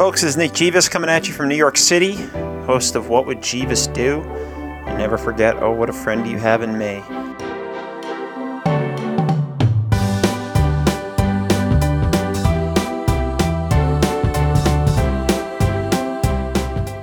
folks, 0.00 0.22
this 0.22 0.30
is 0.30 0.36
Nick 0.38 0.54
Jeeves 0.54 0.88
coming 0.88 1.10
at 1.10 1.28
you 1.28 1.34
from 1.34 1.46
New 1.46 1.54
York 1.54 1.76
City, 1.76 2.14
host 2.64 2.94
of 2.94 3.10
What 3.10 3.26
Would 3.26 3.42
Jeeves 3.42 3.86
Do? 3.88 4.22
And 4.22 4.96
never 4.96 5.18
forget, 5.18 5.62
oh, 5.62 5.72
what 5.72 5.90
a 5.90 5.92
friend 5.92 6.26
you 6.26 6.38
have 6.38 6.62
in 6.62 6.78
me. 6.78 7.02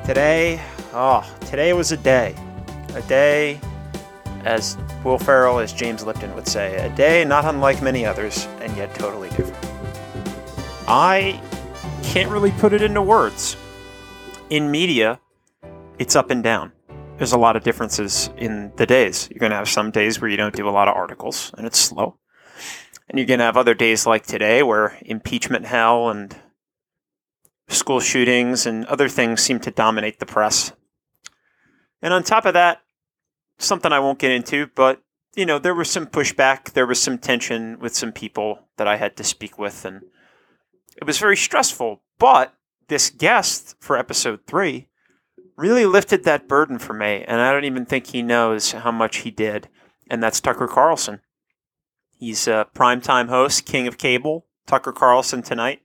Today, 0.07 0.59
oh, 0.91 1.31
today 1.41 1.73
was 1.73 1.91
a 1.91 1.97
day. 1.97 2.35
A 2.95 3.03
day, 3.03 3.61
as 4.43 4.75
Will 5.03 5.19
Ferrell, 5.19 5.59
as 5.59 5.71
James 5.71 6.03
Lipton 6.03 6.33
would 6.33 6.47
say, 6.47 6.75
a 6.77 6.89
day 6.95 7.23
not 7.23 7.45
unlike 7.45 7.79
many 7.83 8.07
others, 8.07 8.47
and 8.59 8.75
yet 8.75 8.95
totally 8.95 9.29
different. 9.29 9.63
I 10.87 11.39
can't 12.07 12.31
really 12.31 12.51
put 12.51 12.71
it 12.71 12.81
into 12.81 13.01
words. 13.01 13.57
In 14.49 14.71
media, 14.71 15.19
it's 15.99 16.15
up 16.15 16.31
and 16.31 16.41
down. 16.41 16.71
There's 17.17 17.33
a 17.33 17.37
lot 17.37 17.57
of 17.57 17.63
differences 17.63 18.29
in 18.37 18.71
the 18.77 18.85
days. 18.85 19.27
You're 19.29 19.41
going 19.41 19.49
to 19.49 19.57
have 19.57 19.67
some 19.67 19.91
days 19.91 20.21
where 20.21 20.29
you 20.29 20.37
don't 20.37 20.55
do 20.55 20.69
a 20.69 20.71
lot 20.71 20.87
of 20.87 20.95
articles 20.95 21.51
and 21.57 21.67
it's 21.67 21.77
slow. 21.77 22.17
And 23.09 23.19
you're 23.19 23.27
going 23.27 23.39
to 23.39 23.45
have 23.45 23.57
other 23.57 23.73
days 23.73 24.07
like 24.07 24.25
today 24.25 24.63
where 24.63 24.97
impeachment 25.01 25.65
hell 25.65 26.09
and 26.09 26.33
school 27.67 27.99
shootings 27.99 28.65
and 28.65 28.85
other 28.85 29.09
things 29.09 29.41
seem 29.41 29.59
to 29.59 29.71
dominate 29.71 30.19
the 30.19 30.25
press. 30.25 30.71
And 32.01 32.13
on 32.13 32.23
top 32.23 32.45
of 32.45 32.53
that, 32.53 32.83
something 33.59 33.91
I 33.91 33.99
won't 33.99 34.19
get 34.19 34.31
into, 34.31 34.67
but 34.75 35.01
you 35.35 35.45
know, 35.45 35.59
there 35.59 35.75
was 35.75 35.91
some 35.91 36.07
pushback, 36.07 36.71
there 36.71 36.87
was 36.87 37.01
some 37.01 37.17
tension 37.17 37.79
with 37.79 37.93
some 37.93 38.13
people 38.13 38.59
that 38.77 38.87
I 38.87 38.95
had 38.95 39.17
to 39.17 39.25
speak 39.25 39.59
with 39.59 39.83
and 39.83 40.03
it 40.97 41.05
was 41.05 41.19
very 41.19 41.37
stressful, 41.37 42.01
but 42.19 42.53
this 42.87 43.09
guest 43.09 43.75
for 43.79 43.97
episode 43.97 44.41
three 44.47 44.87
really 45.55 45.85
lifted 45.85 46.23
that 46.23 46.47
burden 46.47 46.79
for 46.79 46.93
me, 46.93 47.23
and 47.27 47.41
I 47.41 47.51
don't 47.51 47.65
even 47.65 47.85
think 47.85 48.07
he 48.07 48.21
knows 48.21 48.71
how 48.71 48.91
much 48.91 49.17
he 49.17 49.31
did. 49.31 49.69
And 50.09 50.23
that's 50.23 50.39
Tucker 50.39 50.67
Carlson. 50.67 51.21
He's 52.17 52.47
a 52.47 52.67
primetime 52.73 53.29
host, 53.29 53.65
king 53.65 53.87
of 53.87 53.97
cable. 53.97 54.45
Tucker 54.65 54.91
Carlson 54.91 55.41
tonight, 55.41 55.81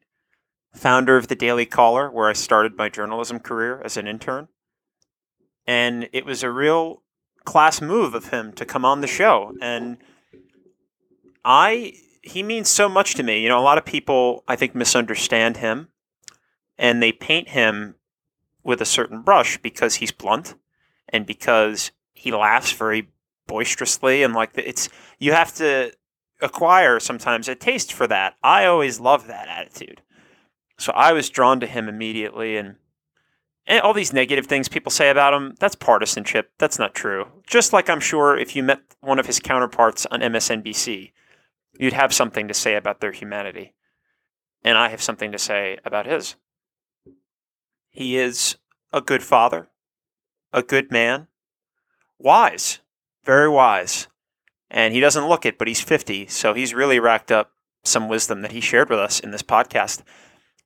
founder 0.75 1.17
of 1.17 1.29
the 1.29 1.37
Daily 1.37 1.67
Caller, 1.67 2.11
where 2.11 2.29
I 2.29 2.33
started 2.33 2.77
my 2.77 2.89
journalism 2.89 3.39
career 3.39 3.81
as 3.85 3.97
an 3.97 4.09
intern. 4.09 4.49
And 5.67 6.09
it 6.13 6.27
was 6.27 6.43
a 6.43 6.51
real 6.51 7.03
class 7.45 7.81
move 7.81 8.15
of 8.15 8.31
him 8.31 8.53
to 8.55 8.65
come 8.65 8.85
on 8.85 9.01
the 9.01 9.07
show. 9.07 9.55
And 9.61 9.99
I 11.45 11.95
he 12.23 12.43
means 12.43 12.69
so 12.69 12.89
much 12.89 13.15
to 13.17 13.23
me. 13.23 13.43
You 13.43 13.49
know, 13.49 13.59
a 13.59 13.63
lot 13.63 13.79
of 13.79 13.85
people 13.85 14.45
I 14.49 14.57
think 14.57 14.75
misunderstand 14.75 15.59
him 15.59 15.89
and 16.79 17.03
they 17.03 17.13
paint 17.13 17.51
him 17.51 17.97
with 18.63 18.81
a 18.81 18.87
certain 18.87 19.23
brush 19.23 19.59
because 19.59 19.97
he's 19.97 20.13
blunt 20.13 20.55
and 21.09 21.27
because 21.27 21.91
he 22.15 22.33
laughs 22.33 22.73
very 22.73 23.09
boisterously 23.49 24.23
and 24.23 24.35
like 24.35 24.51
it's 24.57 24.89
you 25.19 25.33
have 25.33 25.53
to 25.55 25.93
acquire 26.41 27.01
sometimes 27.01 27.49
a 27.49 27.55
taste 27.55 27.93
for 27.93 28.07
that. 28.07 28.37
I 28.43 28.67
always 28.67 29.01
love 29.01 29.27
that 29.27 29.49
attitude. 29.49 30.01
So 30.79 30.93
I 30.93 31.13
was 31.13 31.29
drawn 31.29 31.61
to 31.61 31.67
him 31.67 31.89
immediately 31.89 32.57
and 32.57 32.77
and 33.65 33.81
all 33.81 33.95
these 33.95 34.13
negative 34.13 34.47
things 34.47 34.69
people 34.69 34.91
say 34.91 35.09
about 35.09 35.35
him, 35.35 35.55
that's 35.61 35.77
partisanship. 35.77 36.51
That's 36.59 36.81
not 36.81 36.95
true. 36.95 37.27
Just 37.47 37.73
like 37.73 37.89
I'm 37.89 38.01
sure 38.01 38.37
if 38.37 38.57
you 38.57 38.63
met 38.63 38.81
one 39.01 39.21
of 39.21 39.27
his 39.27 39.39
counterparts 39.39 40.05
on 40.07 40.21
MSNBC, 40.21 41.13
you'd 41.79 41.93
have 41.93 42.13
something 42.13 42.49
to 42.49 42.55
say 42.55 42.77
about 42.77 43.01
their 43.01 43.13
humanity. 43.13 43.75
And 44.65 44.79
I 44.79 44.89
have 44.89 45.03
something 45.03 45.33
to 45.33 45.39
say 45.39 45.79
about 45.85 46.07
his. 46.07 46.37
He 47.91 48.17
is 48.17 48.57
a 48.93 49.01
good 49.01 49.23
father, 49.23 49.69
a 50.53 50.63
good 50.63 50.91
man, 50.91 51.29
wise, 52.19 52.81
very 53.25 53.49
wise. 53.49 54.09
And 54.71 54.95
he 54.95 55.01
doesn't 55.01 55.29
look 55.29 55.45
it, 55.45 55.59
but 55.59 55.69
he's 55.69 55.81
50, 55.81 56.29
so 56.29 56.55
he's 56.55 56.73
really 56.73 56.99
racked 56.99 57.31
up 57.31 57.53
some 57.85 58.09
wisdom 58.09 58.43
that 58.43 58.53
he 58.53 58.61
shared 58.61 58.89
with 58.89 58.99
us 58.99 59.21
in 59.21 59.31
this 59.31 59.43
podcast. 59.43 60.03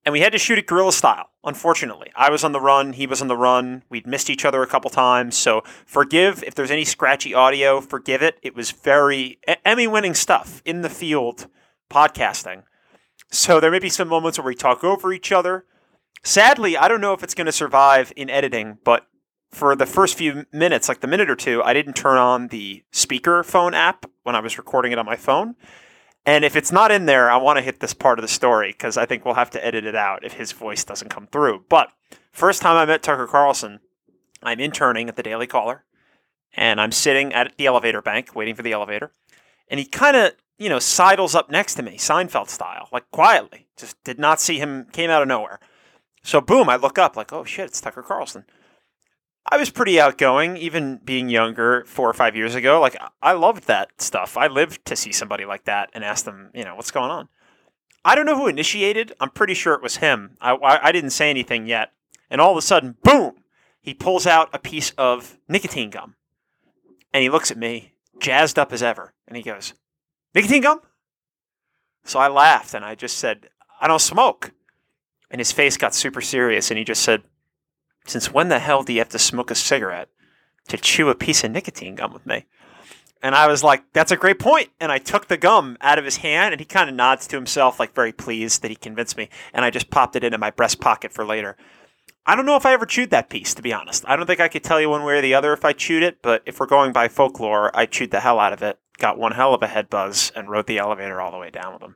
And 0.07 0.13
we 0.13 0.21
had 0.21 0.31
to 0.33 0.39
shoot 0.39 0.57
it 0.57 0.69
guerrilla 0.69 0.93
style, 0.93 1.31
unfortunately. 1.43 2.13
I 2.15 2.31
was 2.31 2.45
on 2.45 2.53
the 2.53 2.61
run, 2.61 2.93
he 2.93 3.09
was 3.09 3.21
on 3.21 3.27
the 3.27 3.37
run. 3.37 3.83
We'd 3.91 4.07
missed 4.07 4.31
each 4.31 4.45
other 4.45 4.63
a 4.63 4.67
couple 4.69 4.89
times, 4.89 5.37
so 5.37 5.65
forgive 5.85 6.45
if 6.45 6.55
there's 6.55 6.71
any 6.71 6.85
scratchy 6.85 7.35
audio, 7.35 7.81
forgive 7.81 8.23
it. 8.23 8.39
It 8.41 8.55
was 8.55 8.71
very 8.71 9.41
Emmy 9.65 9.89
winning 9.89 10.15
stuff 10.15 10.63
in 10.65 10.83
the 10.83 10.89
field 10.89 11.49
podcasting. 11.91 12.63
So 13.33 13.59
there 13.59 13.73
may 13.73 13.81
be 13.81 13.89
some 13.89 14.07
moments 14.07 14.39
where 14.39 14.47
we 14.47 14.55
talk 14.55 14.85
over 14.85 15.13
each 15.13 15.33
other. 15.33 15.65
Sadly, 16.23 16.77
I 16.77 16.87
don't 16.87 17.01
know 17.01 17.13
if 17.13 17.25
it's 17.25 17.35
going 17.35 17.47
to 17.47 17.53
survive 17.53 18.13
in 18.15 18.31
editing, 18.31 18.79
but 18.85 19.09
for 19.51 19.75
the 19.75 19.87
first 19.87 20.17
few 20.17 20.47
minutes, 20.53 20.89
like 20.89 21.01
the 21.01 21.09
minute 21.09 21.31
or 21.31 21.37
two, 21.37 21.65
I 21.65 21.73
didn't 21.73 21.95
turn 21.95 22.17
on 22.17 22.49
the 22.49 22.85
speaker 22.93 23.43
phone 23.43 23.75
app 23.75 24.07
when 24.23 24.37
I 24.37 24.41
was 24.41 24.57
recording 24.57 24.93
it 24.93 24.99
on 24.99 25.07
my 25.07 25.17
phone. 25.17 25.57
And 26.27 26.45
if 26.45 26.57
it's 26.57 26.73
not 26.73 26.91
in 26.91 27.07
there, 27.07 27.31
I 27.31 27.37
want 27.37 27.57
to 27.59 27.63
hit 27.63 27.79
this 27.79 27.95
part 27.95 28.19
of 28.19 28.23
the 28.23 28.29
story 28.29 28.73
because 28.73 28.97
I 28.97 29.07
think 29.07 29.25
we'll 29.25 29.35
have 29.35 29.51
to 29.51 29.65
edit 29.65 29.87
it 29.87 29.95
out 29.95 30.25
if 30.25 30.33
his 30.33 30.51
voice 30.51 30.83
doesn't 30.83 31.09
come 31.09 31.29
through. 31.29 31.65
But 31.69 31.93
first 32.33 32.61
time 32.61 32.77
I 32.77 32.85
met 32.85 33.05
Tucker 33.05 33.29
Carlson, 33.29 33.79
I'm 34.43 34.59
interning 34.59 35.09
at 35.09 35.15
the 35.15 35.23
Daily 35.23 35.47
Caller, 35.47 35.85
and 36.57 36.81
I'm 36.81 36.91
sitting 36.91 37.33
at 37.33 37.57
the 37.57 37.67
elevator 37.67 38.03
bank 38.03 38.35
waiting 38.35 38.57
for 38.57 38.63
the 38.63 38.73
elevator, 38.73 39.13
and 39.69 39.79
he 39.79 39.87
kind 39.87 40.17
of 40.17 40.33
you 40.59 40.69
know 40.69 40.81
sidles 40.81 41.37
up 41.37 41.49
next 41.49 41.77
to 41.77 41.83
me, 41.83 41.97
Seinfeld 41.97 42.49
style, 42.49 42.89
like 42.93 43.09
quietly. 43.13 43.69
Just 43.77 44.03
did 44.03 44.19
not 44.19 44.41
see 44.41 44.59
him. 44.59 44.87
Came 44.93 45.11
out 45.11 45.23
of 45.23 45.29
nowhere. 45.29 45.61
So 46.25 46.41
boom, 46.41 46.69
I 46.69 46.75
look 46.75 46.99
up 46.99 47.17
like, 47.17 47.33
oh 47.33 47.45
shit, 47.45 47.67
it's 47.67 47.81
Tucker 47.81 48.03
Carlson. 48.03 48.47
I 49.49 49.57
was 49.57 49.71
pretty 49.71 50.01
outgoing, 50.01 50.57
even 50.57 51.01
being 51.05 51.29
younger 51.29 51.85
four 51.87 52.09
or 52.09 52.15
five 52.15 52.35
years 52.35 52.55
ago. 52.55 52.81
Like, 52.81 52.97
I 53.23 53.33
loved 53.33 53.67
that 53.69 54.01
stuff. 54.01 54.37
I 54.37 54.49
lived 54.49 54.85
to 54.87 54.97
see 54.97 55.13
somebody 55.13 55.45
like 55.45 55.65
that 55.65 55.91
and 55.95 56.03
ask 56.03 56.25
them, 56.25 56.51
you 56.53 56.65
know, 56.65 56.75
what's 56.75 56.91
going 56.91 57.11
on. 57.11 57.29
I 58.05 58.15
don't 58.15 58.27
know 58.27 58.37
who 58.37 58.49
initiated. 58.49 59.13
I'm 59.21 59.31
pretty 59.31 59.55
sure 59.55 59.75
it 59.75 59.83
was 59.83 59.97
him. 59.97 60.37
I, 60.41 60.53
I, 60.53 60.89
I 60.89 60.93
didn't 60.93 61.11
say 61.11 61.31
anything 61.31 61.67
yet. 61.67 61.93
And 62.29 62.41
all 62.41 62.51
of 62.53 62.57
a 62.57 62.63
sudden, 62.63 62.97
boom, 63.03 63.37
he 63.81 63.95
pulls 63.95 64.27
out 64.27 64.49
a 64.53 64.59
piece 64.59 64.91
of 64.99 65.39
nicotine 65.49 65.91
gum. 65.91 66.17
And 67.13 67.23
he 67.23 67.31
looks 67.31 67.51
at 67.51 67.57
me, 67.57 67.95
jazzed 68.19 68.59
up 68.59 68.73
as 68.73 68.83
ever. 68.83 69.15
And 69.29 69.37
he 69.37 69.43
goes, 69.43 69.75
Nicotine 70.35 70.63
gum? 70.63 70.81
So 72.05 72.19
I 72.19 72.29
laughed 72.29 72.75
and 72.75 72.85
I 72.85 72.95
just 72.95 73.19
said, 73.19 73.49
I 73.81 73.89
don't 73.89 74.01
smoke. 74.01 74.53
And 75.31 75.41
his 75.41 75.53
face 75.53 75.77
got 75.77 75.95
super 75.95 76.21
serious 76.21 76.71
and 76.71 76.79
he 76.79 76.85
just 76.85 77.03
said, 77.03 77.23
since 78.07 78.33
when 78.33 78.49
the 78.49 78.59
hell 78.59 78.83
do 78.83 78.93
you 78.93 79.01
have 79.01 79.09
to 79.11 79.19
smoke 79.19 79.51
a 79.51 79.55
cigarette 79.55 80.09
to 80.69 80.77
chew 80.77 81.09
a 81.09 81.15
piece 81.15 81.45
of 81.45 81.51
nicotine 81.51 81.95
gum 81.95 82.13
with 82.13 82.27
me? 82.27 82.47
And 83.23 83.35
I 83.35 83.47
was 83.47 83.65
like, 83.65 83.83
that's 83.93 84.13
a 84.13 84.17
great 84.17 84.39
point. 84.39 84.71
And 84.79 84.93
I 84.93 84.99
took 84.99 85.29
the 85.29 85.37
gum 85.37 85.77
out 85.81 85.99
of 85.99 86.05
his 86.05 86.19
hand 86.19 86.53
and 86.53 86.61
he 86.61 86.67
kind 86.67 86.89
of 86.89 86.95
nods 86.95 87.27
to 87.29 87.37
himself, 87.37 87.81
like 87.81 87.95
very 87.95 88.13
pleased 88.13 88.63
that 88.63 88.71
he 88.71 88.77
convinced 88.77 89.17
me. 89.17 89.29
And 89.53 89.65
I 89.65 89.71
just 89.71 89.91
popped 89.91 90.17
it 90.17 90.25
into 90.25 90.39
my 90.39 90.51
breast 90.51 90.81
pocket 90.81 91.13
for 91.13 91.25
later. 91.25 91.57
I 92.29 92.35
don't 92.35 92.47
know 92.47 92.57
if 92.57 92.67
I 92.67 92.73
ever 92.73 92.87
chewed 92.87 93.11
that 93.11 93.31
piece, 93.31 93.55
to 93.55 93.63
be 93.63 93.73
honest. 93.73 94.05
I 94.07 94.17
don't 94.17 94.27
think 94.27 94.41
I 94.41 94.49
could 94.49 94.65
tell 94.65 94.81
you 94.81 94.91
one 94.91 95.05
way 95.05 95.19
or 95.19 95.23
the 95.23 95.35
other 95.35 95.53
if 95.53 95.65
I 95.65 95.73
chewed 95.73 96.03
it, 96.03 96.23
but 96.23 96.43
if 96.45 96.59
we're 96.59 96.67
going 96.67 96.93
by 96.93 97.09
folklore, 97.09 97.71
I 97.75 97.87
chewed 97.87 98.11
the 98.11 98.21
hell 98.21 98.41
out 98.41 98.53
of 98.53 98.63
it, 98.63 98.79
got 98.99 99.19
one 99.19 99.33
hell 99.33 99.55
of 99.55 99.63
a 99.63 99.69
head 99.69 99.89
buzz, 99.89 100.33
and 100.35 100.51
rode 100.51 100.67
the 100.67 100.79
elevator 100.79 101.21
all 101.21 101.31
the 101.31 101.39
way 101.39 101.51
down 101.51 101.73
with 101.73 101.83
him. 101.83 101.95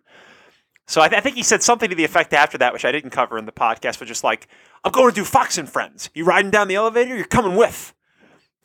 So 0.87 1.01
I, 1.01 1.09
th- 1.09 1.19
I, 1.19 1.23
think 1.23 1.37
he 1.37 1.43
said 1.43 1.63
something 1.63 1.89
to 1.89 1.97
the 1.97 2.05
effect 2.05 2.33
after 2.33 2.59
that, 2.59 2.73
which 2.73 2.85
I 2.85 2.93
didn't 2.93 3.11
cover 3.11 3.39
in 3.39 3.45
the 3.45 3.53
podcast, 3.53 3.99
but 3.99 4.09
just 4.09 4.25
like, 4.25 4.49
I'm 4.85 4.93
going 4.93 5.11
to 5.11 5.15
do 5.15 5.25
Fox 5.25 5.59
and 5.59 5.69
Friends. 5.69 6.11
You 6.15 6.25
riding 6.25 6.51
down 6.51 6.69
the 6.69 6.75
elevator? 6.75 7.15
You're 7.15 7.27
coming 7.27 7.57
with. 7.57 7.95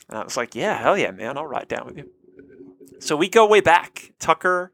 And 0.08 0.18
I 0.18 0.24
was 0.24 0.38
like, 0.38 0.56
yeah, 0.56 0.78
hell 0.78 0.98
yeah, 0.98 1.12
man. 1.12 1.38
I'll 1.38 1.46
ride 1.46 1.68
down 1.68 1.86
with 1.86 1.98
you. 1.98 2.10
So 3.00 3.16
we 3.16 3.28
go 3.28 3.46
way 3.46 3.60
back. 3.60 4.14
Tucker 4.20 4.72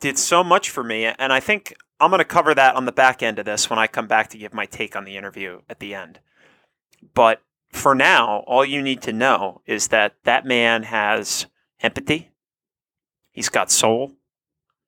did 0.00 0.18
so 0.18 0.44
much 0.44 0.70
for 0.70 0.84
me. 0.84 1.04
And 1.04 1.32
I 1.32 1.40
think 1.40 1.74
I'm 1.98 2.10
going 2.10 2.18
to 2.18 2.24
cover 2.24 2.54
that 2.54 2.74
on 2.74 2.84
the 2.84 2.92
back 2.92 3.22
end 3.22 3.38
of 3.38 3.46
this 3.46 3.70
when 3.70 3.78
I 3.78 3.86
come 3.86 4.06
back 4.06 4.28
to 4.30 4.38
give 4.38 4.52
my 4.52 4.66
take 4.66 4.96
on 4.96 5.04
the 5.04 5.16
interview 5.16 5.60
at 5.68 5.80
the 5.80 5.94
end. 5.94 6.20
But 7.14 7.42
for 7.70 7.94
now, 7.94 8.44
all 8.46 8.64
you 8.64 8.82
need 8.82 9.02
to 9.02 9.12
know 9.12 9.62
is 9.66 9.88
that 9.88 10.14
that 10.24 10.44
man 10.44 10.84
has 10.84 11.46
empathy. 11.80 12.30
He's 13.30 13.48
got 13.48 13.70
soul 13.70 14.12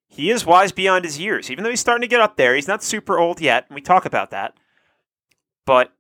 he 0.09 0.31
is 0.31 0.47
wise 0.47 0.73
beyond 0.73 1.05
his 1.05 1.19
years. 1.19 1.51
Even 1.51 1.63
though 1.63 1.71
he's 1.71 1.81
starting 1.81 2.01
to 2.01 2.09
get 2.09 2.21
up 2.21 2.37
there, 2.37 2.55
he's 2.55 2.69
not 2.69 2.83
super 2.83 3.19
old 3.19 3.41
yet, 3.41 3.67
and 3.69 3.75
we 3.75 3.83
talk 3.83 4.07
about 4.07 4.31
that. 4.31 4.55
But 5.67 5.93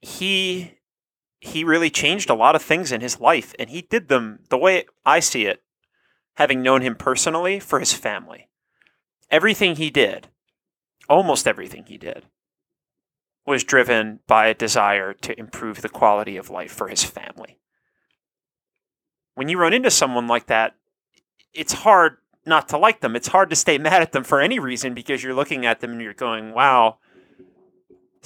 he 0.00 0.74
he 1.40 1.64
really 1.64 1.90
changed 1.90 2.30
a 2.30 2.34
lot 2.34 2.54
of 2.54 2.62
things 2.62 2.92
in 2.92 3.00
his 3.00 3.20
life, 3.20 3.54
and 3.58 3.70
he 3.70 3.82
did 3.82 4.08
them 4.08 4.40
the 4.48 4.58
way 4.58 4.84
I 5.04 5.20
see 5.20 5.46
it, 5.46 5.62
having 6.34 6.62
known 6.62 6.82
him 6.82 6.94
personally 6.94 7.60
for 7.60 7.80
his 7.80 7.92
family. 7.92 8.48
Everything 9.30 9.76
he 9.76 9.90
did, 9.90 10.28
almost 11.08 11.48
everything 11.48 11.84
he 11.86 11.98
did, 11.98 12.26
was 13.46 13.64
driven 13.64 14.20
by 14.26 14.46
a 14.46 14.54
desire 14.54 15.12
to 15.12 15.38
improve 15.38 15.82
the 15.82 15.88
quality 15.88 16.36
of 16.36 16.50
life 16.50 16.72
for 16.72 16.88
his 16.88 17.04
family. 17.04 17.58
When 19.34 19.48
you 19.48 19.58
run 19.58 19.72
into 19.72 19.90
someone 19.90 20.26
like 20.26 20.46
that, 20.46 20.74
it's 21.52 21.72
hard 21.72 22.16
not 22.44 22.68
to 22.68 22.78
like 22.78 23.00
them. 23.00 23.14
It's 23.14 23.28
hard 23.28 23.50
to 23.50 23.56
stay 23.56 23.78
mad 23.78 24.02
at 24.02 24.12
them 24.12 24.24
for 24.24 24.40
any 24.40 24.58
reason 24.58 24.94
because 24.94 25.22
you're 25.22 25.34
looking 25.34 25.64
at 25.66 25.80
them 25.80 25.92
and 25.92 26.00
you're 26.00 26.14
going, 26.14 26.52
wow, 26.52 26.98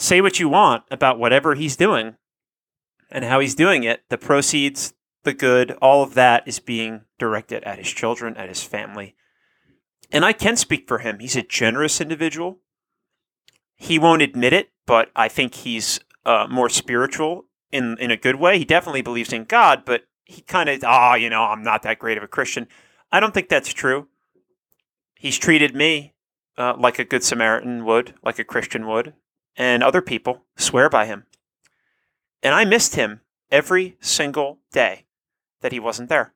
say 0.00 0.20
what 0.20 0.40
you 0.40 0.48
want 0.48 0.84
about 0.90 1.18
whatever 1.18 1.54
he's 1.54 1.76
doing 1.76 2.16
and 3.10 3.24
how 3.24 3.38
he's 3.40 3.54
doing 3.54 3.84
it. 3.84 4.02
The 4.08 4.18
proceeds, 4.18 4.94
the 5.24 5.34
good, 5.34 5.72
all 5.82 6.02
of 6.02 6.14
that 6.14 6.46
is 6.46 6.58
being 6.58 7.02
directed 7.18 7.62
at 7.64 7.78
his 7.78 7.88
children, 7.88 8.36
at 8.36 8.48
his 8.48 8.62
family. 8.62 9.14
And 10.10 10.24
I 10.24 10.32
can 10.32 10.56
speak 10.56 10.88
for 10.88 10.98
him. 10.98 11.18
He's 11.18 11.36
a 11.36 11.42
generous 11.42 12.00
individual. 12.00 12.60
He 13.76 13.98
won't 13.98 14.22
admit 14.22 14.52
it, 14.52 14.70
but 14.86 15.10
I 15.14 15.28
think 15.28 15.54
he's 15.54 16.00
uh, 16.24 16.46
more 16.50 16.68
spiritual 16.68 17.46
in 17.70 17.96
in 17.98 18.10
a 18.10 18.16
good 18.16 18.36
way. 18.36 18.58
He 18.58 18.64
definitely 18.64 19.02
believes 19.02 19.32
in 19.32 19.44
God, 19.44 19.84
but 19.84 20.02
he 20.24 20.42
kind 20.42 20.68
of, 20.68 20.82
ah, 20.84 21.12
oh, 21.12 21.14
you 21.14 21.30
know, 21.30 21.42
I'm 21.42 21.62
not 21.62 21.82
that 21.82 21.98
great 21.98 22.18
of 22.18 22.24
a 22.24 22.28
Christian. 22.28 22.66
I 23.12 23.20
don't 23.20 23.32
think 23.32 23.48
that's 23.48 23.72
true. 23.72 24.08
He's 25.14 25.38
treated 25.38 25.74
me 25.74 26.14
uh, 26.58 26.74
like 26.78 26.98
a 26.98 27.04
good 27.04 27.22
Samaritan 27.22 27.84
would, 27.84 28.14
like 28.22 28.38
a 28.38 28.44
Christian 28.44 28.86
would, 28.86 29.14
and 29.56 29.82
other 29.82 30.02
people 30.02 30.44
swear 30.56 30.88
by 30.88 31.06
him. 31.06 31.26
And 32.42 32.54
I 32.54 32.64
missed 32.64 32.94
him 32.94 33.20
every 33.50 33.96
single 34.00 34.58
day 34.72 35.04
that 35.60 35.72
he 35.72 35.80
wasn't 35.80 36.08
there. 36.08 36.32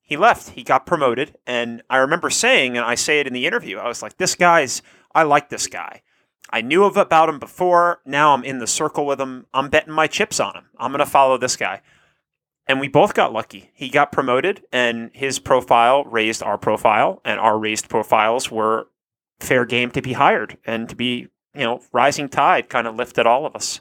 He 0.00 0.16
left, 0.16 0.50
he 0.50 0.62
got 0.62 0.86
promoted, 0.86 1.38
and 1.46 1.82
I 1.88 1.96
remember 1.96 2.28
saying, 2.28 2.76
and 2.76 2.84
I 2.84 2.94
say 2.94 3.20
it 3.20 3.26
in 3.26 3.32
the 3.32 3.46
interview, 3.46 3.78
I 3.78 3.88
was 3.88 4.02
like, 4.02 4.18
this 4.18 4.34
guy's, 4.34 4.82
I 5.14 5.22
like 5.22 5.48
this 5.48 5.66
guy. 5.66 6.02
I 6.50 6.60
knew 6.60 6.84
of 6.84 6.96
about 6.96 7.30
him 7.30 7.38
before. 7.38 8.00
Now 8.04 8.34
I'm 8.34 8.44
in 8.44 8.58
the 8.58 8.66
circle 8.66 9.06
with 9.06 9.20
him. 9.20 9.46
I'm 9.54 9.70
betting 9.70 9.94
my 9.94 10.06
chips 10.06 10.38
on 10.38 10.54
him. 10.54 10.66
I'm 10.78 10.92
going 10.92 10.98
to 10.98 11.06
follow 11.06 11.38
this 11.38 11.56
guy. 11.56 11.80
And 12.66 12.80
we 12.80 12.88
both 12.88 13.14
got 13.14 13.32
lucky. 13.32 13.70
He 13.74 13.88
got 13.88 14.12
promoted, 14.12 14.62
and 14.70 15.10
his 15.14 15.38
profile 15.38 16.04
raised 16.04 16.42
our 16.42 16.58
profile, 16.58 17.20
and 17.24 17.40
our 17.40 17.58
raised 17.58 17.88
profiles 17.88 18.50
were 18.50 18.88
fair 19.40 19.64
game 19.64 19.90
to 19.90 20.02
be 20.02 20.12
hired 20.12 20.58
and 20.64 20.88
to 20.88 20.94
be, 20.94 21.28
you 21.54 21.62
know, 21.62 21.82
rising 21.92 22.28
tide 22.28 22.68
kind 22.68 22.86
of 22.86 22.96
lifted 22.96 23.26
all 23.26 23.46
of 23.46 23.54
us. 23.54 23.80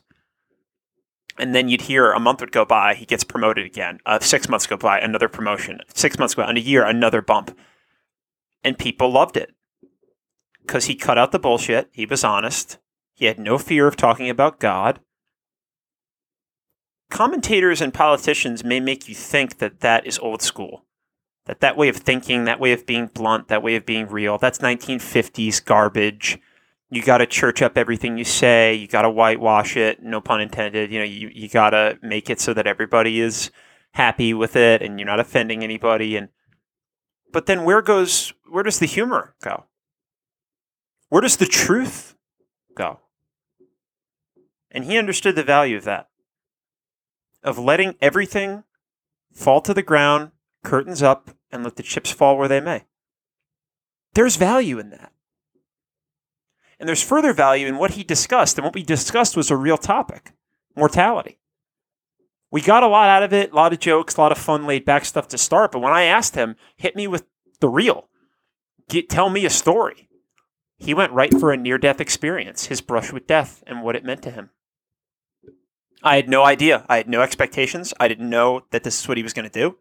And 1.37 1.55
then 1.55 1.67
you'd 1.67 1.81
hear 1.81 2.11
a 2.11 2.19
month 2.19 2.41
would 2.41 2.51
go 2.51 2.63
by, 2.63 2.93
he 2.93 3.05
gets 3.05 3.23
promoted 3.23 3.65
again. 3.65 3.99
Uh, 4.05 4.19
six 4.19 4.47
months 4.47 4.67
go 4.67 4.77
by, 4.77 4.99
another 4.99 5.27
promotion. 5.27 5.79
Six 5.93 6.19
months 6.19 6.35
go 6.35 6.43
by, 6.43 6.49
and 6.49 6.57
a 6.57 6.61
year, 6.61 6.85
another 6.85 7.21
bump. 7.21 7.57
And 8.63 8.77
people 8.77 9.11
loved 9.11 9.35
it 9.35 9.53
because 10.61 10.85
he 10.85 10.95
cut 10.95 11.17
out 11.17 11.31
the 11.31 11.39
bullshit. 11.39 11.89
He 11.91 12.05
was 12.05 12.23
honest. 12.23 12.77
He 13.13 13.25
had 13.25 13.39
no 13.39 13.57
fear 13.57 13.87
of 13.87 13.95
talking 13.95 14.29
about 14.29 14.59
God. 14.59 14.99
Commentators 17.09 17.81
and 17.81 17.93
politicians 17.93 18.63
may 18.63 18.79
make 18.79 19.07
you 19.07 19.15
think 19.15 19.57
that 19.59 19.81
that 19.81 20.05
is 20.07 20.19
old 20.19 20.41
school. 20.41 20.85
That 21.45 21.59
that 21.59 21.77
way 21.77 21.89
of 21.89 21.97
thinking, 21.97 22.45
that 22.45 22.59
way 22.59 22.71
of 22.71 22.85
being 22.85 23.07
blunt, 23.07 23.49
that 23.49 23.61
way 23.61 23.75
of 23.75 23.85
being 23.85 24.07
real, 24.07 24.37
that's 24.37 24.59
1950s 24.59 25.63
garbage. 25.63 26.39
You 26.93 27.01
got 27.01 27.17
to 27.17 27.25
church 27.25 27.63
up 27.63 27.75
everything 27.75 28.17
you 28.19 28.23
say. 28.23 28.75
You 28.75 28.87
got 28.87 29.01
to 29.01 29.09
whitewash 29.09 29.75
it. 29.75 30.03
No 30.03 30.21
pun 30.21 30.41
intended. 30.41 30.91
You 30.91 30.99
know, 30.99 31.05
you, 31.05 31.31
you 31.33 31.49
got 31.49 31.71
to 31.71 31.97
make 32.03 32.29
it 32.29 32.39
so 32.39 32.53
that 32.53 32.67
everybody 32.67 33.19
is 33.19 33.49
happy 33.93 34.33
with 34.33 34.55
it 34.55 34.83
and 34.83 34.99
you're 34.99 35.07
not 35.07 35.19
offending 35.19 35.63
anybody. 35.63 36.15
And 36.15 36.29
but 37.31 37.47
then 37.47 37.63
where 37.63 37.81
goes 37.81 38.33
where 38.47 38.63
does 38.63 38.77
the 38.77 38.85
humor 38.85 39.35
go? 39.41 39.65
Where 41.09 41.21
does 41.21 41.37
the 41.37 41.45
truth 41.45 42.15
go? 42.75 42.99
And 44.69 44.85
he 44.85 44.97
understood 44.97 45.35
the 45.35 45.43
value 45.43 45.77
of 45.77 45.83
that, 45.85 46.09
of 47.43 47.57
letting 47.57 47.95
everything 48.01 48.63
fall 49.31 49.61
to 49.61 49.73
the 49.73 49.83
ground, 49.83 50.31
curtains 50.63 51.01
up, 51.01 51.31
and 51.51 51.63
let 51.63 51.75
the 51.75 51.83
chips 51.83 52.11
fall 52.11 52.37
where 52.37 52.47
they 52.47 52.59
may. 52.59 52.83
There's 54.13 54.35
value 54.35 54.77
in 54.77 54.89
that. 54.91 55.12
And 56.83 56.87
there's 56.89 57.01
further 57.01 57.31
value 57.31 57.65
in 57.65 57.77
what 57.77 57.91
he 57.91 58.03
discussed. 58.03 58.57
And 58.57 58.65
what 58.65 58.75
we 58.75 58.83
discussed 58.83 59.37
was 59.37 59.49
a 59.49 59.55
real 59.55 59.77
topic 59.77 60.33
mortality. 60.75 61.39
We 62.51 62.59
got 62.59 62.83
a 62.83 62.89
lot 62.89 63.07
out 63.07 63.23
of 63.23 63.31
it, 63.31 63.53
a 63.53 63.55
lot 63.55 63.71
of 63.71 63.79
jokes, 63.79 64.17
a 64.17 64.19
lot 64.19 64.33
of 64.33 64.37
fun, 64.37 64.67
laid 64.67 64.83
back 64.83 65.05
stuff 65.05 65.29
to 65.29 65.37
start. 65.37 65.71
But 65.71 65.79
when 65.79 65.93
I 65.93 66.03
asked 66.03 66.35
him, 66.35 66.57
hit 66.75 66.97
me 66.97 67.07
with 67.07 67.23
the 67.61 67.69
real, 67.69 68.09
Get, 68.89 69.09
tell 69.09 69.29
me 69.29 69.45
a 69.45 69.49
story. 69.49 70.09
He 70.77 70.93
went 70.93 71.13
right 71.13 71.33
for 71.33 71.53
a 71.53 71.57
near 71.57 71.77
death 71.77 72.01
experience, 72.01 72.65
his 72.65 72.81
brush 72.81 73.13
with 73.13 73.27
death, 73.27 73.63
and 73.65 73.81
what 73.81 73.95
it 73.95 74.03
meant 74.03 74.21
to 74.23 74.31
him. 74.31 74.49
I 76.03 76.17
had 76.17 76.27
no 76.27 76.43
idea. 76.43 76.85
I 76.89 76.97
had 76.97 77.07
no 77.07 77.21
expectations. 77.21 77.93
I 77.97 78.09
didn't 78.09 78.29
know 78.29 78.65
that 78.71 78.83
this 78.83 78.99
is 78.99 79.07
what 79.07 79.15
he 79.15 79.23
was 79.23 79.31
going 79.31 79.49
to 79.49 79.59
do. 79.59 79.77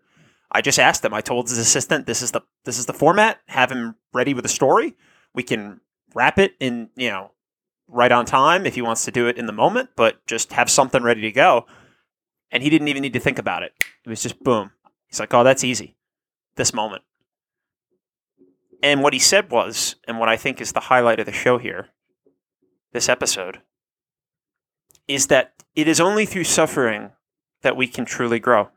I 0.52 0.60
just 0.60 0.78
asked 0.78 1.04
him. 1.04 1.12
I 1.14 1.20
told 1.20 1.48
his 1.48 1.58
assistant, 1.58 2.06
"This 2.06 2.22
is 2.22 2.30
the 2.30 2.42
this 2.64 2.78
is 2.78 2.86
the 2.86 2.92
format. 2.92 3.40
Have 3.48 3.72
him 3.72 3.96
ready 4.14 4.34
with 4.34 4.44
a 4.44 4.48
story. 4.48 4.94
We 5.34 5.42
can 5.42 5.80
wrap 6.14 6.38
it 6.38 6.54
in, 6.60 6.90
you 6.96 7.10
know, 7.10 7.32
right 7.88 8.12
on 8.12 8.24
time 8.24 8.66
if 8.66 8.74
he 8.74 8.82
wants 8.82 9.04
to 9.04 9.10
do 9.10 9.26
it 9.28 9.38
in 9.38 9.46
the 9.46 9.52
moment, 9.52 9.90
but 9.96 10.24
just 10.26 10.52
have 10.52 10.70
something 10.70 11.02
ready 11.02 11.20
to 11.22 11.32
go." 11.32 11.66
And 12.50 12.62
he 12.62 12.70
didn't 12.70 12.88
even 12.88 13.02
need 13.02 13.12
to 13.14 13.20
think 13.20 13.38
about 13.38 13.62
it. 13.62 13.72
It 14.04 14.08
was 14.08 14.22
just 14.22 14.42
boom. 14.42 14.72
He's 15.06 15.20
like, 15.20 15.32
"Oh, 15.34 15.44
that's 15.44 15.64
easy. 15.64 15.96
This 16.56 16.74
moment." 16.74 17.02
And 18.82 19.02
what 19.02 19.12
he 19.12 19.18
said 19.18 19.50
was, 19.50 19.96
and 20.08 20.18
what 20.18 20.28
I 20.28 20.36
think 20.36 20.60
is 20.60 20.72
the 20.72 20.80
highlight 20.80 21.20
of 21.20 21.26
the 21.26 21.32
show 21.32 21.58
here, 21.58 21.90
this 22.92 23.08
episode, 23.08 23.62
is 25.06 25.28
that 25.28 25.54
it 25.74 25.86
is 25.86 26.00
only 26.00 26.26
through 26.26 26.44
suffering 26.44 27.12
that 27.62 27.76
we 27.76 27.86
can 27.86 28.04
truly 28.04 28.38
grow. 28.38 28.70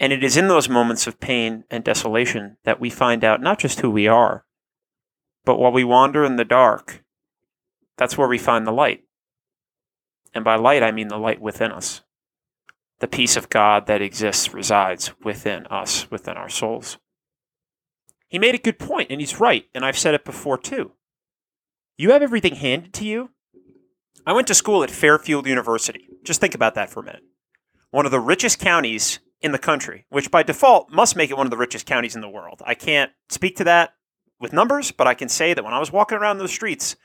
And 0.00 0.12
it 0.12 0.22
is 0.22 0.36
in 0.36 0.48
those 0.48 0.68
moments 0.68 1.06
of 1.06 1.20
pain 1.20 1.64
and 1.70 1.82
desolation 1.82 2.56
that 2.64 2.80
we 2.80 2.90
find 2.90 3.24
out 3.24 3.40
not 3.40 3.58
just 3.58 3.80
who 3.80 3.90
we 3.90 4.06
are, 4.06 4.44
but 5.48 5.58
while 5.58 5.72
we 5.72 5.82
wander 5.82 6.26
in 6.26 6.36
the 6.36 6.44
dark, 6.44 7.02
that's 7.96 8.18
where 8.18 8.28
we 8.28 8.36
find 8.36 8.66
the 8.66 8.70
light. 8.70 9.04
And 10.34 10.44
by 10.44 10.56
light, 10.56 10.82
I 10.82 10.92
mean 10.92 11.08
the 11.08 11.16
light 11.16 11.40
within 11.40 11.72
us. 11.72 12.02
The 12.98 13.08
peace 13.08 13.34
of 13.34 13.48
God 13.48 13.86
that 13.86 14.02
exists 14.02 14.52
resides 14.52 15.18
within 15.24 15.66
us, 15.68 16.10
within 16.10 16.36
our 16.36 16.50
souls. 16.50 16.98
He 18.28 18.38
made 18.38 18.56
a 18.56 18.58
good 18.58 18.78
point, 18.78 19.10
and 19.10 19.22
he's 19.22 19.40
right, 19.40 19.64
and 19.74 19.86
I've 19.86 19.96
said 19.96 20.12
it 20.12 20.22
before 20.22 20.58
too. 20.58 20.92
You 21.96 22.10
have 22.10 22.20
everything 22.20 22.56
handed 22.56 22.92
to 22.92 23.06
you. 23.06 23.30
I 24.26 24.34
went 24.34 24.48
to 24.48 24.54
school 24.54 24.84
at 24.84 24.90
Fairfield 24.90 25.46
University. 25.46 26.10
Just 26.24 26.42
think 26.42 26.54
about 26.54 26.74
that 26.74 26.90
for 26.90 27.00
a 27.00 27.04
minute. 27.04 27.24
One 27.90 28.04
of 28.04 28.12
the 28.12 28.20
richest 28.20 28.58
counties 28.58 29.20
in 29.40 29.52
the 29.52 29.58
country, 29.58 30.04
which 30.10 30.30
by 30.30 30.42
default 30.42 30.92
must 30.92 31.16
make 31.16 31.30
it 31.30 31.38
one 31.38 31.46
of 31.46 31.50
the 31.50 31.56
richest 31.56 31.86
counties 31.86 32.14
in 32.14 32.20
the 32.20 32.28
world. 32.28 32.60
I 32.66 32.74
can't 32.74 33.12
speak 33.30 33.56
to 33.56 33.64
that 33.64 33.94
with 34.40 34.52
numbers, 34.52 34.90
but 34.90 35.06
I 35.06 35.14
can 35.14 35.28
say 35.28 35.54
that 35.54 35.64
when 35.64 35.74
I 35.74 35.80
was 35.80 35.92
walking 35.92 36.18
around 36.18 36.38
the 36.38 36.48
streets, 36.48 36.96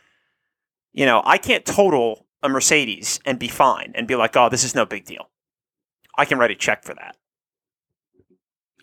you 0.91 1.05
know, 1.05 1.21
I 1.25 1.37
can't 1.37 1.65
total 1.65 2.25
a 2.41 2.49
Mercedes 2.49 3.19
and 3.25 3.39
be 3.39 3.47
fine 3.47 3.93
and 3.95 4.07
be 4.07 4.15
like, 4.15 4.35
oh, 4.35 4.49
this 4.49 4.63
is 4.63 4.75
no 4.75 4.85
big 4.85 5.05
deal. 5.05 5.29
I 6.17 6.25
can 6.25 6.37
write 6.37 6.51
a 6.51 6.55
check 6.55 6.83
for 6.83 6.93
that. 6.93 7.15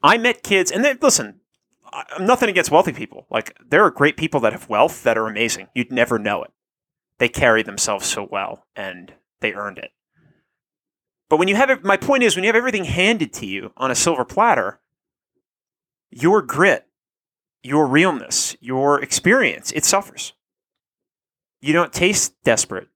I 0.03 0.17
met 0.17 0.43
kids, 0.43 0.71
and 0.71 0.85
they, 0.85 0.95
listen, 0.95 1.41
I'm 1.93 2.27
nothing 2.27 2.49
against 2.49 2.71
wealthy 2.71 2.93
people. 2.93 3.27
Like 3.31 3.57
there 3.69 3.85
are 3.85 3.91
great 3.91 4.17
people 4.17 4.41
that 4.41 4.53
have 4.53 4.69
wealth 4.69 5.03
that 5.03 5.19
are 5.19 5.27
amazing. 5.27 5.69
You'd 5.75 5.93
never 5.93 6.19
know 6.19 6.43
it. 6.43 6.51
They 7.19 7.29
carry 7.29 7.63
themselves 7.63 8.07
so 8.07 8.27
well 8.31 8.67
and 8.77 9.13
they 9.41 9.53
earned 9.53 9.79
it. 9.79 9.91
But 11.29 11.39
when 11.39 11.49
you 11.49 11.57
have 11.57 11.71
it, 11.71 11.85
my 11.85 11.97
point 11.97 12.23
is 12.23 12.35
when 12.35 12.45
you 12.45 12.49
have 12.49 12.57
everything 12.57 12.85
handed 12.85 13.33
to 13.35 13.47
you 13.47 13.73
on 13.77 13.91
a 13.91 13.95
silver 13.95 14.25
platter, 14.25 14.81
your 16.11 16.43
grit, 16.43 16.87
your 17.63 17.87
realness, 17.87 18.57
your 18.61 19.03
experience, 19.03 19.73
it 19.73 19.85
suffers. 19.85 20.33
You 21.61 21.73
don't 21.73 21.93
taste 21.93 22.35
desperate. 22.43 22.89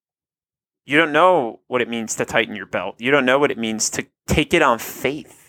You 0.86 0.98
don't 0.98 1.12
know 1.12 1.60
what 1.66 1.80
it 1.80 1.88
means 1.88 2.14
to 2.16 2.24
tighten 2.24 2.56
your 2.56 2.66
belt. 2.66 2.96
You 2.98 3.10
don't 3.10 3.24
know 3.24 3.38
what 3.38 3.50
it 3.50 3.58
means 3.58 3.90
to 3.90 4.06
take 4.26 4.52
it 4.52 4.62
on 4.62 4.78
faith 4.78 5.44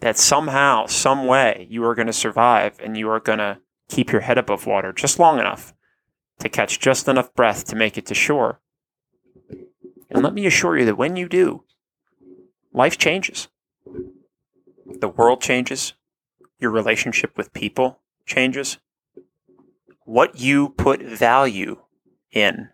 that 0.00 0.18
somehow, 0.18 0.86
some 0.86 1.26
way, 1.26 1.66
you 1.70 1.82
are 1.84 1.94
going 1.94 2.06
to 2.06 2.12
survive 2.12 2.78
and 2.82 2.96
you 2.96 3.08
are 3.08 3.20
going 3.20 3.38
to 3.38 3.58
keep 3.88 4.12
your 4.12 4.20
head 4.20 4.36
above 4.36 4.66
water 4.66 4.92
just 4.92 5.18
long 5.18 5.38
enough 5.38 5.72
to 6.40 6.48
catch 6.48 6.78
just 6.78 7.08
enough 7.08 7.32
breath 7.34 7.64
to 7.64 7.76
make 7.76 7.96
it 7.96 8.04
to 8.06 8.14
shore. 8.14 8.60
And 10.10 10.22
let 10.22 10.34
me 10.34 10.46
assure 10.46 10.78
you 10.78 10.84
that 10.84 10.98
when 10.98 11.16
you 11.16 11.28
do, 11.28 11.64
life 12.72 12.98
changes. 12.98 13.48
The 14.86 15.08
world 15.08 15.40
changes. 15.40 15.94
Your 16.58 16.70
relationship 16.70 17.36
with 17.36 17.52
people 17.52 18.00
changes. 18.26 18.78
What 20.04 20.38
you 20.38 20.70
put 20.70 21.02
value 21.02 21.78
in 22.30 22.70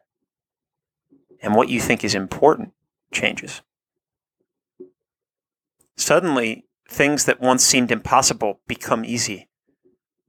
and 1.43 1.55
what 1.55 1.69
you 1.69 1.81
think 1.81 2.05
is 2.05 2.15
important 2.15 2.73
changes. 3.13 3.63
Suddenly, 5.97 6.67
things 6.89 7.25
that 7.25 7.41
once 7.41 7.65
seemed 7.65 7.91
impossible 7.91 8.61
become 8.67 9.05
easy, 9.05 9.49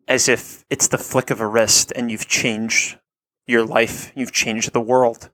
as 0.08 0.28
if 0.28 0.66
it's 0.70 0.88
the 0.88 0.98
flick 0.98 1.30
of 1.30 1.40
a 1.40 1.48
wrist 1.48 1.92
and 1.96 2.12
you've 2.12 2.28
changed 2.28 3.00
your 3.48 3.66
life, 3.66 4.12
you've 4.16 4.32
changed 4.32 4.74
the 4.74 4.82
world. 4.82 5.30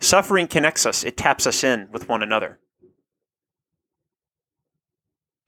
Suffering 0.00 0.46
connects 0.46 0.86
us, 0.86 1.04
it 1.04 1.16
taps 1.16 1.46
us 1.46 1.64
in 1.64 1.88
with 1.90 2.08
one 2.08 2.22
another. 2.22 2.60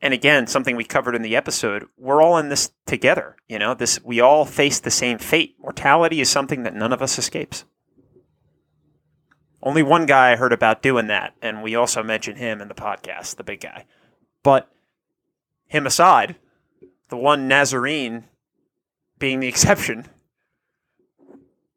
And 0.03 0.15
again, 0.15 0.47
something 0.47 0.77
we 0.77 0.85
covered 0.85 1.15
in 1.15 1.23
the 1.23 1.37
episode, 1.37 1.87
we're 1.99 2.23
all 2.23 2.39
in 2.39 2.49
this 2.49 2.73
together. 2.87 3.37
You 3.49 3.59
know, 3.59 3.75
this 3.75 4.03
we 4.03 4.21
all 4.21 4.45
face 4.45 4.81
the 4.81 4.91
same 4.91 5.19
fate. 5.19 5.57
Mortality 5.61 6.21
is 6.21 6.31
something 6.31 6.63
that 6.63 6.75
none 6.75 6.93
of 6.93 7.03
us 7.03 7.19
escapes. 7.19 7.65
Only 9.63 9.83
one 9.83 10.07
guy 10.07 10.33
I 10.33 10.37
heard 10.37 10.55
about 10.55 10.81
doing 10.81 11.09
that, 11.09 11.35
and 11.43 11.63
we 11.63 11.75
also 11.75 12.03
mentioned 12.03 12.39
him 12.39 12.63
in 12.63 12.69
the 12.69 12.75
podcast, 12.75 13.37
the 13.37 13.45
big 13.45 13.61
guy. 13.61 13.85
But 14.43 14.71
him 15.67 15.87
aside, 15.87 16.37
the 17.11 17.19
one 17.19 17.47
Nazarene 17.47 18.25
being 19.19 19.41
the 19.41 19.49
exception, 19.49 20.07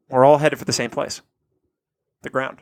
we're 0.09 0.23
all 0.23 0.37
headed 0.37 0.59
for 0.59 0.65
the 0.65 0.71
same 0.71 0.89
place 0.89 1.21
the 2.21 2.29
ground. 2.29 2.59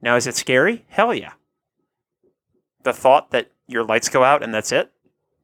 Now, 0.00 0.16
is 0.16 0.26
it 0.26 0.34
scary? 0.34 0.84
Hell 0.88 1.14
yeah. 1.14 1.34
The 2.82 2.92
thought 2.92 3.30
that 3.30 3.51
your 3.66 3.84
lights 3.84 4.08
go 4.08 4.24
out 4.24 4.42
and 4.42 4.52
that's 4.52 4.72
it, 4.72 4.92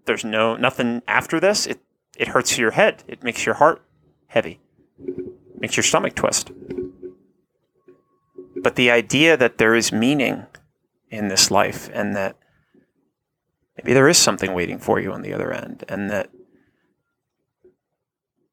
there's 0.07 0.25
no 0.25 0.57
nothing 0.57 1.03
after 1.07 1.39
this, 1.39 1.67
it, 1.67 1.81
it 2.17 2.29
hurts 2.29 2.59
your 2.59 2.73
head. 2.73 3.05
It 3.07 3.23
makes 3.23 3.47
your 3.47 3.57
heart 3.57 3.83
heavy, 4.27 4.61
It 4.99 5.61
makes 5.61 5.77
your 5.77 5.85
stomach 5.85 6.15
twist. 6.15 6.51
But 8.57 8.75
the 8.75 8.91
idea 8.91 9.37
that 9.37 9.59
there 9.59 9.75
is 9.75 9.93
meaning 9.93 10.47
in 11.11 11.29
this 11.29 11.51
life 11.51 11.89
and 11.93 12.17
that 12.17 12.37
maybe 13.77 13.95
there 13.95 14.09
is 14.09 14.19
something 14.19 14.53
waiting 14.53 14.79
for 14.79 14.99
you 14.99 15.13
on 15.13 15.23
the 15.23 15.33
other 15.33 15.53
end 15.53 15.85
and 15.89 16.11
that 16.11 16.31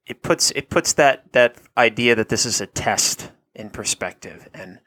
it 0.05 0.22
puts 0.22 0.51
it 0.51 0.69
puts 0.69 0.93
that 0.93 1.31
that 1.34 1.57
idea 1.77 2.15
that 2.15 2.29
this 2.29 2.45
is 2.45 2.62
a 2.62 2.67
test 2.67 3.31
in 3.55 3.69
perspective 3.69 4.48
and 4.53 4.79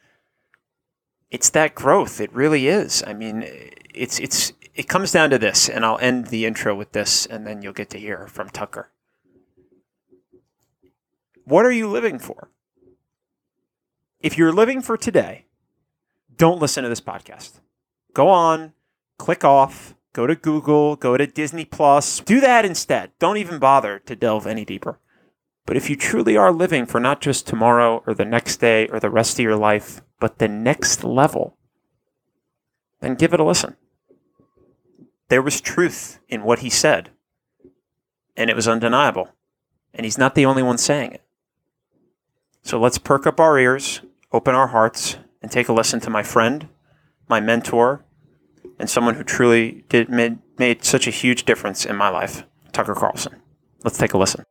it's 1.30 1.50
that 1.50 1.74
growth. 1.74 2.20
It 2.20 2.32
really 2.32 2.68
is. 2.68 3.02
I 3.06 3.12
mean 3.12 3.44
it's 3.92 4.18
it's 4.20 4.52
it 4.78 4.86
comes 4.88 5.10
down 5.10 5.28
to 5.28 5.38
this 5.38 5.68
and 5.68 5.84
i'll 5.84 5.98
end 5.98 6.28
the 6.28 6.46
intro 6.46 6.74
with 6.74 6.92
this 6.92 7.26
and 7.26 7.44
then 7.44 7.60
you'll 7.60 7.72
get 7.72 7.90
to 7.90 7.98
hear 7.98 8.28
from 8.28 8.48
tucker. 8.48 8.90
What 11.44 11.66
are 11.66 11.72
you 11.72 11.88
living 11.88 12.18
for? 12.18 12.50
If 14.20 14.38
you're 14.38 14.52
living 14.52 14.80
for 14.80 14.96
today 14.96 15.46
don't 16.36 16.60
listen 16.60 16.84
to 16.84 16.88
this 16.88 17.00
podcast. 17.00 17.60
Go 18.14 18.28
on 18.28 18.72
click 19.18 19.44
off 19.44 19.94
go 20.12 20.28
to 20.28 20.36
google 20.36 20.94
go 20.94 21.16
to 21.16 21.26
disney 21.26 21.64
plus. 21.64 22.20
Do 22.20 22.40
that 22.40 22.64
instead. 22.64 23.10
Don't 23.18 23.36
even 23.36 23.58
bother 23.58 23.98
to 23.98 24.14
delve 24.14 24.46
any 24.46 24.64
deeper. 24.64 25.00
But 25.66 25.76
if 25.76 25.90
you 25.90 25.96
truly 25.96 26.36
are 26.36 26.52
living 26.52 26.86
for 26.86 27.00
not 27.00 27.20
just 27.20 27.48
tomorrow 27.48 28.02
or 28.06 28.14
the 28.14 28.24
next 28.24 28.58
day 28.58 28.86
or 28.86 29.00
the 29.00 29.10
rest 29.10 29.34
of 29.34 29.42
your 29.42 29.56
life, 29.56 30.02
but 30.20 30.38
the 30.38 30.48
next 30.48 31.02
level, 31.04 31.58
then 33.00 33.16
give 33.16 33.34
it 33.34 33.40
a 33.40 33.44
listen. 33.44 33.76
There 35.28 35.42
was 35.42 35.60
truth 35.60 36.20
in 36.28 36.42
what 36.42 36.60
he 36.60 36.70
said, 36.70 37.10
and 38.34 38.48
it 38.48 38.56
was 38.56 38.66
undeniable. 38.66 39.28
And 39.92 40.04
he's 40.04 40.16
not 40.16 40.34
the 40.34 40.46
only 40.46 40.62
one 40.62 40.78
saying 40.78 41.12
it. 41.12 41.22
So 42.62 42.80
let's 42.80 42.96
perk 42.96 43.26
up 43.26 43.38
our 43.38 43.58
ears, 43.58 44.00
open 44.32 44.54
our 44.54 44.68
hearts, 44.68 45.18
and 45.42 45.50
take 45.50 45.68
a 45.68 45.72
listen 45.72 46.00
to 46.00 46.10
my 46.10 46.22
friend, 46.22 46.68
my 47.28 47.40
mentor, 47.40 48.04
and 48.78 48.88
someone 48.88 49.16
who 49.16 49.24
truly 49.24 49.84
did 49.90 50.08
made, 50.08 50.38
made 50.58 50.84
such 50.84 51.06
a 51.06 51.10
huge 51.10 51.44
difference 51.44 51.84
in 51.84 51.96
my 51.96 52.08
life, 52.08 52.44
Tucker 52.72 52.94
Carlson. 52.94 53.42
Let's 53.84 53.98
take 53.98 54.14
a 54.14 54.18
listen. 54.18 54.44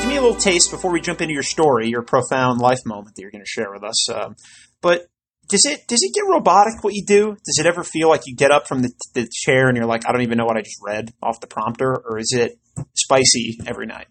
Give 0.00 0.08
me 0.08 0.16
a 0.16 0.20
little 0.20 0.34
taste 0.34 0.70
before 0.70 0.92
we 0.92 1.00
jump 1.00 1.22
into 1.22 1.32
your 1.32 1.42
story, 1.42 1.88
your 1.88 2.02
profound 2.02 2.60
life 2.60 2.84
moment 2.84 3.16
that 3.16 3.22
you're 3.22 3.30
going 3.30 3.44
to 3.44 3.48
share 3.48 3.72
with 3.72 3.82
us. 3.82 4.10
Um, 4.10 4.36
but 4.82 5.08
does 5.48 5.64
it 5.64 5.86
does 5.86 6.02
it 6.02 6.14
get 6.14 6.24
robotic 6.28 6.82
what 6.82 6.94
you 6.94 7.04
do? 7.04 7.36
Does 7.44 7.58
it 7.58 7.66
ever 7.66 7.84
feel 7.84 8.08
like 8.08 8.22
you 8.26 8.34
get 8.34 8.50
up 8.50 8.66
from 8.66 8.82
the, 8.82 8.90
the 9.14 9.28
chair 9.30 9.68
and 9.68 9.76
you're 9.76 9.86
like, 9.86 10.08
I 10.08 10.12
don't 10.12 10.22
even 10.22 10.38
know 10.38 10.46
what 10.46 10.56
I 10.56 10.62
just 10.62 10.80
read 10.82 11.12
off 11.22 11.40
the 11.40 11.46
prompter, 11.46 11.94
or 11.94 12.18
is 12.18 12.32
it 12.36 12.58
spicy 12.94 13.58
every 13.66 13.86
night? 13.86 14.06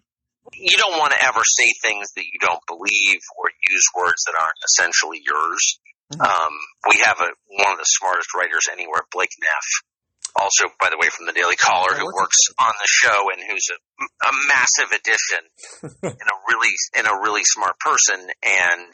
You 0.54 0.76
don't 0.78 0.98
want 0.98 1.12
to 1.12 1.24
ever 1.24 1.40
say 1.44 1.68
things 1.82 2.08
that 2.16 2.24
you 2.24 2.38
don't 2.40 2.62
believe 2.66 3.20
or 3.36 3.50
use 3.68 3.86
words 3.94 4.24
that 4.26 4.34
aren't 4.40 4.56
essentially 4.64 5.20
yours. 5.20 5.80
Mm-hmm. 6.12 6.22
Um, 6.22 6.54
we 6.88 7.02
have 7.02 7.18
a, 7.20 7.28
one 7.50 7.72
of 7.72 7.78
the 7.78 7.90
smartest 7.98 8.32
writers 8.32 8.70
anywhere, 8.70 9.02
Blake 9.10 9.34
Neff, 9.42 9.66
also, 10.38 10.68
by 10.78 10.90
the 10.90 11.00
way, 11.00 11.08
from 11.08 11.26
the 11.26 11.32
Daily 11.32 11.56
Caller, 11.56 11.96
who 11.96 12.04
works 12.12 12.36
on 12.60 12.72
the 12.76 12.88
show 12.88 13.32
and 13.32 13.40
who's 13.40 13.68
a, 13.72 13.78
a 14.28 14.32
massive 14.52 14.92
addition 14.92 15.42
and 16.12 16.28
a 16.28 16.36
really 16.48 16.74
and 16.96 17.06
a 17.06 17.20
really 17.24 17.44
smart 17.44 17.80
person 17.80 18.20
and 18.44 18.92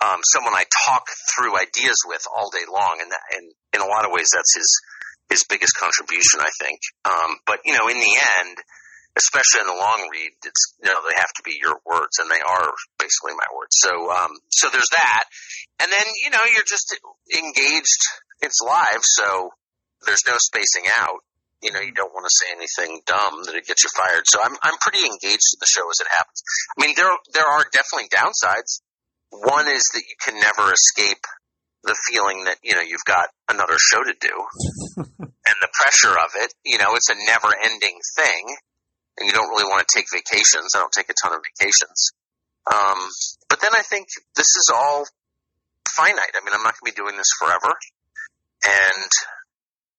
um, 0.00 0.20
someone 0.24 0.54
I 0.54 0.64
talk 0.86 1.06
through 1.34 1.56
ideas 1.58 1.96
with 2.06 2.24
all 2.34 2.50
day 2.50 2.66
long. 2.70 2.98
And, 3.00 3.10
that, 3.10 3.22
and 3.36 3.52
in 3.74 3.80
a 3.80 3.90
lot 3.90 4.04
of 4.04 4.10
ways, 4.12 4.28
that's 4.32 4.54
his 4.54 4.70
his 5.30 5.44
biggest 5.48 5.76
contribution, 5.76 6.40
I 6.40 6.52
think. 6.60 6.80
Um, 7.04 7.36
but 7.46 7.60
you 7.64 7.72
know, 7.72 7.88
in 7.88 7.98
the 7.98 8.14
end, 8.38 8.56
especially 9.16 9.62
in 9.62 9.70
the 9.70 9.78
long 9.78 10.08
read, 10.10 10.32
it's 10.44 10.74
you 10.82 10.90
know 10.90 11.00
they 11.08 11.16
have 11.16 11.32
to 11.38 11.42
be 11.44 11.56
your 11.60 11.78
words, 11.86 12.18
and 12.18 12.30
they 12.30 12.42
are 12.42 12.70
basically 12.98 13.34
my 13.34 13.48
words. 13.54 13.74
So 13.78 14.10
um, 14.10 14.32
so 14.50 14.68
there's 14.70 14.90
that, 14.90 15.24
and 15.80 15.90
then 15.90 16.06
you 16.22 16.30
know 16.30 16.42
you're 16.52 16.66
just 16.66 16.94
engaged. 17.32 18.02
It's 18.42 18.60
live, 18.60 19.02
so 19.02 19.50
there's 20.06 20.26
no 20.26 20.36
spacing 20.38 20.84
out. 20.98 21.24
You 21.62 21.72
know, 21.72 21.80
you 21.80 21.96
don't 21.96 22.12
want 22.12 22.28
to 22.28 22.34
say 22.34 22.52
anything 22.52 23.00
dumb 23.06 23.48
that 23.48 23.56
it 23.56 23.64
gets 23.64 23.84
you 23.84 23.90
fired. 23.96 24.24
So 24.26 24.40
I'm 24.42 24.56
I'm 24.62 24.76
pretty 24.82 25.00
engaged 25.06 25.56
in 25.56 25.60
the 25.62 25.70
show 25.70 25.88
as 25.88 26.00
it 26.02 26.10
happens. 26.10 26.42
I 26.76 26.84
mean, 26.84 26.94
there 26.96 27.10
there 27.32 27.46
are 27.46 27.64
definitely 27.72 28.12
downsides. 28.12 28.84
One 29.42 29.66
is 29.68 29.82
that 29.94 30.02
you 30.06 30.16
can 30.22 30.38
never 30.38 30.72
escape 30.72 31.24
the 31.82 31.96
feeling 32.08 32.44
that 32.44 32.56
you 32.62 32.74
know 32.74 32.80
you've 32.80 33.04
got 33.04 33.26
another 33.48 33.76
show 33.78 34.02
to 34.02 34.14
do, 34.20 34.34
and 35.18 35.56
the 35.60 35.72
pressure 35.82 36.14
of 36.16 36.30
it. 36.36 36.54
You 36.64 36.78
know, 36.78 36.94
it's 36.94 37.10
a 37.10 37.18
never 37.26 37.52
ending 37.52 37.98
thing, 38.16 38.44
and 39.18 39.26
you 39.26 39.32
don't 39.32 39.50
really 39.50 39.68
want 39.68 39.86
to 39.86 39.90
take 39.94 40.06
vacations. 40.12 40.72
I 40.74 40.78
don't 40.78 40.92
take 40.92 41.10
a 41.10 41.14
ton 41.22 41.34
of 41.34 41.42
vacations. 41.42 42.12
Um, 42.64 42.98
but 43.48 43.60
then 43.60 43.72
I 43.76 43.82
think 43.82 44.08
this 44.36 44.48
is 44.56 44.72
all 44.72 45.04
finite. 45.94 46.32
I 46.34 46.44
mean, 46.44 46.54
I'm 46.54 46.64
not 46.64 46.74
going 46.80 46.90
to 46.90 46.96
be 46.96 46.96
doing 46.96 47.16
this 47.16 47.28
forever, 47.38 47.74
and 48.64 49.10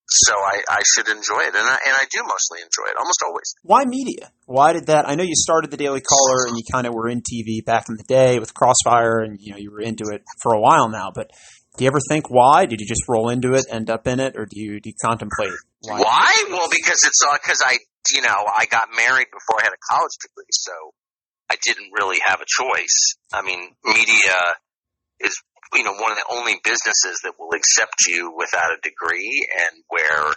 so 0.07 0.33
I, 0.33 0.61
I 0.69 0.81
should 0.93 1.07
enjoy 1.07 1.41
it, 1.41 1.55
and 1.55 1.67
I, 1.67 1.77
and 1.87 1.95
I 1.95 2.05
do 2.11 2.21
mostly 2.23 2.59
enjoy 2.59 2.91
it, 2.91 2.97
almost 2.97 3.23
always. 3.25 3.55
Why 3.63 3.85
media? 3.85 4.31
Why 4.45 4.73
did 4.73 4.87
that? 4.87 5.09
I 5.09 5.15
know 5.15 5.23
you 5.23 5.35
started 5.35 5.71
the 5.71 5.77
Daily 5.77 6.01
Caller, 6.01 6.47
and 6.47 6.57
you 6.57 6.63
kind 6.71 6.85
of 6.85 6.93
were 6.93 7.09
in 7.09 7.21
TV 7.21 7.65
back 7.65 7.85
in 7.89 7.95
the 7.97 8.03
day 8.03 8.39
with 8.39 8.53
Crossfire, 8.53 9.19
and 9.19 9.37
you 9.39 9.51
know 9.51 9.57
you 9.57 9.71
were 9.71 9.81
into 9.81 10.05
it 10.13 10.23
for 10.41 10.53
a 10.53 10.59
while 10.59 10.89
now. 10.89 11.11
But 11.13 11.31
do 11.77 11.83
you 11.83 11.89
ever 11.89 11.99
think 12.07 12.29
why? 12.29 12.65
Did 12.65 12.79
you 12.81 12.87
just 12.87 13.07
roll 13.07 13.29
into 13.29 13.53
it, 13.53 13.65
end 13.69 13.89
up 13.89 14.07
in 14.07 14.19
it, 14.19 14.35
or 14.37 14.45
do 14.45 14.59
you 14.59 14.79
do 14.79 14.89
you 14.89 14.95
contemplate 15.03 15.51
why? 15.81 15.99
Why? 15.99 16.45
Well, 16.49 16.69
because 16.69 16.99
it's 17.03 17.21
because 17.41 17.61
uh, 17.65 17.69
I 17.69 17.77
you 18.13 18.21
know 18.21 18.45
I 18.45 18.65
got 18.65 18.89
married 18.95 19.27
before 19.31 19.61
I 19.61 19.63
had 19.63 19.73
a 19.73 19.83
college 19.89 20.13
degree, 20.21 20.51
so 20.51 20.71
I 21.49 21.55
didn't 21.63 21.91
really 21.93 22.19
have 22.25 22.41
a 22.41 22.45
choice. 22.47 23.15
I 23.33 23.41
mean, 23.41 23.71
media 23.83 24.37
is 25.19 25.35
you 25.73 25.83
know, 25.83 25.93
one 25.93 26.11
of 26.11 26.17
the 26.17 26.29
only 26.29 26.59
businesses 26.63 27.21
that 27.23 27.33
will 27.39 27.55
accept 27.55 28.05
you 28.07 28.33
without 28.35 28.71
a 28.71 28.79
degree 28.83 29.47
and 29.65 29.83
where, 29.89 30.33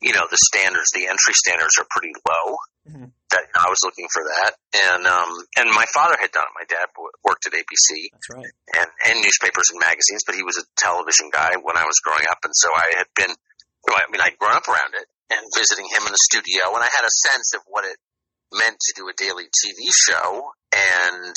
you 0.00 0.12
know, 0.14 0.26
the 0.30 0.38
standards, 0.38 0.94
the 0.94 1.10
entry 1.10 1.34
standards 1.34 1.74
are 1.80 1.88
pretty 1.90 2.14
low. 2.22 2.56
Mm-hmm. 2.88 3.10
That 3.28 3.44
I 3.52 3.68
was 3.68 3.84
looking 3.84 4.08
for 4.08 4.24
that. 4.24 4.56
And, 4.72 5.04
um, 5.04 5.28
and 5.60 5.68
my 5.76 5.84
father 5.92 6.16
had 6.16 6.32
done 6.32 6.48
it. 6.48 6.56
My 6.56 6.64
dad 6.64 6.88
worked 7.20 7.44
at 7.44 7.52
ABC. 7.52 8.08
That's 8.08 8.30
right. 8.32 8.52
And, 8.72 8.88
and 9.04 9.16
newspapers 9.20 9.68
and 9.68 9.84
magazines, 9.84 10.24
but 10.24 10.32
he 10.32 10.40
was 10.40 10.56
a 10.56 10.64
television 10.80 11.28
guy 11.28 11.60
when 11.60 11.76
I 11.76 11.84
was 11.84 12.00
growing 12.00 12.24
up. 12.24 12.40
And 12.48 12.56
so 12.56 12.72
I 12.72 12.96
had 12.96 13.10
been, 13.12 13.28
I 13.28 14.08
mean, 14.08 14.24
I'd 14.24 14.40
grown 14.40 14.56
up 14.56 14.64
around 14.64 14.96
it 14.96 15.04
and 15.28 15.44
visiting 15.52 15.84
him 15.92 16.08
in 16.08 16.12
the 16.12 16.24
studio 16.24 16.72
and 16.72 16.80
I 16.80 16.88
had 16.88 17.04
a 17.04 17.12
sense 17.28 17.52
of 17.52 17.60
what 17.68 17.84
it 17.84 18.00
meant 18.48 18.80
to 18.80 18.92
do 18.96 19.12
a 19.12 19.12
daily 19.12 19.44
TV 19.44 19.76
show. 19.92 20.48
And, 20.72 21.36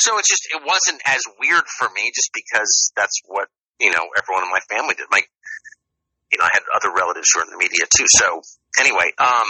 so 0.00 0.18
it's 0.18 0.28
just 0.28 0.46
it 0.50 0.62
wasn't 0.64 1.00
as 1.06 1.22
weird 1.38 1.64
for 1.78 1.88
me 1.94 2.10
just 2.14 2.30
because 2.34 2.92
that's 2.96 3.20
what 3.26 3.48
you 3.80 3.90
know 3.90 4.04
everyone 4.18 4.44
in 4.44 4.52
my 4.52 4.62
family 4.70 4.94
did. 4.94 5.06
My 5.10 5.22
you 6.32 6.38
know 6.38 6.46
I 6.46 6.52
had 6.52 6.66
other 6.74 6.90
relatives 6.90 7.30
who 7.32 7.40
were 7.40 7.46
in 7.46 7.52
the 7.54 7.60
media 7.60 7.86
too. 7.86 8.06
So 8.18 8.42
anyway, 8.80 9.14
um, 9.18 9.48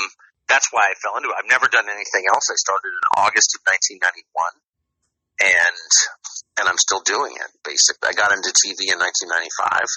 that's 0.48 0.68
why 0.70 0.84
I 0.84 0.94
fell 1.00 1.16
into 1.16 1.32
it. 1.32 1.36
I've 1.38 1.48
never 1.48 1.68
done 1.68 1.88
anything 1.88 2.24
else. 2.28 2.44
I 2.52 2.58
started 2.60 2.92
in 2.92 3.04
August 3.24 3.56
of 3.56 3.64
1991, 3.64 5.48
and 5.48 5.88
and 6.60 6.64
I'm 6.68 6.78
still 6.78 7.00
doing 7.00 7.34
it. 7.40 7.50
Basically, 7.64 8.08
I 8.08 8.14
got 8.14 8.30
into 8.30 8.52
TV 8.52 8.92
in 8.92 9.00
1995, 9.00 9.88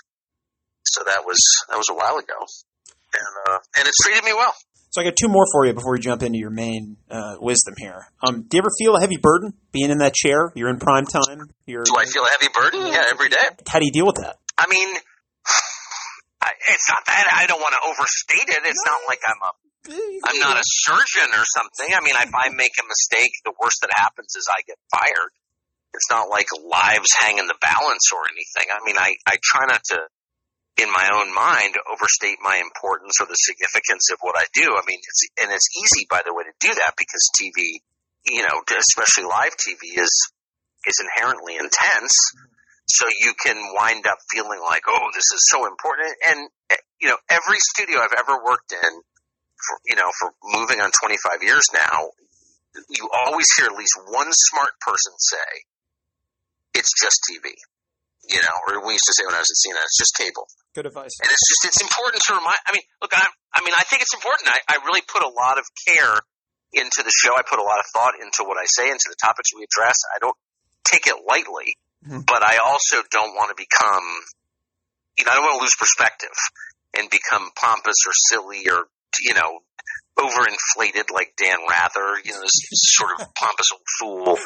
so 0.87 1.03
that 1.03 1.27
was 1.27 1.39
that 1.67 1.77
was 1.77 1.91
a 1.91 1.97
while 1.97 2.17
ago, 2.17 2.39
and 2.39 3.33
uh, 3.51 3.59
and 3.77 3.83
it's 3.87 3.99
treated 3.99 4.23
me 4.23 4.33
well. 4.33 4.55
So 4.97 5.01
I 5.01 5.05
got 5.05 5.13
two 5.13 5.29
more 5.29 5.45
for 5.53 5.61
you 5.61 5.77
before 5.77 5.93
we 5.93 6.01
jump 6.01 6.25
into 6.25 6.41
your 6.41 6.49
main 6.49 6.97
uh, 7.05 7.37
wisdom 7.37 7.77
here. 7.77 8.09
Um, 8.25 8.49
do 8.49 8.57
you 8.57 8.65
ever 8.65 8.73
feel 8.81 8.97
a 8.97 8.99
heavy 8.99 9.21
burden 9.21 9.53
being 9.69 9.93
in 9.93 10.01
that 10.01 10.17
chair? 10.17 10.49
You're 10.57 10.73
in 10.73 10.81
prime 10.81 11.05
time. 11.05 11.53
You're, 11.69 11.85
do 11.85 11.93
I 11.93 12.09
feel 12.09 12.25
a 12.25 12.33
heavy 12.33 12.49
burden? 12.49 12.81
Yeah, 12.81 13.05
every 13.13 13.29
day. 13.29 13.45
How 13.69 13.77
do 13.77 13.85
you 13.85 13.93
deal 13.93 14.09
with 14.09 14.17
that? 14.25 14.41
I 14.57 14.65
mean, 14.65 14.89
it's 14.89 16.87
not 16.89 17.05
that 17.05 17.29
I 17.29 17.45
don't 17.45 17.61
want 17.61 17.77
to 17.77 17.81
overstate 17.93 18.49
it. 18.49 18.65
It's 18.65 18.81
no. 18.89 18.97
not 18.97 19.05
like 19.05 19.21
I'm 19.21 19.41
a 19.45 19.51
I'm 20.33 20.41
not 20.41 20.57
a 20.57 20.65
surgeon 20.65 21.29
or 21.29 21.45
something. 21.45 21.93
I 21.93 22.01
mean, 22.01 22.17
if 22.17 22.33
I 22.33 22.49
make 22.49 22.73
a 22.81 22.85
mistake, 22.89 23.37
the 23.45 23.53
worst 23.61 23.85
that 23.85 23.93
happens 23.93 24.33
is 24.33 24.49
I 24.49 24.65
get 24.65 24.81
fired. 24.89 25.29
It's 25.93 26.09
not 26.09 26.25
like 26.27 26.49
lives 26.57 27.13
hang 27.21 27.37
in 27.37 27.45
the 27.45 27.55
balance 27.61 28.09
or 28.09 28.25
anything. 28.33 28.73
I 28.73 28.81
mean, 28.81 28.97
I, 28.97 29.13
I 29.29 29.37
try 29.45 29.69
not 29.69 29.85
to, 29.93 30.09
in 30.77 30.89
my 30.93 31.09
own 31.09 31.33
mind, 31.33 31.73
overstate 31.89 32.37
my 32.41 32.61
importance 32.61 33.17
or 33.19 33.25
the 33.25 33.37
significance 33.37 34.13
of 34.13 34.19
what 34.21 34.37
I 34.37 34.45
do. 34.53 34.69
I 34.69 34.85
mean, 34.85 35.01
it's, 35.01 35.21
and 35.41 35.49
it's 35.51 35.69
easy, 35.73 36.05
by 36.09 36.21
the 36.25 36.33
way, 36.33 36.45
to 36.45 36.53
do 36.61 36.73
that 36.73 36.93
because 36.97 37.25
TV, 37.33 37.81
you 38.29 38.45
know, 38.45 38.61
especially 38.69 39.25
live 39.25 39.57
TV 39.57 39.97
is, 39.97 40.13
is 40.85 41.01
inherently 41.01 41.57
intense. 41.57 42.13
So 42.87 43.09
you 43.19 43.33
can 43.43 43.57
wind 43.73 44.05
up 44.07 44.17
feeling 44.31 44.61
like, 44.61 44.83
oh, 44.87 45.09
this 45.13 45.27
is 45.33 45.49
so 45.49 45.65
important. 45.65 46.13
And, 46.29 46.47
you 47.01 47.09
know, 47.09 47.17
every 47.29 47.57
studio 47.59 47.99
I've 47.99 48.15
ever 48.17 48.37
worked 48.45 48.71
in, 48.71 48.93
for, 49.57 49.75
you 49.89 49.95
know, 49.95 50.09
for 50.19 50.31
moving 50.45 50.79
on 50.79 50.91
25 50.93 51.41
years 51.41 51.65
now, 51.73 52.13
you 52.89 53.09
always 53.25 53.47
hear 53.57 53.65
at 53.65 53.75
least 53.77 53.97
one 54.07 54.29
smart 54.29 54.77
person 54.79 55.13
say, 55.17 55.49
it's 56.75 56.93
just 57.01 57.17
TV. 57.25 57.51
You 58.25 58.41
know, 58.43 58.55
or 58.67 58.83
we 58.83 58.97
used 58.97 59.07
to 59.07 59.15
say 59.15 59.23
when 59.23 59.37
I 59.37 59.41
was 59.43 59.47
at 59.47 59.59
CNN, 59.61 59.83
it's 59.85 59.99
just 60.01 60.13
cable. 60.17 60.49
Good 60.75 60.85
advice. 60.89 61.15
And 61.23 61.29
it's 61.31 61.45
just, 61.47 61.61
it's 61.71 61.81
important 61.81 62.21
to 62.27 62.35
remind, 62.35 62.59
I 62.67 62.75
mean, 62.75 62.83
look, 62.99 63.15
I, 63.15 63.23
I 63.55 63.63
mean, 63.63 63.71
I 63.71 63.87
think 63.87 64.03
it's 64.03 64.13
important. 64.13 64.51
I, 64.51 64.59
I 64.67 64.83
really 64.83 65.01
put 65.01 65.23
a 65.23 65.31
lot 65.31 65.57
of 65.57 65.65
care 65.87 66.19
into 66.75 67.01
the 67.01 67.13
show. 67.13 67.31
I 67.33 67.47
put 67.47 67.59
a 67.59 67.63
lot 67.63 67.79
of 67.79 67.87
thought 67.95 68.19
into 68.19 68.43
what 68.43 68.59
I 68.59 68.67
say, 68.67 68.91
into 68.91 69.07
the 69.07 69.15
topics 69.15 69.55
we 69.55 69.63
address. 69.63 69.95
I 70.11 70.19
don't 70.19 70.35
take 70.83 71.07
it 71.07 71.15
lightly, 71.23 71.79
mm-hmm. 72.03 72.27
but 72.27 72.43
I 72.43 72.59
also 72.59 72.99
don't 73.11 73.31
want 73.35 73.55
to 73.55 73.57
become, 73.57 74.05
you 75.17 75.23
know, 75.23 75.31
I 75.31 75.35
don't 75.39 75.45
want 75.47 75.57
to 75.59 75.63
lose 75.63 75.77
perspective 75.79 76.35
and 76.99 77.09
become 77.09 77.49
pompous 77.55 77.97
or 78.03 78.13
silly 78.29 78.67
or, 78.67 78.91
you 79.23 79.33
know, 79.33 79.63
overinflated 80.17 81.13
like 81.13 81.33
Dan 81.37 81.57
Rather, 81.69 82.17
you 82.25 82.33
know, 82.33 82.41
this 82.41 82.59
sort 82.97 83.11
of 83.19 83.33
pompous 83.33 83.69
old 83.71 83.87
fool 83.99 84.37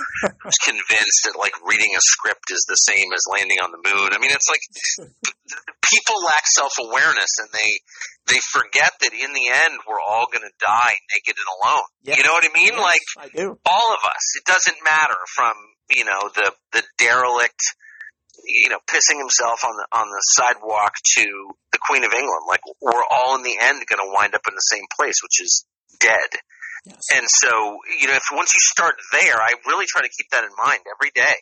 who's 0.43 0.59
convinced 0.63 1.21
that 1.25 1.39
like 1.39 1.53
reading 1.65 1.95
a 1.95 2.01
script 2.01 2.51
is 2.51 2.65
the 2.67 2.75
same 2.75 3.11
as 3.13 3.23
landing 3.31 3.59
on 3.63 3.71
the 3.71 3.81
moon. 3.81 4.09
I 4.11 4.19
mean, 4.19 4.31
it's 4.31 4.49
like 4.51 4.63
people 5.81 6.15
lack 6.23 6.45
self 6.45 6.73
awareness 6.79 7.39
and 7.39 7.49
they 7.53 7.71
they 8.27 8.39
forget 8.51 8.93
that 9.01 9.13
in 9.13 9.33
the 9.33 9.47
end 9.49 9.79
we're 9.87 10.01
all 10.01 10.27
going 10.31 10.45
to 10.45 10.55
die 10.59 10.95
naked 11.15 11.35
and 11.39 11.49
alone. 11.59 11.89
Yeah. 12.03 12.15
You 12.17 12.23
know 12.23 12.33
what 12.33 12.45
I 12.45 12.53
mean? 12.53 12.75
Yes, 12.75 12.83
like 12.83 13.31
I 13.31 13.45
all 13.65 13.89
of 13.95 14.03
us. 14.05 14.25
It 14.37 14.45
doesn't 14.45 14.77
matter 14.83 15.19
from 15.35 15.53
you 15.89 16.05
know 16.05 16.29
the 16.35 16.51
the 16.73 16.83
derelict 16.97 17.61
you 18.45 18.69
know, 18.69 18.79
pissing 18.87 19.19
himself 19.19 19.63
on 19.65 19.75
the 19.75 19.85
on 19.91 20.07
the 20.09 20.23
sidewalk 20.37 20.95
to 21.17 21.25
the 21.71 21.79
Queen 21.79 22.03
of 22.03 22.13
England. 22.13 22.43
Like 22.47 22.61
we're 22.81 23.05
all 23.09 23.35
in 23.35 23.43
the 23.43 23.57
end 23.59 23.83
going 23.87 23.99
to 23.99 24.11
wind 24.13 24.35
up 24.35 24.47
in 24.47 24.55
the 24.55 24.67
same 24.71 24.85
place, 24.97 25.21
which 25.23 25.41
is 25.41 25.65
dead. 25.99 26.31
Yes. 26.85 27.05
And 27.13 27.25
so, 27.29 27.77
you 27.99 28.07
know, 28.07 28.15
if 28.15 28.25
once 28.33 28.53
you 28.53 28.61
start 28.61 28.95
there, 29.11 29.37
I 29.37 29.53
really 29.67 29.85
try 29.85 30.01
to 30.01 30.09
keep 30.09 30.29
that 30.31 30.43
in 30.43 30.49
mind 30.57 30.81
every 30.89 31.11
day, 31.13 31.37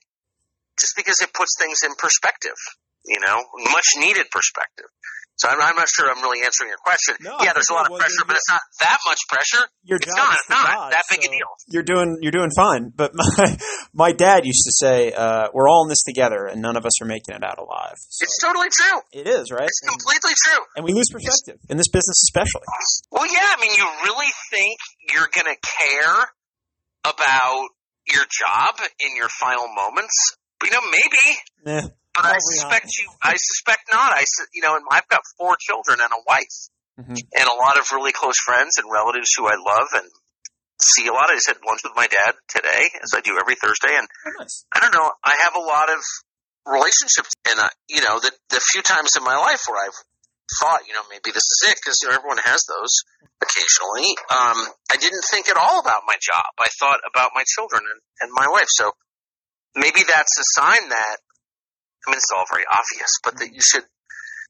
just 0.79 0.95
because 0.97 1.21
it 1.21 1.33
puts 1.33 1.55
things 1.57 1.79
in 1.83 1.95
perspective. 1.95 2.59
You 3.05 3.19
know, 3.23 3.45
much 3.71 3.95
needed 3.97 4.27
perspective. 4.31 4.91
So 5.39 5.47
I'm, 5.47 5.55
I'm, 5.61 5.75
not 5.79 5.87
sure 5.87 6.11
I'm 6.11 6.21
really 6.21 6.43
answering 6.43 6.67
your 6.67 6.83
question. 6.83 7.15
No, 7.21 7.37
yeah, 7.39 7.53
there's 7.55 7.71
a 7.71 7.73
lot 7.73 7.89
of 7.89 7.97
pressure, 7.97 8.27
but 8.27 8.35
it's 8.35 8.49
not 8.51 8.59
that 8.81 8.99
much 9.07 9.19
pressure. 9.31 9.63
Your 9.87 9.95
it's 9.95 10.11
not, 10.11 10.35
is 10.35 10.49
not 10.49 10.67
God, 10.67 10.91
that 10.91 11.03
big 11.09 11.23
so 11.23 11.31
a 11.31 11.31
deal. 11.31 11.47
You're 11.71 11.87
doing 11.87 12.19
you're 12.19 12.35
doing 12.35 12.51
fine. 12.51 12.91
But 12.93 13.15
my 13.15 13.57
my 13.93 14.11
dad 14.11 14.45
used 14.45 14.67
to 14.67 14.73
say, 14.75 15.13
uh, 15.13 15.47
"We're 15.53 15.69
all 15.69 15.83
in 15.83 15.89
this 15.89 16.03
together, 16.03 16.45
and 16.45 16.61
none 16.61 16.75
of 16.75 16.85
us 16.85 17.01
are 17.01 17.07
making 17.07 17.39
it 17.39 17.43
out 17.43 17.57
alive." 17.57 17.95
So 17.95 18.23
it's 18.23 18.37
totally 18.43 18.67
true. 18.67 18.99
It 19.13 19.27
is 19.31 19.49
right. 19.49 19.63
It's 19.63 19.81
and, 19.81 19.95
completely 19.95 20.35
true. 20.43 20.59
And 20.75 20.83
we 20.83 20.91
lose 20.91 21.07
perspective 21.09 21.63
in 21.69 21.77
this 21.77 21.87
business, 21.87 22.19
especially. 22.27 22.67
Well, 23.09 23.25
yeah. 23.25 23.55
I 23.55 23.61
mean, 23.61 23.71
you 23.79 23.87
really 24.03 24.31
think 24.51 24.75
you're 25.07 25.31
going 25.31 25.47
to 25.47 25.59
care 25.63 26.19
about 27.07 27.63
your 28.11 28.27
job 28.27 28.75
in 28.99 29.15
your 29.15 29.29
final 29.29 29.71
moments? 29.71 30.35
You 30.65 30.71
know, 30.71 30.83
maybe. 30.91 31.39
Yeah 31.65 31.95
but 32.23 32.35
I 32.35 32.39
suspect 32.39 32.85
not. 32.85 32.97
you. 32.97 33.07
I 33.21 33.35
suspect 33.37 33.83
not. 33.91 34.11
I, 34.11 34.23
you 34.53 34.61
know, 34.61 34.75
and 34.75 34.85
I've 34.89 35.07
got 35.07 35.21
four 35.37 35.57
children 35.59 35.99
and 36.01 36.11
a 36.11 36.21
wife, 36.27 36.57
mm-hmm. 36.99 37.15
and 37.15 37.45
a 37.47 37.55
lot 37.55 37.77
of 37.77 37.85
really 37.91 38.11
close 38.11 38.39
friends 38.39 38.77
and 38.77 38.87
relatives 38.91 39.29
who 39.37 39.47
I 39.47 39.55
love 39.55 39.87
and 39.93 40.07
see 40.81 41.07
a 41.07 41.13
lot. 41.13 41.29
I 41.29 41.35
just 41.35 41.47
had 41.47 41.57
lunch 41.65 41.81
with 41.83 41.93
my 41.95 42.07
dad 42.07 42.35
today, 42.47 42.87
as 43.03 43.11
I 43.15 43.21
do 43.21 43.37
every 43.39 43.55
Thursday, 43.55 43.95
and 43.95 44.07
oh, 44.07 44.31
nice. 44.39 44.65
I 44.73 44.79
don't 44.79 44.93
know. 44.93 45.11
I 45.23 45.35
have 45.43 45.55
a 45.55 45.63
lot 45.63 45.91
of 45.91 45.99
relationships, 46.65 47.31
and 47.49 47.59
uh, 47.59 47.69
you 47.87 48.01
know, 48.01 48.19
the 48.19 48.31
the 48.49 48.61
few 48.71 48.81
times 48.81 49.15
in 49.17 49.23
my 49.23 49.35
life 49.35 49.63
where 49.67 49.79
I've 49.79 49.99
thought, 50.59 50.87
you 50.87 50.93
know, 50.93 51.05
maybe 51.09 51.31
this 51.31 51.45
is 51.45 51.69
it, 51.69 51.77
because 51.77 51.99
you 52.01 52.09
know 52.09 52.15
everyone 52.15 52.41
has 52.43 52.63
those 52.65 52.93
occasionally. 53.41 54.11
Um, 54.29 54.59
I 54.91 54.97
didn't 54.99 55.23
think 55.29 55.47
at 55.47 55.57
all 55.57 55.79
about 55.79 56.03
my 56.07 56.15
job. 56.19 56.51
I 56.59 56.67
thought 56.79 56.99
about 57.07 57.31
my 57.35 57.43
children 57.47 57.83
and, 57.85 58.01
and 58.21 58.29
my 58.33 58.47
wife. 58.49 58.67
So 58.67 58.91
maybe 59.75 60.01
that's 60.03 60.35
a 60.39 60.45
sign 60.59 60.89
that 60.89 61.17
I 62.05 62.11
mean, 62.11 62.17
it's 62.17 62.31
all 62.35 62.45
very 62.51 62.65
obvious, 62.69 63.11
but 63.23 63.37
that 63.39 63.51
you 63.53 63.61
should 63.61 63.85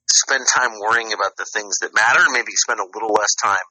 spend 0.09 0.45
time 0.47 0.79
worrying 0.79 1.13
about 1.13 1.37
the 1.37 1.45
things 1.53 1.77
that 1.81 1.93
matter 1.93 2.21
and 2.21 2.33
maybe 2.33 2.53
spend 2.55 2.79
a 2.79 2.89
little 2.93 3.13
less 3.13 3.33
time 3.41 3.65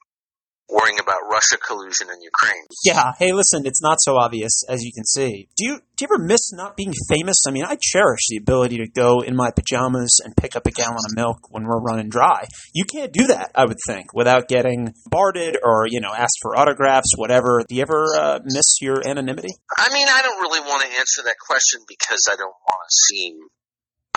worrying 0.69 0.99
about 0.99 1.25
Russia 1.29 1.57
collusion 1.57 2.07
in 2.13 2.21
Ukraine. 2.21 2.63
Yeah. 2.85 3.11
Hey, 3.17 3.33
listen, 3.33 3.65
it's 3.65 3.81
not 3.81 3.97
so 3.99 4.17
obvious 4.17 4.63
as 4.69 4.83
you 4.83 4.91
can 4.93 5.03
see. 5.03 5.49
Do 5.57 5.65
you 5.65 5.79
do 5.97 6.05
you 6.05 6.07
ever 6.13 6.23
miss 6.23 6.53
not 6.53 6.77
being 6.77 6.93
famous? 7.09 7.43
I 7.47 7.51
mean, 7.51 7.65
I 7.65 7.75
cherish 7.81 8.21
the 8.29 8.37
ability 8.37 8.77
to 8.77 8.87
go 8.87 9.19
in 9.19 9.35
my 9.35 9.51
pajamas 9.51 10.19
and 10.23 10.35
pick 10.37 10.55
up 10.55 10.65
a 10.65 10.71
gallon 10.71 10.95
of 10.95 11.15
milk 11.15 11.49
when 11.49 11.63
we're 11.63 11.81
running 11.81 12.09
dry. 12.09 12.45
You 12.73 12.85
can't 12.85 13.11
do 13.11 13.27
that, 13.27 13.51
I 13.55 13.65
would 13.65 13.79
think, 13.85 14.13
without 14.13 14.47
getting 14.47 14.93
bombarded 15.09 15.57
or 15.61 15.87
you 15.89 15.99
know 15.99 16.13
asked 16.15 16.37
for 16.41 16.57
autographs, 16.57 17.11
whatever. 17.17 17.63
Do 17.67 17.75
you 17.75 17.81
ever 17.81 18.05
uh, 18.15 18.39
miss 18.45 18.77
your 18.81 19.05
anonymity? 19.05 19.49
I 19.77 19.91
mean, 19.91 20.07
I 20.07 20.21
don't 20.21 20.39
really 20.39 20.61
want 20.61 20.83
to 20.83 20.99
answer 20.99 21.23
that 21.23 21.35
question 21.45 21.81
because 21.87 22.21
I 22.31 22.35
don't 22.35 22.55
want 22.67 22.79
to 22.87 22.95
seem 23.09 23.39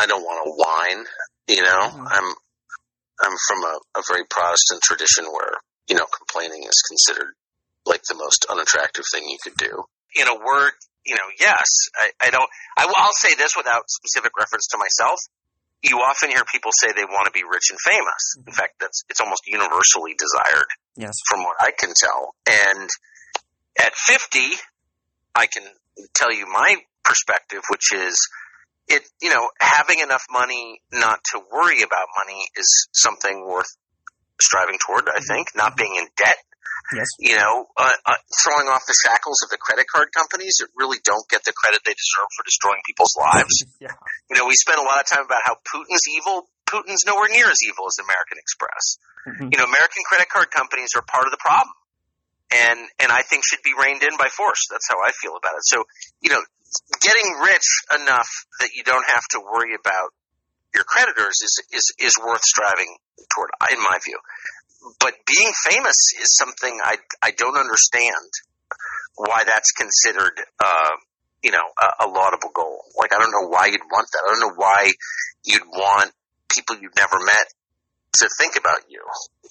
I 0.02 0.06
don't 0.06 0.22
want 0.22 0.42
to 0.42 0.50
whine. 0.50 1.06
You 1.46 1.62
know, 1.62 1.82
mm-hmm. 1.94 2.06
I'm 2.10 2.28
I'm 3.22 3.36
from 3.46 3.62
a, 3.62 3.74
a 3.98 4.02
very 4.10 4.26
Protestant 4.28 4.82
tradition 4.82 5.26
where 5.30 5.62
you 5.88 5.94
know 5.94 6.06
complaining 6.10 6.66
is 6.66 6.82
considered 6.82 7.34
like 7.86 8.02
the 8.08 8.18
most 8.18 8.46
unattractive 8.50 9.04
thing 9.12 9.24
you 9.30 9.38
could 9.42 9.56
do. 9.56 9.84
In 10.18 10.26
a 10.26 10.34
word, 10.34 10.72
you 11.06 11.14
know, 11.14 11.28
yes, 11.38 11.66
I, 11.94 12.10
I 12.20 12.30
don't. 12.30 12.48
I, 12.76 12.86
I'll 12.86 13.18
say 13.18 13.34
this 13.34 13.54
without 13.56 13.88
specific 13.88 14.32
reference 14.38 14.66
to 14.74 14.78
myself. 14.78 15.18
You 15.82 15.98
often 15.98 16.30
hear 16.30 16.44
people 16.46 16.70
say 16.78 16.92
they 16.94 17.04
want 17.04 17.26
to 17.26 17.32
be 17.34 17.42
rich 17.42 17.70
and 17.70 17.78
famous. 17.78 18.22
In 18.36 18.42
mm-hmm. 18.42 18.52
fact, 18.52 18.74
that's 18.80 19.02
it's 19.08 19.20
almost 19.20 19.42
universally 19.46 20.14
desired. 20.18 20.70
Yes, 20.96 21.14
from 21.28 21.42
what 21.42 21.56
I 21.60 21.70
can 21.70 21.94
tell. 21.94 22.34
And 22.46 22.88
at 23.78 23.94
fifty, 23.94 24.50
I 25.34 25.46
can 25.46 25.62
tell 26.14 26.32
you 26.32 26.46
my 26.46 26.76
perspective, 27.04 27.62
which 27.70 27.92
is 27.92 28.14
it, 28.88 29.02
you 29.20 29.30
know, 29.30 29.48
having 29.60 30.00
enough 30.00 30.24
money 30.30 30.80
not 30.92 31.20
to 31.32 31.40
worry 31.52 31.82
about 31.82 32.06
money 32.24 32.46
is 32.56 32.88
something 32.92 33.44
worth 33.46 33.70
striving 34.40 34.78
toward, 34.84 35.08
I 35.08 35.20
think. 35.20 35.48
Not 35.54 35.76
being 35.76 35.94
in 35.96 36.06
debt. 36.16 36.38
Yes. 36.92 37.08
You 37.18 37.36
know, 37.38 37.70
uh, 37.78 37.94
uh, 38.04 38.20
throwing 38.42 38.68
off 38.68 38.84
the 38.84 38.96
shackles 39.06 39.40
of 39.46 39.48
the 39.48 39.56
credit 39.56 39.86
card 39.88 40.12
companies 40.12 40.60
that 40.60 40.68
really 40.76 40.98
don't 41.04 41.24
get 41.30 41.40
the 41.44 41.54
credit 41.54 41.80
they 41.86 41.94
deserve 41.94 42.28
for 42.36 42.42
destroying 42.44 42.82
people's 42.84 43.14
lives. 43.16 43.64
yeah. 43.80 43.94
You 44.28 44.36
know, 44.36 44.44
we 44.44 44.54
spend 44.58 44.76
a 44.76 44.84
lot 44.84 45.00
of 45.00 45.06
time 45.06 45.24
about 45.24 45.40
how 45.46 45.56
Putin's 45.62 46.04
evil. 46.10 46.50
Putin's 46.66 47.06
nowhere 47.06 47.28
near 47.30 47.48
as 47.48 47.60
evil 47.64 47.86
as 47.86 47.96
American 48.02 48.36
Express. 48.36 48.98
Mm-hmm. 49.28 49.48
You 49.52 49.56
know, 49.62 49.68
American 49.68 50.02
credit 50.04 50.28
card 50.28 50.50
companies 50.50 50.92
are 50.96 51.04
part 51.06 51.24
of 51.24 51.32
the 51.32 51.40
problem 51.40 51.72
and 52.52 52.78
and 53.00 53.10
I 53.10 53.22
think 53.22 53.44
should 53.44 53.62
be 53.64 53.72
reined 53.72 54.02
in 54.02 54.16
by 54.18 54.28
force. 54.28 54.68
That's 54.70 54.88
how 54.88 55.00
I 55.00 55.10
feel 55.12 55.36
about 55.36 55.56
it. 55.56 55.64
So, 55.64 55.84
you 56.20 56.30
know, 56.30 56.42
getting 57.00 57.38
rich 57.40 57.68
enough 58.00 58.28
that 58.60 58.70
you 58.74 58.82
don't 58.84 59.06
have 59.06 59.24
to 59.32 59.40
worry 59.40 59.74
about 59.74 60.10
your 60.74 60.84
creditors 60.84 61.36
is 61.42 61.60
is 61.72 61.92
is 62.00 62.14
worth 62.18 62.42
striving 62.42 62.96
toward, 63.34 63.50
in 63.70 63.78
my 63.78 63.98
view. 64.04 64.18
But 64.98 65.14
being 65.26 65.52
famous 65.68 65.96
is 66.20 66.36
something 66.36 66.80
I 66.82 66.96
I 67.22 67.30
don't 67.32 67.56
understand 67.56 68.32
why 69.16 69.44
that's 69.44 69.72
considered, 69.72 70.32
uh, 70.58 70.96
you 71.42 71.50
know, 71.50 71.62
a, 71.80 72.06
a 72.06 72.08
laudable 72.08 72.50
goal. 72.54 72.80
Like 72.98 73.12
I 73.14 73.18
don't 73.18 73.30
know 73.30 73.48
why 73.48 73.66
you'd 73.66 73.84
want 73.90 74.08
that. 74.12 74.22
I 74.26 74.30
don't 74.32 74.40
know 74.40 74.54
why 74.56 74.92
you'd 75.44 75.66
want 75.66 76.12
people 76.48 76.76
you've 76.76 76.96
never 76.96 77.18
met 77.20 77.46
to 78.18 78.28
think 78.38 78.56
about 78.56 78.88
you. 78.88 79.00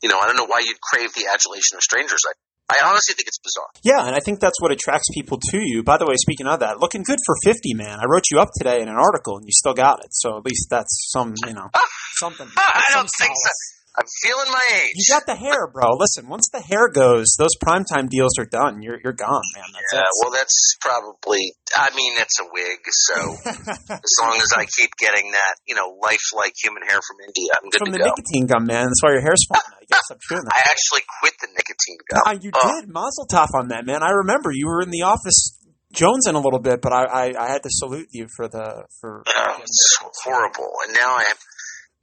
You 0.02 0.10
know, 0.10 0.20
I 0.20 0.26
don't 0.26 0.38
know 0.38 0.48
why 0.48 0.62
you'd 0.66 0.82
crave 0.82 1.14
the 1.14 1.28
adulation 1.28 1.78
of 1.78 1.82
strangers. 1.82 2.20
I, 2.26 2.34
I 2.72 2.88
honestly 2.88 3.14
think 3.16 3.28
it's 3.28 3.40
bizarre. 3.40 3.68
Yeah, 3.84 4.08
and 4.08 4.16
I 4.16 4.20
think 4.20 4.40
that's 4.40 4.62
what 4.62 4.72
attracts 4.72 5.10
people 5.14 5.40
to 5.52 5.60
you. 5.60 5.84
By 5.84 5.98
the 5.98 6.06
way, 6.06 6.16
speaking 6.16 6.48
of 6.48 6.62
that, 6.62 6.80
looking 6.80 7.04
good 7.04 7.20
for 7.26 7.36
50, 7.44 7.74
man. 7.74 8.00
I 8.00 8.06
wrote 8.08 8.24
you 8.32 8.40
up 8.40 8.50
today 8.58 8.82
in 8.82 8.88
an 8.88 8.96
article 8.96 9.36
and 9.36 9.46
you 9.46 9.52
still 9.52 9.74
got 9.74 10.00
it. 10.06 10.12
So 10.12 10.38
at 10.38 10.46
least 10.46 10.68
that's 10.70 11.10
some, 11.12 11.34
you 11.46 11.54
know, 11.54 11.68
ah! 11.74 11.82
something. 12.16 12.48
Ah, 12.58 12.86
I 12.90 12.94
don't 12.94 13.10
think 13.20 13.34
so. 13.36 13.81
I'm 13.92 14.08
feeling 14.24 14.48
my 14.48 14.64
age. 14.72 14.96
You 14.96 15.04
got 15.12 15.26
the 15.28 15.36
hair, 15.36 15.68
bro. 15.68 16.00
Listen, 16.00 16.30
once 16.32 16.48
the 16.48 16.62
hair 16.62 16.88
goes, 16.88 17.36
those 17.38 17.60
primetime 17.60 18.08
deals 18.08 18.40
are 18.40 18.48
done. 18.48 18.82
You're 18.82 19.00
you're 19.04 19.18
gone, 19.18 19.44
man. 19.54 19.68
That's 19.68 19.92
yeah, 19.92 20.08
it. 20.08 20.16
well, 20.24 20.32
that's 20.32 20.78
probably. 20.80 21.52
I 21.76 21.92
mean, 21.96 22.14
it's 22.16 22.40
a 22.40 22.48
wig, 22.52 22.80
so 22.88 23.20
as 23.92 24.14
long 24.24 24.40
as 24.40 24.52
I 24.56 24.64
keep 24.64 24.92
getting 24.98 25.32
that, 25.32 25.56
you 25.68 25.76
know, 25.76 26.00
lifelike 26.02 26.56
human 26.56 26.84
hair 26.84 27.00
from 27.04 27.18
India, 27.28 27.52
I'm 27.52 27.70
good 27.70 27.80
from 27.80 27.92
to 27.92 28.00
the 28.00 28.06
nicotine 28.08 28.48
gum, 28.48 28.66
man. 28.66 28.88
That's 28.88 29.04
why 29.04 29.12
your 29.12 29.22
hair's 29.22 29.44
falling. 29.48 29.76
I 29.82 29.86
guess 29.92 30.08
I'm 30.10 30.18
that. 30.20 30.52
I 30.56 30.72
actually 30.72 31.04
quit 31.20 31.34
the 31.42 31.48
nicotine 31.52 32.00
gum. 32.08 32.24
Ah, 32.26 32.36
you 32.40 32.52
oh. 32.56 32.80
did. 32.80 32.88
Mazel 32.88 33.28
tov 33.28 33.52
on 33.60 33.70
that, 33.76 33.86
man. 33.86 34.04
I 34.04 34.24
remember 34.24 34.52
you 34.52 34.68
were 34.68 34.82
in 34.82 34.90
the 34.90 35.04
office 35.04 35.60
Jones 35.92 36.28
in 36.28 36.36
a 36.36 36.40
little 36.40 36.60
bit, 36.60 36.82
but 36.82 36.94
I, 36.94 37.04
I, 37.04 37.24
I 37.38 37.48
had 37.52 37.64
to 37.64 37.70
salute 37.70 38.08
you 38.12 38.28
for 38.36 38.48
the 38.48 38.86
for. 39.00 39.24
Oh, 39.28 39.58
it's 39.62 39.98
horrible, 40.24 40.72
and 40.88 40.96
now 40.96 41.18
I'm 41.18 41.36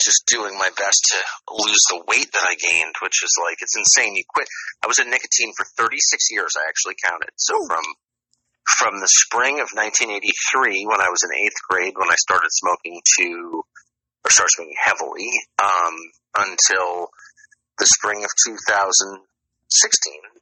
just 0.01 0.27
doing 0.31 0.55
my 0.57 0.69
best 0.79 1.01
to 1.11 1.19
lose 1.59 1.83
the 1.91 2.03
weight 2.07 2.31
that 2.33 2.47
I 2.47 2.55
gained, 2.55 2.95
which 3.03 3.23
is 3.23 3.35
like 3.43 3.59
it's 3.61 3.77
insane. 3.77 4.15
You 4.15 4.23
quit. 4.29 4.47
I 4.83 4.87
was 4.87 4.99
in 4.99 5.11
nicotine 5.11 5.53
for 5.57 5.67
36 5.77 5.99
years. 6.31 6.55
I 6.57 6.69
actually 6.69 6.95
counted. 7.03 7.31
So 7.37 7.57
Ooh. 7.57 7.67
from 7.67 7.85
from 8.79 9.01
the 9.01 9.09
spring 9.09 9.59
of 9.65 9.73
1983, 9.73 10.87
when 10.87 11.01
I 11.01 11.09
was 11.09 11.25
in 11.25 11.33
eighth 11.33 11.57
grade, 11.69 11.95
when 11.97 12.11
I 12.13 12.17
started 12.21 12.51
smoking 12.53 13.01
to 13.19 13.65
or 14.25 14.31
started 14.31 14.53
smoking 14.55 14.77
heavily, 14.85 15.31
um, 15.63 15.97
until 16.37 17.09
the 17.79 17.87
spring 17.87 18.23
of 18.23 18.31
2016. 18.47 19.25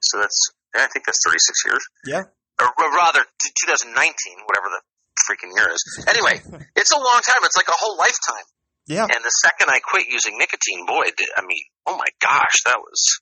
So 0.03 0.19
that's 0.21 0.41
I 0.77 0.87
think 0.93 1.07
that's 1.07 1.21
36 1.25 1.65
years 1.65 1.85
Yeah. 2.05 2.25
or 2.61 2.69
or 2.69 2.89
rather 2.93 3.25
t- 3.41 3.53
2019, 3.65 3.95
whatever 4.45 4.69
the 4.69 4.83
freaking 5.25 5.55
year 5.57 5.71
is. 5.73 5.81
Anyway, 6.09 6.41
it's 6.77 6.91
a 6.93 6.99
long 6.99 7.21
time. 7.25 7.41
It's 7.45 7.57
like 7.57 7.69
a 7.69 7.79
whole 7.79 7.97
lifetime. 7.97 8.45
Yeah. 8.87 9.03
And 9.03 9.23
the 9.25 9.35
second 9.43 9.69
I 9.69 9.81
quit 9.83 10.07
using 10.09 10.39
nicotine, 10.39 10.87
boy, 10.87 11.11
did, 11.17 11.29
I 11.37 11.43
mean, 11.43 11.63
oh 11.87 11.97
my 11.97 12.07
gosh, 12.23 12.63
that 12.65 12.79
was 12.79 13.21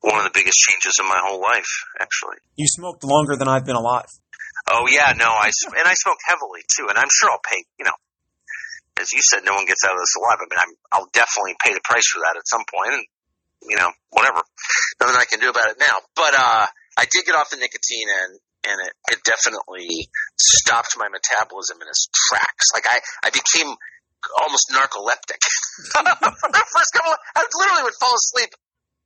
one 0.00 0.18
of 0.18 0.24
the 0.24 0.34
biggest 0.34 0.58
changes 0.70 0.98
in 1.00 1.06
my 1.06 1.18
whole 1.18 1.40
life, 1.40 1.70
actually. 2.00 2.38
You 2.56 2.66
smoked 2.68 3.02
longer 3.02 3.36
than 3.36 3.48
I've 3.48 3.66
been 3.66 3.76
alive. 3.76 4.10
Oh 4.70 4.86
yeah, 4.86 5.10
no, 5.18 5.26
I 5.26 5.50
and 5.50 5.86
I 5.88 5.94
smoked 5.94 6.22
heavily 6.28 6.62
too, 6.70 6.86
and 6.86 6.94
I'm 6.94 7.10
sure 7.10 7.30
I'll 7.30 7.42
pay. 7.42 7.64
You 7.78 7.86
know, 7.86 7.98
as 9.00 9.10
you 9.10 9.18
said, 9.22 9.42
no 9.42 9.54
one 9.54 9.66
gets 9.66 9.82
out 9.82 9.90
of 9.90 9.98
this 9.98 10.14
alive. 10.14 10.38
I 10.38 10.46
mean, 10.46 10.60
I'm, 10.60 10.72
I'll 10.92 11.10
definitely 11.10 11.58
pay 11.58 11.74
the 11.74 11.82
price 11.82 12.06
for 12.06 12.20
that 12.22 12.38
at 12.38 12.46
some 12.46 12.62
point, 12.70 12.94
and 12.94 13.04
you 13.66 13.76
know, 13.76 13.90
whatever. 14.10 14.42
Nothing 15.00 15.18
I 15.18 15.26
can 15.26 15.40
do 15.40 15.50
about 15.50 15.70
it 15.70 15.82
now. 15.82 15.98
But 16.14 16.34
uh, 16.38 16.66
I 16.94 17.04
did 17.10 17.26
get 17.26 17.34
off 17.34 17.50
the 17.50 17.58
nicotine, 17.58 18.06
and 18.06 18.38
and 18.70 18.78
it, 18.86 18.94
it 19.10 19.20
definitely 19.26 20.06
stopped 20.38 20.94
my 20.94 21.10
metabolism 21.10 21.82
in 21.82 21.88
its 21.88 22.06
tracks. 22.14 22.70
Like 22.74 22.86
I, 22.86 23.02
I 23.26 23.30
became 23.30 23.74
almost 24.40 24.70
narcoleptic. 24.70 25.40
the 25.94 26.64
first 26.70 26.90
couple, 26.94 27.12
of, 27.12 27.18
I 27.36 27.44
literally 27.58 27.84
would 27.84 27.98
fall 28.00 28.14
asleep 28.14 28.50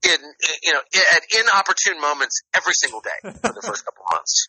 in 0.05 0.18
you 0.62 0.72
know 0.72 0.81
at 1.12 1.22
inopportune 1.33 2.00
moments 2.00 2.42
every 2.55 2.74
single 2.76 3.00
day 3.00 3.18
for 3.24 3.52
the 3.52 3.64
first 3.64 3.85
couple 3.85 4.05
of 4.05 4.12
months. 4.12 4.48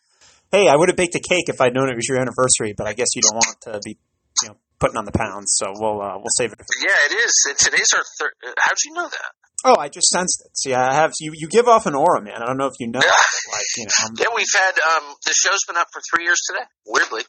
Hey, 0.52 0.68
I 0.68 0.76
would 0.76 0.88
have 0.88 0.96
baked 0.96 1.14
a 1.14 1.20
cake 1.20 1.48
if 1.48 1.60
I'd 1.60 1.74
known 1.74 1.90
it 1.90 1.96
was 1.96 2.08
your 2.08 2.20
anniversary, 2.20 2.72
but 2.76 2.86
I 2.86 2.94
guess 2.94 3.08
you 3.14 3.22
don't 3.22 3.36
want 3.36 3.60
to 3.68 3.80
be, 3.84 3.98
you 4.42 4.48
know, 4.48 4.56
putting 4.80 4.96
on 4.96 5.04
the 5.04 5.12
pounds. 5.12 5.52
So 5.56 5.72
we'll 5.76 6.00
uh, 6.00 6.16
we'll 6.16 6.32
save 6.36 6.52
it. 6.52 6.60
Yeah, 6.80 6.96
it 7.10 7.14
is. 7.20 7.32
Today's 7.58 7.92
our 7.94 8.04
third. 8.18 8.32
How'd 8.58 8.78
you 8.84 8.94
know 8.94 9.08
that? 9.08 9.32
Oh, 9.64 9.74
I 9.76 9.88
just 9.88 10.06
sensed 10.08 10.42
it. 10.46 10.56
See, 10.56 10.72
I 10.72 10.94
have 10.94 11.12
you. 11.18 11.32
You 11.34 11.48
give 11.48 11.66
off 11.66 11.86
an 11.86 11.94
aura, 11.94 12.22
man. 12.22 12.40
I 12.42 12.46
don't 12.46 12.58
know 12.58 12.66
if 12.66 12.78
you 12.78 12.88
know. 12.88 13.00
Like, 13.48 13.64
you 13.78 13.84
know, 13.86 14.20
Yeah, 14.20 14.36
we've 14.36 14.52
had 14.54 14.76
um, 14.76 15.14
the 15.24 15.32
show's 15.32 15.64
been 15.66 15.78
up 15.78 15.88
for 15.90 16.02
three 16.12 16.24
years 16.24 16.36
today. 16.46 16.64
Weirdly, 16.86 17.22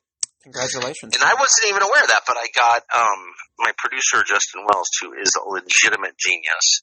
congratulations. 0.49 1.13
and 1.13 1.23
I 1.23 1.37
wasn't 1.37 1.69
even 1.69 1.85
aware 1.85 2.01
of 2.01 2.09
that, 2.09 2.25
but 2.25 2.37
I 2.37 2.49
got 2.51 2.81
um, 2.89 3.21
my 3.61 3.71
producer 3.77 4.25
Justin 4.25 4.65
Wells, 4.65 4.89
who 5.01 5.13
is 5.13 5.29
a 5.37 5.45
legitimate 5.45 6.17
genius. 6.17 6.81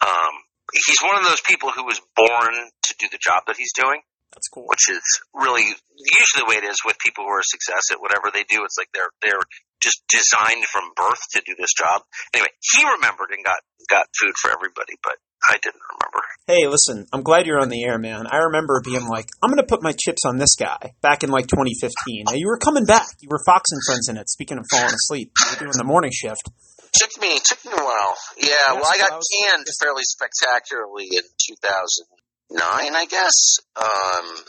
Um, 0.00 0.34
he's 0.72 1.02
one 1.02 1.18
of 1.18 1.26
those 1.26 1.42
people 1.42 1.70
who 1.74 1.84
was 1.84 2.00
born 2.14 2.54
to 2.54 2.92
do 2.98 3.06
the 3.10 3.18
job 3.18 3.46
that 3.46 3.56
he's 3.58 3.74
doing. 3.74 4.00
That's 4.34 4.50
cool. 4.50 4.66
which 4.66 4.90
is 4.90 5.02
really 5.30 5.62
usually 5.62 6.42
the 6.42 6.50
way 6.50 6.58
it 6.58 6.66
is 6.66 6.82
with 6.82 6.98
people 6.98 7.22
who 7.22 7.30
are 7.30 7.46
a 7.46 7.54
success 7.54 7.94
at 7.94 8.02
whatever 8.02 8.34
they 8.34 8.42
do. 8.42 8.66
It's 8.66 8.74
like 8.74 8.90
they're 8.90 9.14
they're 9.22 9.46
just 9.78 10.02
designed 10.10 10.66
from 10.66 10.90
birth 10.98 11.22
to 11.38 11.42
do 11.46 11.54
this 11.54 11.70
job. 11.70 12.02
Anyway, 12.34 12.50
he 12.58 12.82
remembered 12.98 13.30
and 13.30 13.46
got 13.46 13.62
got 13.86 14.10
food 14.18 14.34
for 14.34 14.50
everybody, 14.50 14.98
but 15.06 15.22
I 15.48 15.58
didn't 15.62 15.80
remember. 15.90 16.24
Hey, 16.46 16.66
listen, 16.68 17.06
I'm 17.12 17.22
glad 17.22 17.46
you're 17.46 17.60
on 17.60 17.68
the 17.70 17.84
air, 17.84 17.98
man. 17.98 18.26
I 18.26 18.38
remember 18.52 18.82
being 18.84 19.06
like, 19.08 19.28
I'm 19.42 19.50
going 19.50 19.62
to 19.62 19.66
put 19.66 19.82
my 19.82 19.92
chips 19.92 20.24
on 20.26 20.36
this 20.36 20.56
guy 20.56 20.94
back 21.00 21.22
in 21.24 21.30
like 21.30 21.46
2015. 21.46 22.24
Now, 22.26 22.34
you 22.34 22.48
were 22.48 22.58
coming 22.58 22.84
back. 22.84 23.06
You 23.20 23.28
were 23.30 23.40
Fox 23.46 23.70
and 23.72 23.80
Friends 23.86 24.08
in 24.08 24.16
it. 24.16 24.28
Speaking 24.28 24.58
of 24.58 24.66
falling 24.70 24.92
asleep, 24.94 25.32
you 25.40 25.46
were 25.52 25.60
doing 25.60 25.78
the 25.78 25.84
morning 25.84 26.10
shift. 26.12 26.50
Took 26.94 27.20
me 27.20 27.38
took 27.42 27.64
me 27.64 27.72
a 27.72 27.82
while. 27.82 28.14
Yeah, 28.38 28.48
Yes, 28.48 28.74
well, 28.74 28.86
I 28.86 28.98
got 28.98 29.10
canned 29.18 29.66
fairly 29.80 30.04
spectacularly 30.04 31.08
in 31.10 31.24
2009, 31.48 32.94
I 32.94 33.06
guess. 33.06 33.56
Um, 33.74 34.44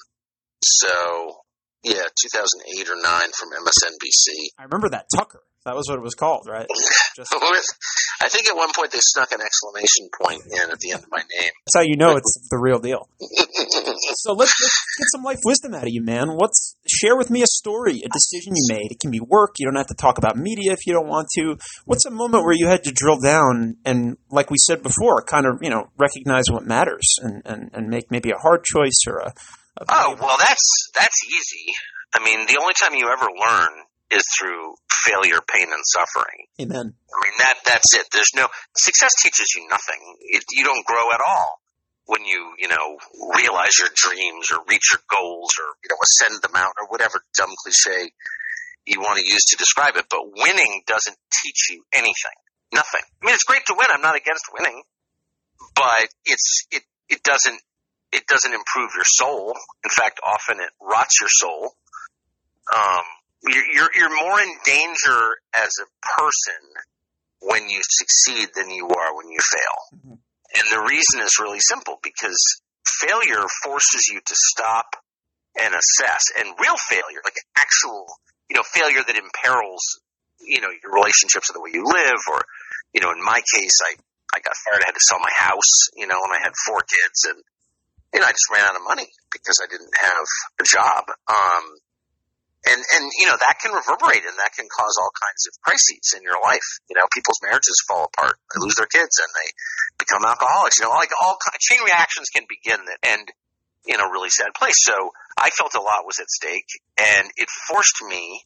so 0.62 1.38
yeah, 1.84 2.04
2008 2.04 2.90
or 2.90 3.02
nine 3.02 3.30
from 3.38 3.50
MSNBC. 3.66 4.50
I 4.60 4.64
remember 4.64 4.90
that 4.90 5.06
Tucker. 5.16 5.42
That 5.66 5.76
was 5.76 5.90
what 5.90 5.98
it 5.98 6.04
was 6.04 6.14
called, 6.14 6.46
right? 6.48 6.68
Just, 7.16 7.34
I 8.22 8.30
think 8.30 8.48
at 8.48 8.56
one 8.56 8.70
point 8.76 8.92
they 8.92 9.00
snuck 9.02 9.32
an 9.32 9.42
exclamation 9.42 10.10
point 10.22 10.44
in 10.46 10.70
at 10.70 10.80
the 10.80 10.92
end 10.92 11.04
of 11.04 11.10
my 11.10 11.24
name. 11.40 11.52
that's 11.66 11.76
how 11.76 11.82
you 11.82 11.98
know 11.98 12.18
it's 12.18 12.48
the 12.52 12.58
real 12.58 12.80
deal. 12.80 13.10
So 14.18 14.34
let's, 14.34 14.54
let's 14.62 14.98
get 14.98 15.06
some 15.12 15.24
life 15.24 15.40
wisdom 15.46 15.74
out 15.74 15.84
of 15.84 15.90
you, 15.90 16.04
man. 16.04 16.30
What's 16.36 16.76
share 16.88 17.16
with 17.16 17.30
me 17.30 17.44
a 17.44 17.48
story, 17.48 18.02
a 18.04 18.10
decision 18.10 18.54
you 18.56 18.66
made. 18.70 18.92
It 18.92 19.00
can 19.00 19.12
be 19.12 19.20
work. 19.20 19.56
You 19.58 19.68
don't 19.68 19.78
have 19.78 19.88
to 19.88 19.96
talk 19.96 20.18
about 20.18 20.36
media 20.36 20.74
if 20.74 20.86
you 20.86 20.94
don't 20.94 21.08
want 21.08 21.28
to. 21.38 21.58
What's 21.86 22.06
a 22.06 22.12
moment 22.12 22.44
where 22.44 22.56
you 22.56 22.68
had 22.68 22.84
to 22.84 22.92
drill 22.92 23.20
down 23.20 23.78
and, 23.86 24.18
like 24.30 24.50
we 24.50 24.58
said 24.58 24.82
before, 24.84 25.24
kind 25.24 25.46
of 25.46 25.60
you 25.62 25.70
know 25.70 25.90
recognize 25.98 26.46
what 26.50 26.66
matters 26.66 27.16
and 27.22 27.42
and, 27.46 27.70
and 27.74 27.88
make 27.88 28.10
maybe 28.10 28.32
a 28.32 28.42
hard 28.42 28.64
choice 28.64 29.04
or 29.08 29.18
a. 29.18 29.34
a 29.78 29.86
Oh 29.90 30.18
well, 30.20 30.38
that's 30.40 30.90
that's 30.98 31.20
easy. 31.26 31.72
I 32.14 32.24
mean, 32.24 32.48
the 32.48 32.60
only 32.62 32.74
time 32.74 32.94
you 32.96 33.08
ever 33.08 33.28
learn 33.28 33.70
is 34.12 34.24
through 34.38 34.76
failure, 35.06 35.40
pain, 35.42 35.68
and 35.72 35.84
suffering. 35.84 36.46
amen. 36.62 36.94
I 36.94 37.18
mean, 37.24 37.36
that 37.40 37.56
that's 37.66 37.94
it. 37.96 38.08
There's 38.12 38.32
no 38.36 38.48
success 38.78 39.12
teaches 39.22 39.54
you 39.56 39.68
nothing. 39.70 40.00
It, 40.22 40.44
you 40.52 40.64
don't 40.64 40.86
grow 40.86 41.12
at 41.14 41.22
all 41.26 41.60
when 42.06 42.24
you 42.26 42.54
you 42.60 42.68
know 42.68 42.98
realize 43.36 43.78
your 43.80 43.90
dreams 43.94 44.52
or 44.52 44.60
reach 44.70 44.94
your 44.94 45.02
goals 45.10 45.52
or 45.60 45.74
you 45.84 45.90
know 45.90 45.98
ascend 46.02 46.42
the 46.42 46.54
mountain 46.54 46.86
or 46.86 46.88
whatever 46.88 47.24
dumb 47.38 47.54
cliche 47.58 48.12
you 48.86 49.00
want 49.00 49.18
to 49.20 49.26
use 49.26 49.46
to 49.50 49.58
describe 49.58 49.96
it. 49.98 50.06
But 50.10 50.22
winning 50.38 50.84
doesn't 50.86 51.18
teach 51.42 51.70
you 51.72 51.84
anything. 51.94 52.38
Nothing. 52.74 53.02
I 53.02 53.26
mean, 53.26 53.34
it's 53.34 53.44
great 53.44 53.66
to 53.68 53.76
win. 53.78 53.88
I'm 53.90 54.02
not 54.02 54.16
against 54.16 54.46
winning, 54.54 54.84
but 55.76 56.08
it's 56.26 56.66
it 56.72 56.84
it 57.10 57.24
doesn't 57.24 57.60
it 58.12 58.28
doesn't 58.28 58.54
improve 58.54 58.92
your 58.96 59.06
soul. 59.06 59.54
In 59.84 59.90
fact, 59.90 60.20
often 60.26 60.58
it 60.60 60.70
rots 60.82 61.20
your 61.20 61.30
soul. 61.30 61.74
Um, 62.74 63.06
you're, 63.44 63.66
you're, 63.74 63.90
you're 63.96 64.24
more 64.24 64.40
in 64.40 64.52
danger 64.66 65.20
as 65.58 65.70
a 65.82 65.88
person 66.20 66.62
when 67.42 67.70
you 67.70 67.82
succeed 67.84 68.50
than 68.56 68.70
you 68.72 68.88
are 68.88 69.16
when 69.16 69.30
you 69.30 69.40
fail. 69.40 70.00
Mhm. 70.00 70.18
And 70.56 70.66
the 70.72 70.88
reason 70.88 71.20
is 71.22 71.38
really 71.40 71.60
simple 71.60 72.00
because 72.02 72.38
failure 72.88 73.46
forces 73.64 74.08
you 74.12 74.20
to 74.20 74.36
stop 74.36 74.96
and 75.60 75.74
assess. 75.74 76.24
And 76.38 76.48
real 76.60 76.78
failure, 76.78 77.22
like 77.24 77.36
actual, 77.58 78.06
you 78.50 78.56
know, 78.56 78.64
failure 78.64 79.04
that 79.06 79.16
imperils, 79.16 79.84
you 80.40 80.62
know, 80.62 80.70
your 80.70 80.94
relationships 80.94 81.50
or 81.50 81.54
the 81.54 81.62
way 81.62 81.72
you 81.74 81.84
live, 81.84 82.20
or, 82.32 82.42
you 82.94 83.02
know, 83.02 83.12
in 83.12 83.24
my 83.24 83.42
case, 83.56 83.78
I, 83.84 83.96
I 84.36 84.40
got 84.40 84.56
fired. 84.64 84.84
I 84.84 84.88
had 84.88 84.96
to 84.96 85.08
sell 85.08 85.20
my 85.20 85.32
house, 85.36 85.90
you 85.96 86.08
know, 86.08 86.18
and 86.24 86.34
I 86.34 86.40
had 86.44 86.54
four 86.66 86.80
kids 86.82 87.26
and, 87.28 87.40
you 88.14 88.20
know, 88.22 88.28
I 88.28 88.32
just 88.32 88.48
ran 88.52 88.64
out 88.64 88.76
of 88.76 88.84
money 88.88 89.08
because 89.32 89.60
I 89.62 89.68
didn't 89.68 89.92
have 89.98 90.28
a 90.60 90.64
job. 90.64 91.04
Um, 91.28 91.66
and, 92.66 92.82
and, 92.82 93.06
you 93.22 93.30
know, 93.30 93.38
that 93.38 93.62
can 93.62 93.74
reverberate 93.74 94.26
and 94.26 94.38
that 94.42 94.58
can 94.58 94.66
cause 94.66 94.98
all 94.98 95.14
kinds 95.14 95.46
of 95.46 95.54
crises 95.62 96.18
in 96.18 96.26
your 96.26 96.42
life. 96.42 96.66
You 96.90 96.98
know, 96.98 97.06
people's 97.14 97.38
marriages 97.46 97.78
fall 97.88 98.10
apart. 98.10 98.42
They 98.54 98.60
lose 98.60 98.76
their 98.76 98.90
kids 98.90 99.22
and 99.22 99.30
they 99.30 99.50
become 100.02 100.26
alcoholics. 100.26 100.82
You 100.82 100.86
know, 100.86 100.96
like 100.98 101.14
all 101.22 101.38
chain 101.62 101.86
reactions 101.86 102.34
can 102.34 102.50
begin 102.50 102.82
that 102.90 103.02
end 103.06 103.30
in 103.86 104.02
a 104.02 104.10
really 104.10 104.34
sad 104.34 104.50
place. 104.58 104.82
So 104.82 105.14
I 105.38 105.50
felt 105.54 105.76
a 105.76 105.82
lot 105.82 106.10
was 106.10 106.18
at 106.20 106.30
stake 106.30 106.70
and 106.98 107.30
it 107.38 107.50
forced 107.70 108.02
me 108.02 108.42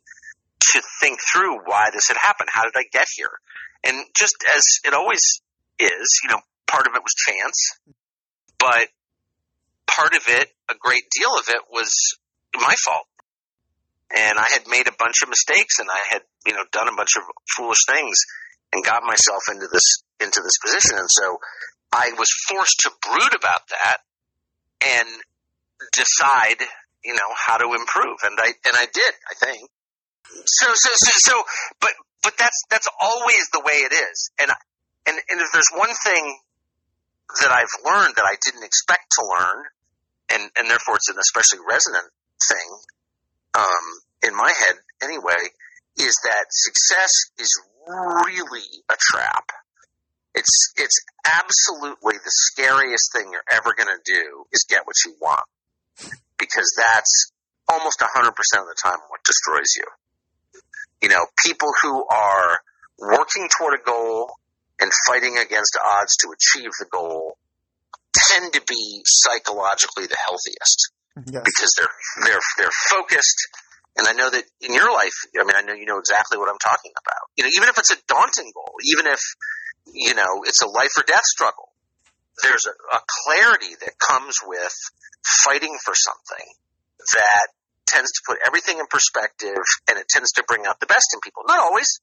to 0.76 0.82
think 1.00 1.20
through 1.32 1.64
why 1.64 1.90
this 1.94 2.08
had 2.08 2.18
happened. 2.18 2.50
How 2.52 2.64
did 2.64 2.76
I 2.76 2.84
get 2.92 3.08
here? 3.16 3.40
And 3.84 4.04
just 4.18 4.36
as 4.56 4.64
it 4.84 4.94
always 4.94 5.42
is, 5.80 6.20
you 6.24 6.30
know, 6.30 6.42
part 6.68 6.88
of 6.88 6.94
it 6.96 7.02
was 7.02 7.16
chance, 7.16 7.80
but 8.60 8.88
part 9.88 10.14
of 10.14 10.24
it, 10.28 10.50
a 10.70 10.76
great 10.78 11.04
deal 11.18 11.34
of 11.34 11.48
it 11.48 11.62
was 11.72 12.18
my 12.56 12.76
fault. 12.76 13.08
And 14.10 14.40
I 14.40 14.46
had 14.54 14.66
made 14.68 14.88
a 14.88 14.98
bunch 14.98 15.22
of 15.22 15.30
mistakes 15.30 15.78
and 15.80 15.88
I 15.90 16.02
had, 16.10 16.22
you 16.46 16.54
know, 16.54 16.66
done 16.72 16.88
a 16.88 16.96
bunch 16.96 17.14
of 17.16 17.24
foolish 17.56 17.86
things 17.88 18.18
and 18.74 18.84
got 18.84 19.04
myself 19.04 19.44
into 19.52 19.68
this, 19.72 20.02
into 20.20 20.42
this 20.42 20.58
position. 20.58 20.98
And 20.98 21.10
so 21.10 21.38
I 21.94 22.12
was 22.18 22.30
forced 22.50 22.80
to 22.86 22.92
brood 23.06 23.36
about 23.36 23.70
that 23.70 23.98
and 24.82 25.08
decide, 25.94 26.66
you 27.06 27.14
know, 27.14 27.30
how 27.38 27.58
to 27.58 27.74
improve. 27.74 28.18
And 28.24 28.38
I, 28.40 28.50
and 28.66 28.76
I 28.76 28.88
did, 28.92 29.14
I 29.30 29.34
think. 29.46 29.70
So, 30.46 30.68
so, 30.74 30.90
so, 30.94 31.12
so, 31.16 31.44
but, 31.80 31.92
but 32.24 32.34
that's, 32.38 32.64
that's 32.70 32.88
always 33.02 33.50
the 33.54 33.62
way 33.62 33.86
it 33.86 33.94
is. 33.94 34.32
And, 34.42 34.52
and, 35.06 35.18
and 35.30 35.42
if 35.42 35.50
there's 35.54 35.72
one 35.74 35.94
thing 36.04 36.38
that 37.42 37.52
I've 37.52 37.74
learned 37.86 38.16
that 38.18 38.26
I 38.26 38.36
didn't 38.44 38.64
expect 38.64 39.14
to 39.20 39.26
learn, 39.26 39.66
and, 40.34 40.50
and 40.58 40.70
therefore 40.70 40.96
it's 40.96 41.10
an 41.10 41.18
especially 41.22 41.66
resonant 41.68 42.06
thing, 42.42 42.70
um, 43.60 43.86
in 44.24 44.36
my 44.36 44.48
head 44.48 44.76
anyway, 45.04 45.52
is 45.98 46.16
that 46.24 46.46
success 46.50 47.12
is 47.38 47.52
really 47.88 48.84
a 48.90 48.96
trap. 48.98 49.52
It's, 50.36 50.74
it's 50.78 51.04
absolutely 51.28 52.16
the 52.24 52.32
scariest 52.32 53.12
thing 53.14 53.32
you're 53.32 53.52
ever 53.52 53.74
going 53.76 53.90
to 53.90 54.00
do 54.06 54.46
is 54.52 54.66
get 54.70 54.86
what 54.86 54.96
you 55.06 55.16
want. 55.20 55.44
Because 56.38 56.72
that's 56.78 57.32
almost 57.68 58.00
100% 58.00 58.28
of 58.30 58.68
the 58.68 58.76
time 58.82 59.00
what 59.10 59.24
destroys 59.26 59.76
you. 59.76 60.62
You 61.02 61.10
know, 61.10 61.26
people 61.46 61.70
who 61.82 62.06
are 62.08 62.60
working 62.98 63.50
toward 63.58 63.74
a 63.80 63.84
goal 63.84 64.32
and 64.80 64.92
fighting 65.08 65.38
against 65.38 65.78
odds 65.84 66.16
to 66.18 66.32
achieve 66.32 66.72
the 66.80 66.86
goal 66.90 67.38
tend 68.14 68.54
to 68.54 68.62
be 68.68 69.02
psychologically 69.06 70.08
the 70.08 70.18
healthiest 70.26 70.92
Yes. 71.28 71.44
because 71.44 71.72
they're 71.78 71.96
they're 72.26 72.46
they're 72.58 72.78
focused. 72.90 73.40
And 73.98 74.08
I 74.08 74.14
know 74.14 74.30
that 74.30 74.44
in 74.62 74.74
your 74.74 74.94
life, 74.94 75.18
I 75.36 75.44
mean, 75.44 75.56
I 75.58 75.62
know 75.62 75.74
you 75.74 75.86
know 75.86 75.98
exactly 75.98 76.38
what 76.38 76.48
I'm 76.48 76.62
talking 76.62 76.94
about. 76.96 77.28
You 77.36 77.44
know, 77.44 77.52
even 77.58 77.68
if 77.70 77.78
it's 77.78 77.92
a 77.92 77.98
daunting 78.08 78.52
goal, 78.56 78.72
even 78.86 79.08
if 79.08 79.20
you 79.92 80.14
know 80.16 80.44
it's 80.46 80.62
a 80.62 80.68
life 80.68 80.92
or 80.98 81.04
death 81.04 81.26
struggle, 81.26 81.74
there's 82.44 82.64
a, 82.66 82.96
a 82.96 83.02
clarity 83.26 83.76
that 83.82 84.00
comes 84.00 84.38
with 84.46 84.72
fighting 85.44 85.76
for 85.84 85.94
something 85.96 86.46
that 87.14 87.48
tends 87.88 88.12
to 88.12 88.22
put 88.28 88.38
everything 88.46 88.78
in 88.80 88.86
perspective 88.88 89.58
and 89.90 89.98
it 89.98 90.08
tends 90.08 90.32
to 90.34 90.44
bring 90.48 90.66
out 90.66 90.80
the 90.80 90.86
best 90.86 91.10
in 91.14 91.20
people. 91.20 91.44
Not 91.48 91.60
always, 91.60 92.00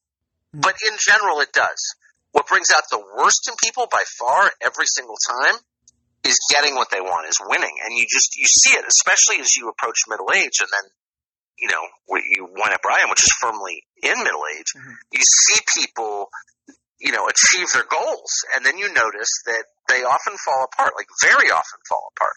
Mm. 0.55 0.63
but 0.63 0.75
in 0.87 0.95
general, 0.99 1.41
it 1.41 1.53
does. 1.53 1.97
What 2.31 2.47
brings 2.47 2.69
out 2.71 2.83
the 2.91 3.03
worst 3.19 3.49
in 3.49 3.55
people 3.63 3.89
by 3.91 4.05
far 4.19 4.53
every 4.63 4.87
single 4.87 5.17
time 5.43 5.57
is 6.25 6.39
getting 6.51 6.75
what 6.75 6.91
they 6.91 7.01
want, 7.01 7.29
is 7.29 7.39
winning. 7.45 7.77
And 7.85 7.97
you 7.97 8.05
just, 8.09 8.37
you 8.37 8.47
see 8.47 8.75
it, 8.77 8.85
especially 8.87 9.41
as 9.41 9.57
you 9.57 9.69
approach 9.69 9.97
middle 10.09 10.31
age 10.35 10.59
and 10.61 10.69
then, 10.73 10.87
you 11.59 11.69
know, 11.69 11.83
you 12.31 12.45
wind 12.45 12.75
up 12.75 12.83
Brian, 12.83 13.09
which 13.09 13.23
is 13.25 13.33
firmly 13.41 13.85
in 14.03 14.17
middle 14.23 14.45
age, 14.59 14.73
Mhm. 14.77 14.95
you 15.13 15.23
see 15.23 15.61
people, 15.75 16.29
you 16.99 17.13
know, 17.13 17.29
achieve 17.29 17.69
their 17.73 17.85
goals. 17.85 18.31
And 18.55 18.65
then 18.65 18.77
you 18.77 18.93
notice 18.93 19.31
that 19.47 19.65
they 19.89 20.03
often 20.05 20.37
fall 20.45 20.65
apart, 20.73 20.95
like 20.97 21.09
very 21.23 21.51
often 21.51 21.81
fall 21.89 22.13
apart. 22.17 22.37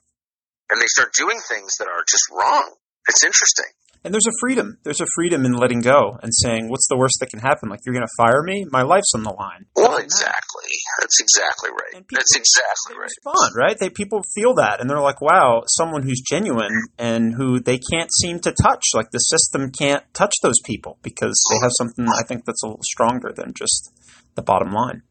And 0.69 0.81
they 0.81 0.87
start 0.87 1.13
doing 1.13 1.39
things 1.41 1.71
that 1.79 1.87
are 1.87 2.03
just 2.07 2.23
wrong. 2.31 2.75
It's 3.07 3.23
interesting. 3.23 3.73
And 4.03 4.13
there's 4.13 4.27
a 4.27 4.35
freedom. 4.39 4.77
There's 4.83 5.01
a 5.01 5.05
freedom 5.15 5.43
in 5.45 5.53
letting 5.53 5.81
go 5.81 6.17
and 6.23 6.31
saying, 6.33 6.69
"What's 6.69 6.87
the 6.87 6.97
worst 6.97 7.17
that 7.19 7.29
can 7.29 7.39
happen? 7.39 7.67
Like 7.69 7.81
you're 7.85 7.93
going 7.93 8.05
to 8.07 8.23
fire 8.23 8.41
me? 8.43 8.65
My 8.71 8.81
life's 8.81 9.11
on 9.13 9.23
the 9.23 9.33
line." 9.33 9.65
Well, 9.75 9.97
exactly. 9.97 10.69
That's 11.01 11.19
exactly 11.19 11.69
right. 11.71 11.93
People- 12.07 12.15
That's 12.17 12.35
exactly 12.35 12.95
right. 12.95 13.09
respond, 13.11 13.51
right? 13.57 13.77
They 13.77 13.89
people 13.89 14.21
feel 14.35 14.53
that, 14.55 14.79
and 14.79 14.89
they're 14.89 15.01
like, 15.01 15.19
"Wow, 15.21 15.63
someone 15.67 16.03
who's 16.03 16.21
genuine 16.21 16.71
and 16.97 17.33
who 17.35 17.59
they 17.59 17.77
can't 17.91 18.09
seem 18.21 18.39
to 18.41 18.53
touch. 18.53 18.85
Like 18.93 19.11
the 19.11 19.19
system 19.19 19.69
can't 19.71 20.03
touch 20.13 20.35
those 20.41 20.59
people 20.63 20.97
because 21.01 21.37
they 21.51 21.59
have 21.61 21.71
something 21.77 22.07
I 22.07 22.23
think 22.23 22.45
that's 22.45 22.63
a 22.63 22.67
little 22.67 22.83
stronger 22.83 23.33
than 23.35 23.53
just 23.53 23.91
the 24.35 24.41
bottom 24.41 24.71
line." 24.71 25.03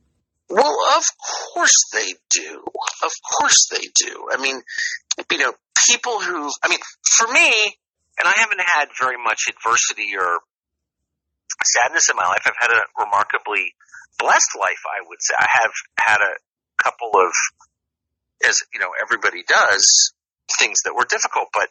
Well, 0.51 0.79
of 0.97 1.05
course 1.53 1.77
they 1.93 2.15
do. 2.31 2.65
Of 3.03 3.13
course 3.39 3.69
they 3.71 3.85
do. 4.07 4.29
I 4.33 4.41
mean, 4.41 4.63
you 5.31 5.37
know, 5.39 5.53
people 5.91 6.21
who, 6.21 6.51
I 6.65 6.69
mean, 6.71 6.79
for 7.19 7.29
me, 7.31 7.53
and 8.19 8.27
I 8.27 8.35
haven't 8.37 8.61
had 8.61 8.89
very 8.99 9.17
much 9.17 9.47
adversity 9.49 10.19
or 10.19 10.43
sadness 11.65 12.11
in 12.11 12.17
my 12.17 12.27
life. 12.27 12.43
I've 12.47 12.59
had 12.61 12.71
a 12.71 12.83
remarkably 12.99 13.75
blessed 14.19 14.59
life, 14.59 14.83
I 14.87 15.07
would 15.07 15.23
say. 15.23 15.35
I 15.39 15.49
have 15.63 15.75
had 15.99 16.21
a 16.21 16.35
couple 16.83 17.15
of, 17.15 17.31
as 18.47 18.59
you 18.75 18.81
know, 18.81 18.91
everybody 19.01 19.43
does, 19.47 20.13
things 20.59 20.83
that 20.85 20.95
were 20.95 21.07
difficult, 21.07 21.49
but, 21.53 21.69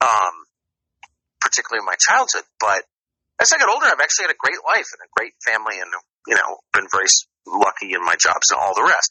um, 0.00 0.46
particularly 1.40 1.82
in 1.82 1.86
my 1.86 1.98
childhood. 1.98 2.46
But 2.60 2.82
as 3.40 3.50
I 3.52 3.58
got 3.58 3.70
older, 3.70 3.86
I've 3.86 4.02
actually 4.02 4.30
had 4.30 4.36
a 4.36 4.42
great 4.42 4.62
life 4.62 4.86
and 4.94 5.02
a 5.02 5.10
great 5.14 5.34
family 5.42 5.82
and, 5.82 5.90
you 6.26 6.34
know, 6.34 6.62
been 6.72 6.86
very 6.90 7.10
lucky 7.46 7.94
in 7.94 8.02
my 8.04 8.14
jobs 8.14 8.50
and 8.50 8.60
all 8.60 8.74
the 8.74 8.86
rest. 8.86 9.10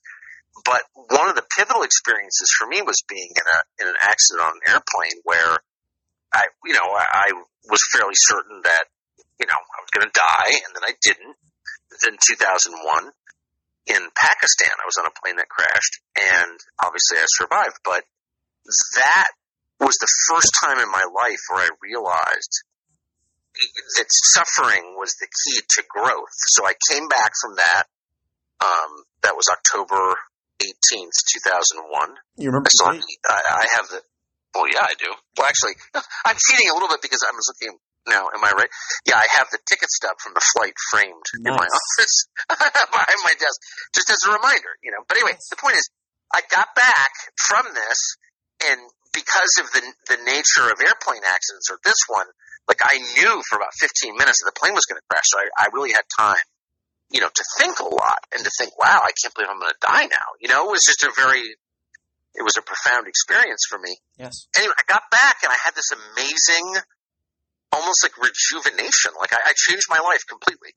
But 0.65 0.83
one 0.95 1.29
of 1.29 1.35
the 1.35 1.45
pivotal 1.57 1.83
experiences 1.83 2.53
for 2.55 2.67
me 2.67 2.81
was 2.81 3.03
being 3.07 3.29
in 3.29 3.47
a, 3.47 3.59
in 3.83 3.87
an 3.89 3.99
accident 3.99 4.47
on 4.47 4.53
an 4.53 4.63
airplane 4.69 5.19
where 5.23 5.59
I, 6.33 6.43
you 6.65 6.73
know, 6.73 6.89
I, 6.89 7.05
I 7.13 7.27
was 7.69 7.81
fairly 7.93 8.17
certain 8.17 8.61
that, 8.63 8.85
you 9.39 9.45
know, 9.45 9.57
I 9.57 9.79
was 9.81 9.91
going 9.93 10.07
to 10.07 10.13
die 10.13 10.53
and 10.65 10.71
then 10.75 10.83
I 10.83 10.93
didn't. 11.01 11.37
In 12.09 12.17
2001 12.17 12.73
in 13.85 14.01
Pakistan, 14.17 14.73
I 14.81 14.85
was 14.89 14.97
on 14.97 15.05
a 15.05 15.13
plane 15.21 15.37
that 15.37 15.47
crashed 15.47 16.01
and 16.17 16.57
obviously 16.81 17.21
I 17.21 17.25
survived, 17.29 17.77
but 17.85 18.01
that 18.97 19.29
was 19.79 19.95
the 20.01 20.09
first 20.29 20.51
time 20.63 20.79
in 20.79 20.89
my 20.89 21.05
life 21.13 21.39
where 21.51 21.63
I 21.63 21.71
realized 21.81 22.63
that 23.97 24.07
suffering 24.33 24.95
was 24.97 25.13
the 25.19 25.27
key 25.27 25.61
to 25.77 25.83
growth. 25.87 26.33
So 26.57 26.65
I 26.65 26.73
came 26.89 27.07
back 27.07 27.31
from 27.41 27.55
that. 27.55 27.83
Um, 28.61 29.03
that 29.21 29.35
was 29.35 29.45
October 29.51 30.17
18th, 30.61 31.17
2001. 31.33 32.15
You 32.37 32.47
remember? 32.49 32.67
I 32.67 32.71
saw. 32.71 32.89
I, 32.89 33.41
I 33.51 33.65
have 33.75 33.87
the. 33.89 34.01
Well, 34.53 34.69
yeah, 34.69 34.85
I 34.85 34.93
do. 34.97 35.09
Well, 35.37 35.49
actually, 35.49 35.75
I'm 36.25 36.37
cheating 36.37 36.69
a 36.69 36.73
little 36.73 36.89
bit 36.89 37.01
because 37.01 37.25
I 37.25 37.33
was 37.33 37.49
looking 37.49 37.77
now. 38.07 38.29
Am 38.29 38.43
I 38.43 38.51
right? 38.53 38.69
Yeah, 39.05 39.17
I 39.17 39.27
have 39.41 39.49
the 39.49 39.59
ticket 39.65 39.89
stub 39.89 40.15
from 40.21 40.33
the 40.33 40.45
flight 40.53 40.77
framed 40.91 41.25
in 41.41 41.51
my 41.57 41.67
office 41.67 42.15
behind 42.49 43.19
my 43.23 43.35
desk, 43.39 43.57
just 43.95 44.09
as 44.09 44.21
a 44.27 44.33
reminder. 44.33 44.77
You 44.83 44.91
know. 44.91 45.01
But 45.07 45.17
anyway, 45.17 45.37
the 45.49 45.57
point 45.57 45.77
is, 45.77 45.89
I 46.33 46.41
got 46.51 46.75
back 46.75 47.11
from 47.37 47.65
this, 47.73 47.99
and 48.69 48.79
because 49.13 49.53
of 49.61 49.71
the 49.71 49.81
the 50.13 50.19
nature 50.25 50.69
of 50.69 50.77
airplane 50.81 51.23
accidents, 51.25 51.69
or 51.69 51.77
this 51.83 51.99
one, 52.07 52.27
like 52.67 52.81
I 52.83 52.97
knew 52.97 53.41
for 53.49 53.55
about 53.55 53.73
15 53.79 54.15
minutes 54.15 54.41
that 54.43 54.51
the 54.53 54.59
plane 54.59 54.73
was 54.73 54.85
going 54.85 54.99
to 54.99 55.07
crash, 55.09 55.25
so 55.27 55.39
I, 55.39 55.47
I 55.57 55.67
really 55.73 55.91
had 55.91 56.05
time. 56.17 56.43
You 57.11 57.21
know, 57.21 57.29
to 57.29 57.45
think 57.59 57.77
a 57.77 57.85
lot 57.85 58.25
and 58.33 58.43
to 58.43 58.49
think, 58.57 58.73
wow, 58.79 58.97
I 59.05 59.13
can't 59.13 59.35
believe 59.35 59.45
I'm 59.45 59.59
going 59.59 59.69
to 59.69 59.85
die 59.85 60.09
now. 60.09 60.33
You 60.41 60.49
know, 60.49 60.65
it 60.65 60.71
was 60.71 60.81
just 60.81 61.05
a 61.05 61.13
very, 61.13 61.45
it 62.35 62.43
was 62.43 62.57
a 62.57 62.61
profound 62.61 63.07
experience 63.07 63.63
for 63.69 63.77
me 63.77 63.95
Yes. 64.17 64.47
anyway, 64.57 64.73
I 64.77 64.83
got 64.87 65.03
back 65.11 65.41
and 65.43 65.51
I 65.51 65.57
had 65.63 65.75
this 65.75 65.89
amazing, 65.91 66.81
almost 67.71 68.03
like 68.03 68.17
rejuvenation. 68.17 69.13
Like 69.19 69.33
I, 69.33 69.41
I 69.41 69.53
changed 69.55 69.87
my 69.89 69.99
life 69.99 70.21
completely. 70.29 70.73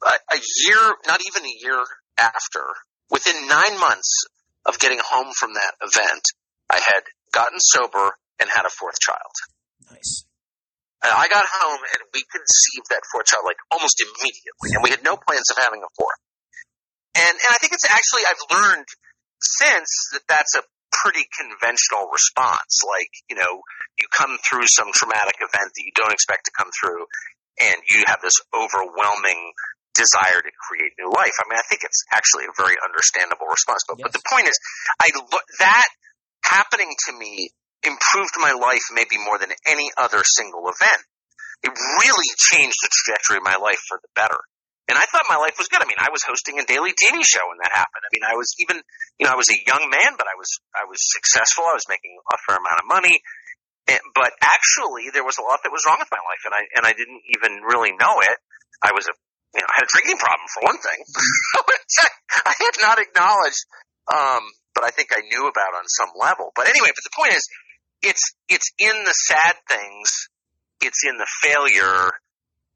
But 0.00 0.20
a 0.30 0.38
year, 0.38 0.80
not 1.06 1.20
even 1.26 1.44
a 1.44 1.54
year 1.60 1.82
after, 2.18 2.62
within 3.10 3.48
nine 3.48 3.78
months 3.80 4.26
of 4.64 4.78
getting 4.78 5.00
home 5.02 5.32
from 5.36 5.54
that 5.54 5.74
event, 5.82 6.22
I 6.70 6.76
had 6.78 7.02
gotten 7.32 7.58
sober 7.58 8.16
and 8.40 8.48
had 8.48 8.64
a 8.64 8.70
fourth 8.70 9.00
child. 9.00 9.34
Nice. 9.90 10.24
And 11.02 11.12
I 11.12 11.28
got 11.28 11.44
home 11.46 11.80
and 11.94 12.02
we 12.14 12.22
conceived 12.26 12.90
that 12.90 13.02
fourth 13.12 13.26
child 13.26 13.44
like 13.46 13.58
almost 13.70 14.02
immediately, 14.02 14.74
and 14.74 14.82
we 14.82 14.90
had 14.90 15.02
no 15.04 15.16
plans 15.16 15.46
of 15.50 15.62
having 15.62 15.82
a 15.82 15.90
fourth. 15.98 16.18
And 17.14 17.34
and 17.38 17.50
I 17.50 17.58
think 17.58 17.72
it's 17.72 17.86
actually 17.86 18.26
I've 18.26 18.44
learned 18.50 18.88
since 19.40 19.90
that 20.12 20.22
that's 20.28 20.54
a 20.56 20.62
pretty 21.02 21.26
conventional 21.34 22.10
response. 22.10 22.82
Like 22.84 23.12
you 23.30 23.36
know, 23.36 23.62
you 23.98 24.06
come 24.10 24.38
through 24.42 24.66
some 24.66 24.90
traumatic 24.92 25.38
event 25.38 25.70
that 25.74 25.84
you 25.84 25.92
don't 25.94 26.12
expect 26.12 26.46
to 26.46 26.52
come 26.56 26.70
through, 26.74 27.06
and 27.60 27.78
you 27.90 28.04
have 28.06 28.20
this 28.22 28.38
overwhelming 28.54 29.52
desire 29.98 30.38
to 30.38 30.52
create 30.70 30.94
new 30.94 31.10
life. 31.10 31.34
I 31.42 31.50
mean, 31.50 31.58
I 31.58 31.66
think 31.66 31.82
it's 31.82 32.06
actually 32.14 32.46
a 32.46 32.54
very 32.54 32.78
understandable 32.78 33.50
response. 33.50 33.82
But 33.88 33.98
but 33.98 34.12
the 34.14 34.22
point 34.30 34.46
is, 34.46 34.56
I 35.02 35.10
that 35.58 35.88
happening 36.44 36.94
to 37.08 37.12
me 37.12 37.50
improved 37.82 38.34
my 38.38 38.54
life 38.54 38.82
maybe 38.94 39.18
more 39.18 39.38
than 39.38 39.50
any 39.66 39.90
other 39.98 40.22
single 40.24 40.66
event. 40.66 41.02
It 41.62 41.74
really 41.74 42.30
changed 42.38 42.78
the 42.82 42.90
trajectory 42.90 43.38
of 43.38 43.44
my 43.44 43.58
life 43.58 43.82
for 43.86 43.98
the 44.02 44.08
better. 44.14 44.38
And 44.88 44.96
I 44.96 45.04
thought 45.04 45.28
my 45.28 45.36
life 45.36 45.60
was 45.60 45.68
good. 45.68 45.84
I 45.84 45.88
mean, 45.88 46.00
I 46.00 46.08
was 46.08 46.24
hosting 46.24 46.56
a 46.56 46.64
daily 46.64 46.96
TV 46.96 47.20
show 47.20 47.44
when 47.44 47.60
that 47.60 47.76
happened. 47.76 48.08
I 48.08 48.10
mean, 48.16 48.24
I 48.24 48.40
was 48.40 48.56
even, 48.56 48.80
you 49.20 49.28
know, 49.28 49.36
I 49.36 49.38
was 49.38 49.52
a 49.52 49.60
young 49.68 49.84
man, 49.92 50.16
but 50.16 50.24
I 50.24 50.36
was, 50.40 50.48
I 50.72 50.88
was 50.88 50.96
successful. 51.04 51.68
I 51.68 51.76
was 51.76 51.84
making 51.92 52.16
a 52.16 52.36
fair 52.48 52.56
amount 52.56 52.80
of 52.80 52.88
money. 52.88 53.20
And, 53.88 54.00
but 54.12 54.32
actually, 54.44 55.08
there 55.12 55.24
was 55.24 55.40
a 55.40 55.44
lot 55.44 55.60
that 55.64 55.72
was 55.72 55.84
wrong 55.88 55.96
with 56.00 56.12
my 56.12 56.20
life, 56.20 56.42
and 56.44 56.52
I 56.52 56.62
and 56.76 56.84
I 56.84 56.92
didn't 56.92 57.24
even 57.32 57.64
really 57.64 57.96
know 57.96 58.20
it. 58.20 58.36
I 58.84 58.92
was 58.92 59.08
a, 59.08 59.14
you 59.56 59.64
know, 59.64 59.68
I 59.68 59.80
had 59.80 59.88
a 59.88 59.92
drinking 59.96 60.20
problem 60.20 60.44
for 60.52 60.60
one 60.68 60.76
thing, 60.76 61.00
I 62.52 62.54
had 62.60 62.76
not 62.84 63.00
acknowledged, 63.00 63.64
um, 64.12 64.44
but 64.76 64.84
I 64.84 64.92
think 64.92 65.08
I 65.16 65.24
knew 65.24 65.48
about 65.48 65.72
on 65.72 65.88
some 65.88 66.12
level. 66.20 66.52
But 66.52 66.68
anyway, 66.68 66.92
but 66.92 67.00
the 67.00 67.16
point 67.16 67.32
is, 67.32 67.48
it's 68.04 68.36
it's 68.52 68.68
in 68.76 68.92
the 68.92 69.16
sad 69.16 69.56
things, 69.64 70.28
it's 70.84 71.00
in 71.08 71.16
the 71.16 71.28
failure, 71.40 72.12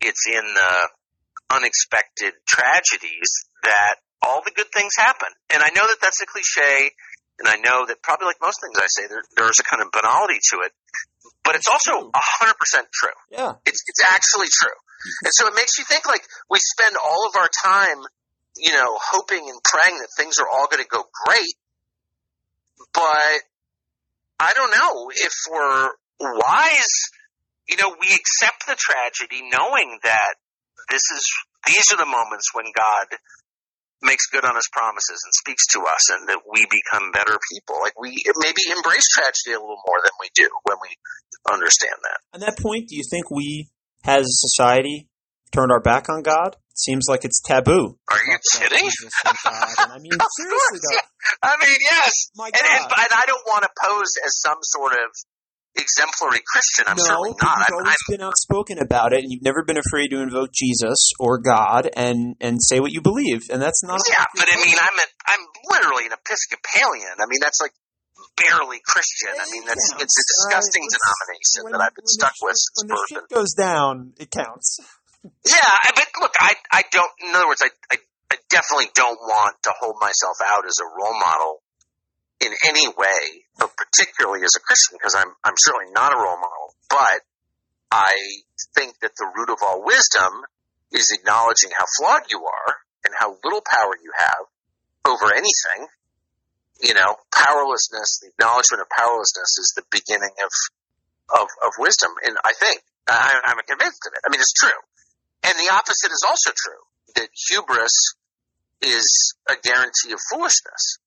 it's 0.00 0.24
in 0.24 0.48
the 0.48 0.72
unexpected 1.50 2.34
tragedies 2.46 3.30
that 3.62 3.96
all 4.22 4.40
the 4.44 4.52
good 4.54 4.70
things 4.72 4.92
happen. 4.96 5.28
And 5.52 5.62
I 5.62 5.70
know 5.74 5.82
that 5.86 5.98
that's 6.00 6.22
a 6.22 6.26
cliche, 6.26 6.92
and 7.38 7.48
I 7.48 7.56
know 7.56 7.86
that 7.86 8.02
probably 8.02 8.26
like 8.26 8.40
most 8.40 8.62
things 8.62 8.78
I 8.78 8.86
say, 8.88 9.08
there, 9.08 9.22
there's 9.36 9.58
a 9.58 9.66
kind 9.66 9.82
of 9.82 9.90
banality 9.90 10.38
to 10.54 10.56
it, 10.62 10.72
but 11.42 11.56
it's 11.56 11.66
also 11.66 12.08
a 12.08 12.22
hundred 12.22 12.54
percent 12.56 12.86
true. 12.92 13.18
Yeah. 13.30 13.58
It's 13.66 13.82
it's 13.86 14.02
actually 14.14 14.48
true, 14.50 14.78
and 15.24 15.32
so 15.34 15.48
it 15.48 15.54
makes 15.54 15.78
you 15.78 15.84
think 15.84 16.06
like 16.06 16.22
we 16.50 16.58
spend 16.62 16.96
all 16.96 17.26
of 17.26 17.34
our 17.34 17.50
time, 17.50 17.98
you 18.56 18.72
know, 18.72 18.94
hoping 18.94 19.42
and 19.42 19.58
praying 19.62 19.98
that 19.98 20.08
things 20.16 20.38
are 20.38 20.48
all 20.48 20.68
going 20.70 20.82
to 20.82 20.88
go 20.88 21.02
great, 21.26 21.56
but 22.94 23.42
I 24.38 24.52
don't 24.54 24.70
know 24.70 25.10
if 25.10 25.34
we're 25.50 25.90
wise. 26.20 26.94
You 27.68 27.76
know, 27.76 27.94
we 27.98 28.08
accept 28.12 28.66
the 28.66 28.76
tragedy, 28.76 29.48
knowing 29.48 29.98
that 30.02 30.34
this 30.92 31.02
is 31.16 31.24
these 31.66 31.88
are 31.92 31.96
the 31.96 32.06
moments 32.06 32.52
when 32.52 32.66
God 32.76 33.16
makes 34.02 34.26
good 34.26 34.44
on 34.44 34.54
his 34.54 34.68
promises 34.72 35.22
and 35.24 35.32
speaks 35.32 35.64
to 35.72 35.80
us 35.86 36.10
and 36.12 36.28
that 36.28 36.42
we 36.44 36.66
become 36.68 37.10
better 37.12 37.38
people. 37.54 37.78
Like 37.80 37.94
we 37.98 38.18
maybe 38.42 38.62
embrace 38.76 39.06
tragedy 39.14 39.54
a 39.54 39.60
little 39.62 39.78
more 39.86 40.02
than 40.02 40.12
we 40.20 40.28
do 40.34 40.48
when 40.66 40.76
we 40.82 40.90
understand 41.50 41.96
that. 42.02 42.18
On 42.34 42.40
that 42.40 42.58
point, 42.58 42.88
do 42.88 42.96
you 42.96 43.04
think 43.08 43.30
we, 43.30 43.70
as 44.04 44.26
a 44.26 44.38
society, 44.50 45.08
turned 45.54 45.70
our 45.70 45.80
back 45.80 46.08
on 46.10 46.22
God? 46.22 46.56
It 46.72 46.78
seems 46.78 47.06
like 47.08 47.24
it's 47.24 47.40
taboo. 47.40 47.98
Are 48.10 48.18
you 48.26 48.38
kidding? 48.58 48.90
Oh 49.46 49.74
I 49.78 49.98
mean, 50.00 50.12
seriously, 50.36 50.80
though. 50.82 51.46
I 51.46 51.56
mean, 51.62 51.76
yes. 51.80 52.12
My 52.34 52.46
And, 52.46 52.56
and, 52.58 52.88
God. 52.88 52.98
and 52.98 53.08
I 53.14 53.24
don't 53.26 53.44
want 53.46 53.62
to 53.64 53.70
pose 53.86 54.10
as 54.26 54.40
some 54.40 54.58
sort 54.62 54.92
of 54.94 55.08
exemplary 55.76 56.40
Christian. 56.46 56.84
I'm 56.88 56.96
no, 56.96 57.04
certainly 57.04 57.30
not. 57.40 57.58
you've 57.58 57.66
I'm, 57.68 57.74
always 57.74 57.96
I'm, 58.08 58.12
been 58.12 58.20
outspoken 58.22 58.78
about 58.78 59.12
it, 59.12 59.24
and 59.24 59.32
you've 59.32 59.42
never 59.42 59.64
been 59.64 59.78
afraid 59.78 60.08
to 60.08 60.20
invoke 60.20 60.50
Jesus 60.52 61.10
or 61.18 61.38
God 61.38 61.88
and 61.96 62.36
and 62.40 62.58
say 62.62 62.80
what 62.80 62.92
you 62.92 63.00
believe, 63.00 63.48
and 63.50 63.60
that's 63.60 63.82
not. 63.84 64.00
a 64.00 64.04
yeah, 64.08 64.24
but 64.36 64.46
I 64.50 64.56
mean, 64.64 64.76
I'm 64.78 64.98
a, 64.98 65.06
I'm 65.26 65.40
literally 65.70 66.06
an 66.06 66.12
Episcopalian. 66.12 67.16
I 67.20 67.26
mean, 67.28 67.40
that's 67.40 67.60
like 67.60 67.72
barely 68.36 68.80
Christian. 68.86 69.30
I 69.38 69.46
mean, 69.50 69.64
that's 69.66 69.92
It 69.92 70.02
it's 70.02 70.16
a 70.18 70.24
disgusting 70.48 70.82
right, 70.84 70.94
denomination 70.98 71.60
when- 71.64 71.72
that 71.72 71.80
I've 71.88 71.94
been 71.94 72.06
stuck 72.06 72.32
shit- 72.34 72.42
with 72.46 72.56
since 72.56 72.76
When 72.82 72.88
the 72.88 72.94
birth. 72.94 73.08
shit 73.08 73.28
goes 73.28 73.52
down, 73.54 74.12
it 74.18 74.30
counts. 74.30 74.78
Yeah, 75.46 75.62
but 75.94 76.08
look, 76.20 76.34
I 76.40 76.54
I 76.72 76.82
don't. 76.90 77.10
In 77.22 77.30
other 77.36 77.46
words, 77.46 77.62
I, 77.62 77.70
I 77.92 77.96
I 78.32 78.36
definitely 78.50 78.90
don't 78.92 79.20
want 79.22 79.54
to 79.62 79.70
hold 79.78 79.94
myself 80.00 80.34
out 80.44 80.66
as 80.66 80.74
a 80.82 80.84
role 80.98 81.14
model 81.14 81.61
in 82.42 82.52
any 82.68 82.88
way, 82.88 83.46
but 83.58 83.70
particularly 83.76 84.42
as 84.44 84.52
a 84.56 84.60
Christian, 84.60 84.98
because 84.98 85.14
I'm 85.14 85.30
I'm 85.44 85.54
certainly 85.56 85.92
not 85.94 86.12
a 86.12 86.18
role 86.18 86.36
model. 86.36 86.74
But 86.90 87.22
I 87.90 88.14
think 88.74 88.98
that 89.00 89.14
the 89.16 89.30
root 89.30 89.50
of 89.50 89.58
all 89.62 89.84
wisdom 89.84 90.42
is 90.90 91.10
acknowledging 91.14 91.70
how 91.70 91.86
flawed 91.98 92.26
you 92.30 92.42
are 92.42 92.72
and 93.04 93.14
how 93.18 93.36
little 93.44 93.62
power 93.62 93.94
you 94.02 94.12
have 94.16 94.44
over 95.06 95.32
anything. 95.32 95.86
You 96.82 96.94
know, 96.94 97.14
powerlessness, 97.30 98.18
the 98.20 98.34
acknowledgement 98.34 98.82
of 98.82 98.88
powerlessness 98.90 99.54
is 99.58 99.72
the 99.76 99.86
beginning 99.90 100.34
of 100.42 100.50
of, 101.32 101.48
of 101.64 101.72
wisdom, 101.78 102.10
and 102.26 102.36
I 102.44 102.52
think 102.58 102.82
I, 103.08 103.40
I'm 103.46 103.56
convinced 103.66 104.02
of 104.06 104.12
it. 104.12 104.20
I 104.26 104.30
mean, 104.30 104.40
it's 104.40 104.52
true. 104.52 104.80
And 105.44 105.54
the 105.58 105.72
opposite 105.72 106.12
is 106.12 106.24
also 106.28 106.50
true, 106.54 106.82
that 107.16 107.28
hubris 107.48 108.14
is 108.80 109.34
a 109.48 109.54
guarantee 109.62 110.12
of 110.12 110.20
foolishness. 110.30 110.98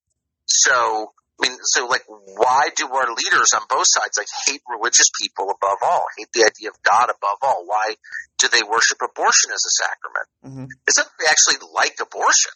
So, 0.46 1.14
I 1.36 1.50
mean, 1.50 1.58
so 1.76 1.88
like, 1.88 2.04
why 2.08 2.70
do 2.76 2.88
our 2.88 3.12
leaders 3.12 3.52
on 3.56 3.68
both 3.68 3.88
sides 3.92 4.16
like 4.16 4.32
hate 4.48 4.62
religious 4.72 5.12
people 5.20 5.52
above 5.52 5.80
all, 5.84 6.06
hate 6.18 6.32
the 6.32 6.48
idea 6.48 6.70
of 6.70 6.80
God 6.82 7.12
above 7.12 7.44
all? 7.44 7.68
Why 7.68 7.96
do 8.40 8.48
they 8.48 8.64
worship 8.64 9.04
abortion 9.04 9.52
as 9.52 9.60
a 9.60 9.74
sacrament? 9.84 10.28
Mm-hmm. 10.46 10.68
It's 10.88 10.98
not 10.98 11.12
that 11.12 11.18
they 11.20 11.28
actually 11.28 11.60
like 11.76 12.00
abortion, 12.00 12.56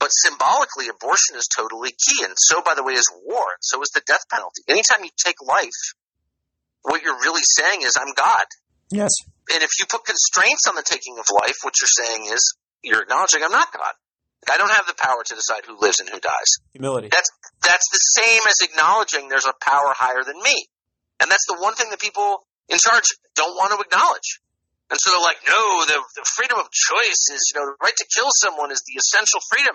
but 0.00 0.08
symbolically 0.08 0.88
abortion 0.88 1.36
is 1.36 1.44
totally 1.44 1.92
key. 1.92 2.24
And 2.24 2.32
so, 2.36 2.64
by 2.64 2.72
the 2.72 2.84
way, 2.84 2.94
is 2.94 3.08
war, 3.24 3.52
and 3.52 3.60
so 3.60 3.82
is 3.82 3.92
the 3.92 4.02
death 4.06 4.24
penalty. 4.32 4.64
Anytime 4.64 5.04
you 5.04 5.12
take 5.20 5.36
life, 5.44 5.92
what 6.88 7.02
you're 7.02 7.20
really 7.20 7.44
saying 7.44 7.82
is, 7.82 8.00
I'm 8.00 8.14
God 8.16 8.48
Yes. 8.90 9.12
and 9.52 9.62
if 9.62 9.70
you 9.80 9.86
put 9.90 10.04
constraints 10.06 10.66
on 10.68 10.74
the 10.76 10.84
taking 10.86 11.18
of 11.18 11.26
life, 11.42 11.58
what 11.62 11.74
you're 11.80 12.06
saying 12.06 12.32
is 12.32 12.56
you're 12.82 13.02
acknowledging 13.02 13.42
I'm 13.42 13.50
not 13.50 13.72
God. 13.72 13.94
I 14.50 14.58
don't 14.58 14.70
have 14.70 14.86
the 14.86 14.94
power 14.94 15.22
to 15.26 15.34
decide 15.34 15.66
who 15.66 15.78
lives 15.80 15.98
and 16.00 16.08
who 16.08 16.20
dies. 16.20 16.50
Humility. 16.72 17.08
That's 17.10 17.30
that's 17.62 17.88
the 17.90 18.02
same 18.22 18.42
as 18.46 18.62
acknowledging 18.62 19.28
there's 19.28 19.46
a 19.46 19.54
power 19.58 19.90
higher 19.90 20.22
than 20.22 20.38
me. 20.42 20.68
And 21.20 21.30
that's 21.30 21.46
the 21.48 21.58
one 21.58 21.74
thing 21.74 21.90
that 21.90 21.98
people 22.00 22.46
in 22.68 22.78
charge 22.78 23.08
don't 23.34 23.54
want 23.56 23.72
to 23.74 23.80
acknowledge. 23.82 24.40
And 24.90 25.00
so 25.02 25.10
they're 25.10 25.26
like, 25.26 25.42
no, 25.42 25.82
the, 25.82 25.98
the 26.14 26.26
freedom 26.38 26.62
of 26.62 26.70
choice 26.70 27.26
is, 27.34 27.50
you 27.50 27.58
know, 27.58 27.66
the 27.66 27.76
right 27.82 27.96
to 27.96 28.06
kill 28.06 28.30
someone 28.38 28.70
is 28.70 28.78
the 28.86 28.94
essential 28.94 29.42
freedom. 29.50 29.74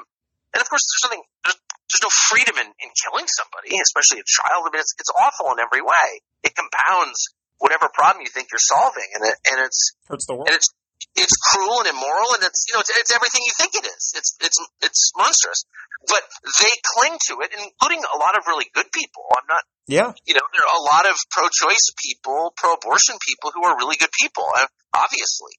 And 0.55 0.63
of 0.63 0.67
course, 0.71 0.87
there's 0.87 1.03
something, 1.03 1.23
there's, 1.43 1.59
there's 1.59 2.03
no 2.07 2.13
freedom 2.31 2.55
in, 2.63 2.67
in 2.71 2.89
killing 2.95 3.27
somebody, 3.27 3.75
especially 3.75 4.23
a 4.23 4.27
child. 4.27 4.63
I 4.63 4.71
mean, 4.71 4.79
it's, 4.79 4.95
it's 4.95 5.11
awful 5.11 5.51
in 5.51 5.59
every 5.59 5.83
way. 5.83 6.07
It 6.47 6.55
compounds 6.55 7.27
whatever 7.59 7.91
problem 7.91 8.23
you 8.23 8.31
think 8.31 8.55
you're 8.55 8.63
solving. 8.63 9.07
And 9.19 9.27
it, 9.27 9.35
and 9.51 9.57
it's, 9.67 9.99
Hurts 10.07 10.23
the 10.31 10.39
world. 10.39 10.47
and 10.47 10.55
it's 10.55 10.71
it's 11.15 11.35
cruel 11.51 11.79
and 11.83 11.89
immoral, 11.89 12.35
and 12.35 12.43
it's 12.43 12.65
you 12.69 12.73
know 12.75 12.81
it's, 12.81 12.91
it's 12.95 13.13
everything 13.15 13.41
you 13.45 13.55
think 13.57 13.75
it 13.75 13.85
is. 13.85 14.13
It's 14.15 14.37
it's 14.41 14.57
it's 14.81 15.11
monstrous, 15.17 15.65
but 16.07 16.21
they 16.61 16.71
cling 16.95 17.17
to 17.29 17.33
it, 17.45 17.51
including 17.53 18.01
a 18.05 18.17
lot 18.17 18.37
of 18.37 18.45
really 18.47 18.65
good 18.73 18.89
people. 18.91 19.23
I'm 19.37 19.47
not, 19.49 19.63
Yeah. 19.87 20.09
you 20.25 20.33
know, 20.33 20.45
there 20.53 20.65
are 20.65 20.77
a 20.77 20.85
lot 20.89 21.05
of 21.09 21.15
pro-choice 21.29 21.93
people, 22.01 22.53
pro-abortion 22.57 23.17
people 23.21 23.51
who 23.53 23.63
are 23.65 23.77
really 23.77 23.97
good 23.97 24.13
people, 24.19 24.45
uh, 24.57 24.67
obviously. 24.93 25.57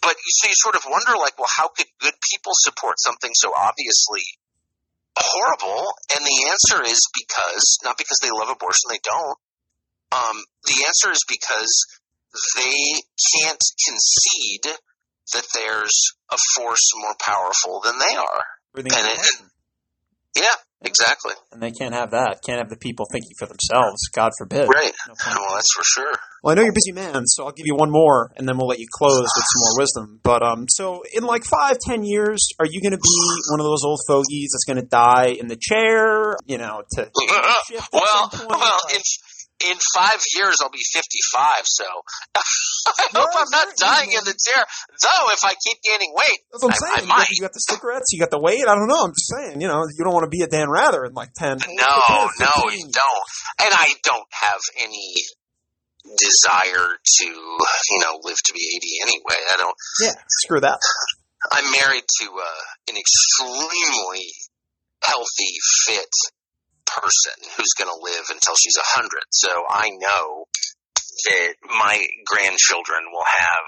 But 0.00 0.14
you, 0.14 0.30
so 0.38 0.48
you 0.48 0.56
sort 0.62 0.76
of 0.76 0.84
wonder, 0.86 1.16
like, 1.18 1.38
well, 1.38 1.50
how 1.50 1.68
could 1.74 1.88
good 1.98 2.14
people 2.30 2.52
support 2.54 3.00
something 3.00 3.32
so 3.34 3.50
obviously 3.56 4.22
horrible? 5.18 5.94
And 6.14 6.24
the 6.24 6.38
answer 6.50 6.84
is 6.84 7.00
because 7.14 7.78
not 7.84 7.98
because 7.98 8.18
they 8.22 8.30
love 8.30 8.48
abortion, 8.48 8.88
they 8.90 9.02
don't. 9.02 9.38
Um, 10.10 10.36
the 10.64 10.84
answer 10.86 11.12
is 11.12 11.20
because 11.28 11.72
they 12.56 13.00
can't 13.36 13.60
concede 13.86 14.74
that 15.34 15.44
there's 15.54 16.12
a 16.30 16.38
force 16.56 16.90
more 16.96 17.14
powerful 17.20 17.80
than 17.84 17.98
they 17.98 18.16
are. 18.16 18.44
And 18.76 18.86
it- 18.86 19.42
Yeah, 20.36 20.54
exactly. 20.82 21.32
and 21.52 21.60
they 21.60 21.72
can't 21.72 21.94
have 21.94 22.12
that. 22.12 22.40
Can't 22.46 22.58
have 22.58 22.68
the 22.70 22.76
people 22.76 23.06
thinking 23.10 23.32
for 23.38 23.46
themselves. 23.46 24.08
God 24.12 24.30
forbid. 24.38 24.68
Right. 24.68 24.92
No 25.08 25.14
pun 25.18 25.36
Well, 25.36 25.54
that's 25.54 25.72
for 25.74 25.82
sure. 25.84 26.12
Well, 26.42 26.52
I 26.52 26.54
know 26.54 26.62
you're 26.62 26.70
a 26.70 26.74
busy 26.74 26.92
man, 26.92 27.26
so 27.26 27.44
I'll 27.46 27.52
give 27.52 27.66
you 27.66 27.74
one 27.74 27.90
more, 27.90 28.30
and 28.36 28.46
then 28.48 28.56
we'll 28.56 28.68
let 28.68 28.78
you 28.78 28.86
close 28.92 29.18
with 29.22 29.44
some 29.52 29.60
more 29.64 29.78
wisdom. 29.82 30.20
But 30.22 30.42
um, 30.44 30.66
so 30.68 31.02
in 31.12 31.24
like 31.24 31.42
five, 31.44 31.78
ten 31.80 32.04
years, 32.04 32.46
are 32.60 32.66
you 32.70 32.80
going 32.80 32.92
to 32.92 32.98
be 32.98 33.18
one 33.50 33.58
of 33.58 33.64
those 33.66 33.82
old 33.84 33.98
fogies 34.06 34.50
that's 34.52 34.64
going 34.64 34.80
to 34.80 34.88
die 34.88 35.34
in 35.40 35.48
the 35.48 35.56
chair? 35.60 36.36
You 36.46 36.58
know, 36.58 36.84
to 36.92 37.10
shift 37.68 37.82
at 37.82 37.92
well, 37.92 38.30
some 38.30 38.46
well, 38.48 38.58
Like- 38.60 38.94
in 38.94 39.00
in 39.66 39.76
five 39.94 40.20
years 40.36 40.56
I'll 40.62 40.70
be 40.70 40.82
fifty 40.92 41.18
five. 41.32 41.62
So 41.64 41.84
I 42.36 43.06
hope 43.14 43.30
I'm 43.34 43.50
not 43.50 43.68
dying 43.76 44.12
in 44.12 44.22
the 44.24 44.34
chair. 44.36 44.64
Though, 45.02 45.32
if 45.32 45.44
I 45.44 45.54
keep 45.58 45.78
gaining 45.82 46.12
weight, 46.14 46.40
that's 46.52 46.62
what 46.62 46.74
I'm 46.74 46.78
I- 46.78 46.96
saying. 46.96 46.98
I 46.98 47.02
you, 47.02 47.08
got, 47.08 47.18
might. 47.18 47.28
you 47.30 47.40
got 47.42 47.52
the 47.52 47.60
cigarettes, 47.60 48.12
you 48.12 48.20
got 48.20 48.30
the 48.30 48.40
weight. 48.40 48.62
I 48.66 48.74
don't 48.74 48.88
know. 48.88 49.02
I'm 49.04 49.12
just 49.12 49.28
saying. 49.34 49.60
You 49.60 49.68
know, 49.68 49.84
you 49.90 50.04
don't 50.04 50.14
want 50.14 50.24
to 50.24 50.30
be 50.30 50.42
a 50.42 50.48
Dan 50.48 50.70
Rather 50.70 51.04
in 51.04 51.14
like 51.14 51.32
ten. 51.34 51.58
no, 51.58 51.94
no, 52.40 52.70
you 52.70 52.86
don't. 52.86 53.26
And 53.64 53.72
I 53.74 53.86
don't 54.04 54.28
have 54.32 54.60
any 54.82 55.14
desire 56.16 56.88
to, 57.04 57.24
you 57.26 57.98
know, 58.00 58.18
live 58.22 58.36
to 58.46 58.52
be 58.54 58.60
eighty 58.76 58.96
anyway. 59.02 59.40
I 59.52 59.56
don't. 59.58 59.74
Yeah, 60.00 60.14
screw 60.28 60.60
that. 60.60 60.78
I'm 61.52 61.70
married 61.72 62.04
to 62.20 62.26
uh, 62.26 62.62
an 62.90 62.96
extremely 62.96 64.26
healthy, 65.04 65.54
fit 65.86 66.08
person 66.88 67.36
who's 67.56 67.74
going 67.76 67.90
to 67.92 68.00
live 68.00 68.26
until 68.32 68.54
she's 68.56 68.76
a 68.80 68.88
hundred. 68.96 69.24
So 69.30 69.50
I 69.68 69.90
know 70.00 70.44
that 71.28 71.54
my 71.66 71.98
grandchildren 72.26 73.10
will 73.12 73.26
have, 73.26 73.66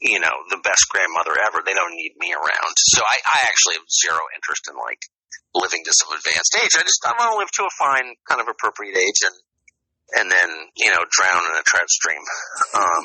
you 0.00 0.20
know, 0.20 0.32
the 0.50 0.60
best 0.62 0.86
grandmother 0.90 1.34
ever. 1.46 1.60
They 1.64 1.74
don't 1.74 1.94
need 1.94 2.14
me 2.18 2.32
around. 2.32 2.74
So 2.78 3.02
I, 3.02 3.16
I 3.26 3.38
actually 3.46 3.76
have 3.82 3.88
zero 3.90 4.22
interest 4.34 4.68
in 4.70 4.76
like 4.78 5.02
living 5.54 5.82
to 5.84 5.92
some 5.92 6.14
advanced 6.16 6.56
age. 6.62 6.72
I 6.78 6.82
just 6.82 7.02
I 7.04 7.12
want 7.18 7.34
to 7.34 7.38
live 7.38 7.52
to 7.58 7.62
a 7.66 7.72
fine, 7.78 8.14
kind 8.28 8.40
of 8.40 8.48
appropriate 8.48 8.96
age, 8.96 9.20
and 9.26 9.36
and 10.14 10.26
then 10.30 10.50
you 10.76 10.90
know 10.92 11.02
drown 11.10 11.42
in 11.50 11.54
a 11.58 11.64
trout 11.66 11.88
stream. 11.90 12.22
Um, 12.74 13.04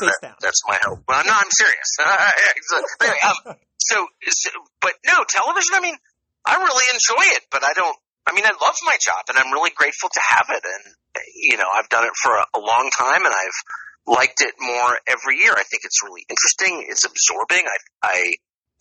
that- 0.00 0.36
that's 0.40 0.62
my 0.68 0.78
hope. 0.82 1.02
Well, 1.08 1.24
no, 1.24 1.32
I'm 1.34 1.50
serious. 1.50 1.90
anyway, 3.02 3.18
um, 3.26 3.56
so, 3.78 4.06
so, 4.28 4.50
but 4.80 4.92
no, 5.06 5.24
television. 5.28 5.72
I 5.74 5.80
mean, 5.80 5.96
I 6.44 6.56
really 6.56 6.86
enjoy 6.94 7.24
it, 7.36 7.42
but 7.50 7.64
I 7.64 7.72
don't. 7.74 7.96
I 8.28 8.34
mean, 8.34 8.44
I 8.44 8.52
love 8.60 8.76
my 8.84 8.96
job, 9.00 9.24
and 9.28 9.38
I'm 9.38 9.52
really 9.52 9.72
grateful 9.74 10.10
to 10.12 10.20
have 10.20 10.46
it. 10.52 10.62
And 10.62 10.94
you 11.34 11.56
know, 11.56 11.68
I've 11.72 11.88
done 11.88 12.04
it 12.04 12.12
for 12.22 12.36
a, 12.36 12.44
a 12.54 12.60
long 12.60 12.90
time, 12.92 13.24
and 13.24 13.32
I've 13.34 13.58
liked 14.06 14.40
it 14.40 14.52
more 14.60 15.00
every 15.08 15.40
year. 15.40 15.52
I 15.52 15.64
think 15.64 15.84
it's 15.84 16.04
really 16.04 16.24
interesting. 16.28 16.84
It's 16.88 17.04
absorbing. 17.08 17.64
I 17.64 17.78
I 18.04 18.18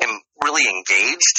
am 0.04 0.20
really 0.44 0.68
engaged 0.68 1.38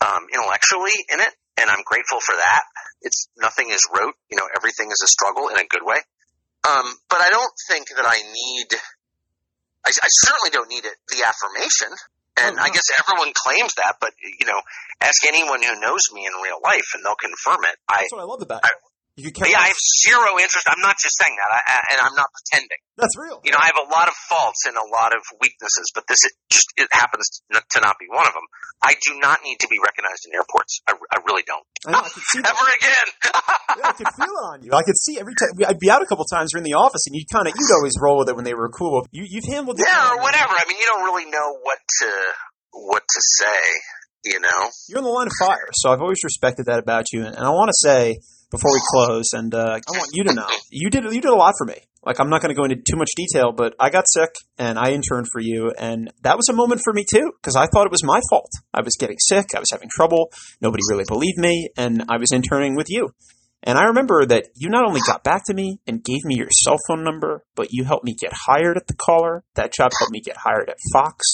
um, 0.00 0.24
intellectually 0.32 0.96
in 1.12 1.20
it, 1.20 1.34
and 1.60 1.68
I'm 1.68 1.84
grateful 1.84 2.18
for 2.20 2.34
that. 2.34 2.62
It's 3.02 3.28
nothing 3.36 3.68
is 3.70 3.84
rote. 3.94 4.16
You 4.30 4.38
know, 4.38 4.48
everything 4.56 4.88
is 4.88 5.04
a 5.04 5.08
struggle 5.08 5.48
in 5.48 5.58
a 5.58 5.68
good 5.68 5.84
way. 5.84 6.00
Um, 6.64 6.86
but 7.08 7.20
I 7.20 7.30
don't 7.30 7.52
think 7.68 7.88
that 7.96 8.06
I 8.08 8.18
need. 8.24 8.68
I, 9.84 9.90
I 9.90 10.10
certainly 10.24 10.50
don't 10.50 10.68
need 10.68 10.84
it. 10.84 10.96
The 11.08 11.22
affirmation, 11.28 11.92
and 12.42 12.58
Oh, 12.58 12.62
I 12.62 12.70
guess 12.70 12.86
everyone 13.00 13.32
claims 13.34 13.74
that. 13.74 13.96
But 14.00 14.12
you 14.22 14.46
know, 14.46 14.60
ask 15.00 15.16
anyone 15.28 15.62
who 15.62 15.78
knows 15.80 16.00
me 16.12 16.26
in 16.26 16.32
real 16.42 16.58
life, 16.62 16.86
and 16.94 17.04
they'll 17.04 17.16
confirm 17.18 17.64
it. 17.64 17.76
I 17.88 17.98
That's 18.00 18.12
what 18.12 18.20
I 18.22 18.24
love 18.24 18.42
about 18.42 18.60
I- 18.64 18.68
it. 18.68 18.74
You 19.18 19.34
can 19.34 19.50
yeah, 19.50 19.58
I 19.58 19.74
have 19.74 19.82
zero 20.06 20.38
interest. 20.38 20.70
I'm 20.70 20.78
not 20.78 20.94
just 20.94 21.18
saying 21.18 21.34
that, 21.34 21.50
I, 21.50 21.58
I, 21.58 21.76
and 21.90 21.98
I'm 22.06 22.14
not 22.14 22.30
pretending. 22.30 22.78
That's 22.94 23.18
real. 23.18 23.42
You 23.42 23.50
know, 23.50 23.58
I 23.58 23.66
have 23.66 23.82
a 23.82 23.90
lot 23.90 24.06
of 24.06 24.14
faults 24.30 24.62
and 24.70 24.78
a 24.78 24.86
lot 24.94 25.10
of 25.10 25.26
weaknesses, 25.42 25.90
but 25.90 26.06
this 26.06 26.22
is 26.22 26.32
just 26.54 26.70
it 26.78 26.86
happens 26.94 27.42
to 27.50 27.78
not 27.82 27.98
be 27.98 28.06
one 28.06 28.30
of 28.30 28.34
them. 28.34 28.46
I 28.78 28.94
do 28.94 29.18
not 29.18 29.42
need 29.42 29.58
to 29.66 29.68
be 29.68 29.82
recognized 29.82 30.22
in 30.30 30.38
airports. 30.38 30.78
I, 30.86 30.94
I 31.10 31.18
really 31.26 31.42
don't. 31.42 31.66
I 31.82 31.98
know. 31.98 32.06
I 32.06 32.10
could 32.14 32.22
see 32.30 32.38
that. 32.46 32.54
Ever 32.54 32.66
again. 32.78 33.06
Yeah, 33.82 33.90
I 33.90 33.94
could 33.98 34.12
feel 34.14 34.30
it 34.30 34.46
on 34.54 34.58
you. 34.62 34.70
I 34.70 34.86
could 34.86 34.98
see 34.98 35.18
every 35.18 35.34
time. 35.34 35.50
I'd 35.66 35.82
be 35.82 35.90
out 35.90 36.02
a 36.02 36.06
couple 36.06 36.22
times 36.30 36.54
We're 36.54 36.62
in 36.62 36.68
the 36.70 36.78
office, 36.78 37.10
and 37.10 37.18
you'd 37.18 37.26
kind 37.26 37.50
of, 37.50 37.58
you'd 37.58 37.74
always 37.74 37.98
roll 37.98 38.22
with 38.22 38.30
it 38.30 38.36
when 38.38 38.46
they 38.46 38.54
were 38.54 38.70
cool. 38.70 39.02
You, 39.10 39.26
you've 39.26 39.50
handled 39.50 39.82
it. 39.82 39.86
yeah, 39.86 40.14
or 40.14 40.22
whatever. 40.22 40.54
I 40.54 40.62
mean, 40.70 40.78
you 40.78 40.86
don't 40.86 41.04
really 41.10 41.26
know 41.26 41.58
what 41.66 41.78
to 42.02 42.10
what 42.70 43.02
to 43.02 43.20
say. 43.42 43.62
You 44.24 44.40
know. 44.40 44.70
You're 44.88 44.98
in 44.98 45.04
the 45.04 45.10
line 45.10 45.26
of 45.26 45.32
fire, 45.38 45.70
so 45.74 45.90
I've 45.90 46.00
always 46.02 46.22
respected 46.22 46.66
that 46.66 46.78
about 46.78 47.10
you. 47.12 47.26
And 47.26 47.38
I 47.38 47.50
want 47.50 47.70
to 47.70 47.78
say, 47.78 48.18
before 48.50 48.72
we 48.72 48.80
close, 48.90 49.32
and 49.32 49.54
uh, 49.54 49.78
I 49.78 49.90
want 49.96 50.10
you 50.12 50.24
to 50.24 50.34
know 50.34 50.46
you 50.70 50.90
did 50.90 51.04
you 51.04 51.20
did 51.20 51.30
a 51.30 51.36
lot 51.36 51.54
for 51.58 51.66
me. 51.66 51.76
Like 52.04 52.20
I'm 52.20 52.30
not 52.30 52.40
going 52.40 52.54
to 52.54 52.58
go 52.58 52.64
into 52.64 52.76
too 52.76 52.96
much 52.96 53.10
detail, 53.16 53.52
but 53.52 53.74
I 53.78 53.90
got 53.90 54.04
sick 54.08 54.30
and 54.56 54.78
I 54.78 54.92
interned 54.92 55.26
for 55.32 55.40
you, 55.40 55.72
and 55.78 56.10
that 56.22 56.36
was 56.36 56.48
a 56.48 56.54
moment 56.54 56.80
for 56.82 56.92
me 56.92 57.04
too 57.08 57.32
because 57.40 57.56
I 57.56 57.66
thought 57.66 57.86
it 57.86 57.92
was 57.92 58.04
my 58.04 58.20
fault. 58.30 58.50
I 58.72 58.82
was 58.82 58.96
getting 58.98 59.18
sick, 59.18 59.46
I 59.54 59.58
was 59.58 59.70
having 59.70 59.88
trouble, 59.90 60.30
nobody 60.60 60.82
really 60.90 61.04
believed 61.06 61.38
me, 61.38 61.68
and 61.76 62.04
I 62.08 62.16
was 62.16 62.32
interning 62.32 62.76
with 62.76 62.86
you. 62.88 63.10
And 63.62 63.76
I 63.76 63.84
remember 63.84 64.24
that 64.24 64.46
you 64.54 64.68
not 64.70 64.86
only 64.86 65.00
got 65.04 65.24
back 65.24 65.42
to 65.46 65.54
me 65.54 65.80
and 65.86 66.04
gave 66.04 66.24
me 66.24 66.36
your 66.36 66.48
cell 66.50 66.76
phone 66.86 67.02
number, 67.02 67.44
but 67.56 67.68
you 67.72 67.84
helped 67.84 68.04
me 68.04 68.14
get 68.14 68.32
hired 68.32 68.76
at 68.76 68.86
the 68.86 68.94
caller. 68.94 69.42
That 69.54 69.72
job 69.72 69.90
helped 69.98 70.12
me 70.12 70.20
get 70.20 70.36
hired 70.36 70.70
at 70.70 70.76
Fox. 70.92 71.24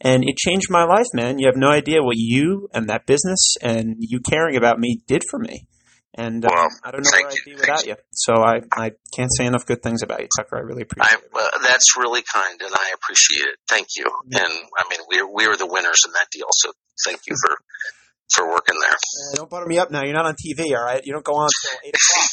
And 0.00 0.24
it 0.24 0.36
changed 0.36 0.66
my 0.70 0.84
life, 0.84 1.06
man. 1.14 1.38
You 1.38 1.46
have 1.46 1.56
no 1.56 1.68
idea 1.68 2.02
what 2.02 2.16
you 2.16 2.68
and 2.72 2.88
that 2.88 3.06
business 3.06 3.54
and 3.62 3.96
you 4.00 4.20
caring 4.20 4.56
about 4.56 4.80
me 4.80 5.00
did 5.06 5.22
for 5.30 5.38
me. 5.38 5.68
And 6.14 6.44
um, 6.44 6.50
Well, 6.52 6.68
I 6.84 6.90
don't 6.90 7.02
know 7.04 7.10
where 7.12 7.28
I'd 7.28 7.34
you. 7.34 7.54
be 7.54 7.54
without 7.60 7.86
you. 7.86 7.94
So 8.10 8.34
I, 8.42 8.60
I 8.72 8.92
can't 9.14 9.30
say 9.36 9.46
enough 9.46 9.64
good 9.64 9.82
things 9.82 10.02
about 10.02 10.20
you, 10.20 10.28
Tucker. 10.36 10.56
I 10.56 10.60
really 10.60 10.82
I, 10.82 10.88
appreciate 10.90 11.20
it. 11.22 11.30
uh, 11.34 11.58
that's 11.62 11.96
really 11.96 12.22
kind, 12.22 12.60
and 12.60 12.72
I 12.74 12.92
appreciate 12.94 13.46
it. 13.48 13.56
Thank 13.68 13.88
you. 13.96 14.06
Yeah. 14.28 14.40
And 14.44 14.52
I 14.52 14.84
mean, 14.90 15.00
we're 15.08 15.28
we're 15.32 15.56
the 15.56 15.66
winners 15.66 16.02
in 16.04 16.12
that 16.12 16.26
deal, 16.32 16.48
so 16.50 16.72
thank 17.06 17.20
you 17.28 17.36
for 17.46 17.56
for 18.34 18.48
working 18.50 18.76
there. 18.80 18.90
Uh, 18.92 19.36
don't 19.36 19.50
butter 19.50 19.66
me 19.66 19.78
up 19.78 19.90
now. 19.90 20.02
You're 20.04 20.14
not 20.14 20.26
on 20.26 20.34
TV, 20.34 20.76
all 20.76 20.84
right? 20.84 21.00
You 21.04 21.12
don't 21.12 21.24
go 21.24 21.32
on 21.34 21.48
until 21.64 21.80
8 21.88 21.94
o'clock. 21.94 22.30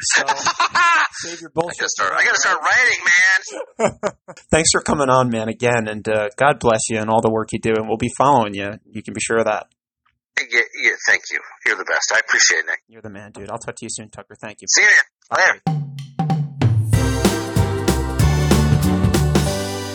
So 0.00 1.28
save 1.28 1.40
your 1.40 1.50
I 1.50 1.52
bullshit. 1.54 1.78
gotta 1.80 1.88
start. 1.88 2.12
I 2.14 2.24
gotta 2.24 2.38
start 2.40 2.60
writing, 2.62 4.00
man. 4.00 4.12
Thanks 4.50 4.68
for 4.72 4.80
coming 4.80 5.08
on, 5.10 5.28
man, 5.30 5.48
again, 5.48 5.88
and 5.88 6.06
uh, 6.08 6.28
God 6.36 6.60
bless 6.60 6.80
you 6.88 6.98
and 6.98 7.10
all 7.10 7.20
the 7.20 7.30
work 7.30 7.48
you 7.52 7.58
do, 7.60 7.72
and 7.76 7.88
we'll 7.88 7.96
be 7.96 8.10
following 8.16 8.54
you. 8.54 8.72
You 8.90 9.02
can 9.02 9.12
be 9.14 9.20
sure 9.20 9.38
of 9.38 9.46
that. 9.46 9.66
Yeah, 10.40 10.60
yeah, 10.82 10.90
thank 11.08 11.24
you. 11.32 11.40
You're 11.66 11.76
the 11.76 11.84
best. 11.84 12.12
I 12.14 12.20
appreciate 12.20 12.60
it, 12.60 12.66
Nick. 12.66 12.80
You're 12.86 13.02
the 13.02 13.10
man, 13.10 13.32
dude. 13.32 13.50
I'll 13.50 13.58
talk 13.58 13.74
to 13.76 13.84
you 13.84 13.90
soon, 13.90 14.08
Tucker. 14.08 14.36
Thank 14.36 14.62
you. 14.62 14.68
See 14.68 14.82
you 14.82 14.88
later. 15.36 15.60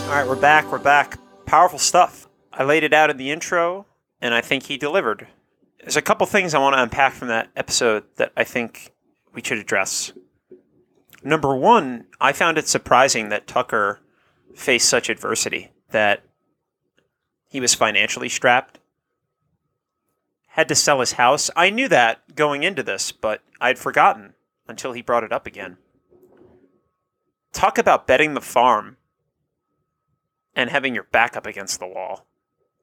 All 0.05 0.19
right, 0.19 0.27
we're 0.27 0.35
back. 0.35 0.69
We're 0.71 0.79
back. 0.79 1.17
Powerful 1.45 1.79
stuff. 1.79 2.27
I 2.51 2.63
laid 2.63 2.83
it 2.83 2.93
out 2.93 3.09
in 3.09 3.17
the 3.17 3.31
intro, 3.31 3.85
and 4.21 4.33
I 4.33 4.41
think 4.41 4.63
he 4.63 4.77
delivered. 4.77 5.27
There's 5.79 5.97
a 5.97 6.01
couple 6.01 6.27
things 6.27 6.53
I 6.53 6.59
want 6.59 6.75
to 6.75 6.83
unpack 6.83 7.13
from 7.13 7.29
that 7.29 7.49
episode 7.55 8.03
that 8.17 8.31
I 8.37 8.43
think 8.43 8.91
we 9.33 9.41
should 9.41 9.57
address. 9.57 10.11
Number 11.23 11.55
one, 11.55 12.05
I 12.19 12.33
found 12.33 12.57
it 12.57 12.67
surprising 12.67 13.29
that 13.29 13.47
Tucker 13.47 14.01
faced 14.55 14.89
such 14.89 15.09
adversity, 15.09 15.71
that 15.91 16.23
he 17.49 17.59
was 17.59 17.73
financially 17.73 18.29
strapped, 18.29 18.79
had 20.53 20.67
to 20.67 20.75
sell 20.75 20.99
his 20.99 21.13
house. 21.13 21.49
I 21.55 21.71
knew 21.71 21.87
that 21.87 22.35
going 22.35 22.61
into 22.61 22.83
this, 22.83 23.11
but 23.11 23.41
I'd 23.59 23.79
forgotten 23.79 24.35
until 24.67 24.93
he 24.93 25.01
brought 25.01 25.23
it 25.23 25.31
up 25.31 25.47
again. 25.47 25.77
Talk 27.51 27.79
about 27.79 28.05
betting 28.05 28.35
the 28.35 28.41
farm 28.41 28.97
and 30.55 30.69
having 30.69 30.93
your 30.93 31.05
back 31.05 31.35
up 31.35 31.47
against 31.47 31.79
the 31.79 31.87
wall. 31.87 32.27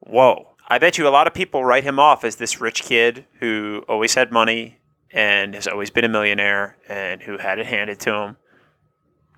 Whoa. 0.01 0.49
I 0.67 0.79
bet 0.79 0.97
you 0.97 1.07
a 1.07 1.09
lot 1.09 1.27
of 1.27 1.33
people 1.33 1.63
write 1.63 1.85
him 1.85 1.97
off 1.97 2.25
as 2.25 2.35
this 2.35 2.59
rich 2.59 2.83
kid 2.83 3.25
who 3.39 3.85
always 3.87 4.15
had 4.15 4.33
money 4.33 4.79
and 5.09 5.55
has 5.55 5.67
always 5.67 5.89
been 5.89 6.03
a 6.03 6.09
millionaire 6.09 6.75
and 6.89 7.21
who 7.21 7.37
had 7.37 7.57
it 7.57 7.67
handed 7.67 8.01
to 8.01 8.13
him. 8.13 8.37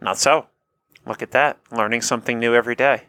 Not 0.02 0.18
so. 0.18 0.48
Look 1.06 1.22
at 1.22 1.32
that. 1.32 1.60
Learning 1.72 2.02
something 2.02 2.40
new 2.40 2.56
every 2.56 2.76
day. 2.76 3.04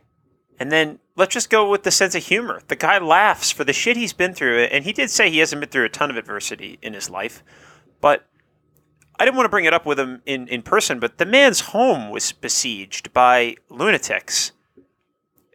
And 0.61 0.71
then 0.71 0.99
let's 1.17 1.35
just 1.35 1.51
go 1.51 1.69
with 1.69 1.83
the 1.83 1.91
sense 1.91 2.15
of 2.15 2.25
humor. 2.25 2.61
The 2.69 2.77
guy 2.77 2.99
laughs 2.99 3.51
for 3.51 3.65
the 3.65 3.73
shit 3.73 3.97
he's 3.97 4.13
been 4.13 4.35
through, 4.35 4.65
and 4.65 4.85
he 4.85 4.93
did 4.93 5.11
say 5.11 5.31
he 5.31 5.39
hasn't 5.39 5.61
been 5.61 5.71
through 5.71 5.85
a 5.85 5.91
ton 5.91 6.11
of 6.11 6.17
adversity 6.17 6.79
in 6.83 6.95
his 6.95 7.11
life, 7.11 7.43
but 8.01 8.27
I 9.19 9.25
didn't 9.25 9.37
want 9.37 9.47
to 9.47 9.51
bring 9.51 9.65
it 9.65 9.75
up 9.75 9.87
with 9.87 9.99
him 9.99 10.23
in, 10.27 10.49
in 10.49 10.63
person, 10.63 10.99
but 10.99 11.19
the 11.19 11.27
man's 11.27 11.61
home 11.61 12.11
was 12.11 12.33
besieged 12.33 13.13
by 13.13 13.57
lunatics, 13.69 14.53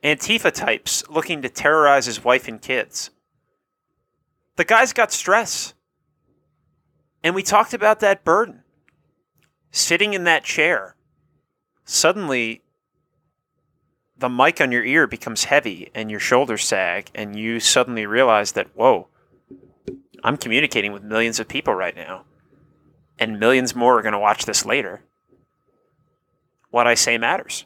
Antifa 0.04 0.52
types 0.52 1.04
looking 1.10 1.42
to 1.42 1.50
terrorize 1.50 2.06
his 2.06 2.24
wife 2.24 2.48
and 2.48 2.62
kids. 2.62 3.10
The 4.56 4.64
guy's 4.64 4.94
got 4.94 5.12
stress. 5.12 5.74
And 7.22 7.36
we 7.36 7.44
talked 7.44 7.74
about 7.74 8.00
that 8.00 8.24
burden. 8.24 8.64
Sitting 9.72 10.14
in 10.14 10.24
that 10.24 10.46
chair, 10.46 10.96
suddenly 11.84 12.62
the 14.20 14.30
mic 14.30 14.62
on 14.62 14.72
your 14.72 14.84
ear 14.84 15.08
becomes 15.08 15.46
heavy 15.46 15.90
and 15.96 16.12
your 16.12 16.20
shoulders 16.20 16.64
sag, 16.64 17.10
and 17.16 17.38
you 17.38 17.60
suddenly 17.60 18.06
realize 18.06 18.52
that, 18.54 18.68
whoa, 18.76 19.08
I'm 20.24 20.38
communicating 20.38 20.92
with 20.92 21.04
millions 21.04 21.40
of 21.40 21.48
people 21.48 21.74
right 21.74 21.96
now 21.96 22.26
and 23.20 23.40
millions 23.40 23.76
more 23.76 24.00
are 24.00 24.02
going 24.02 24.14
to 24.14 24.20
watch 24.20 24.46
this 24.46 24.66
later. 24.66 25.02
What 26.72 26.88
I 26.88 26.94
say 26.94 27.18
matters. 27.18 27.66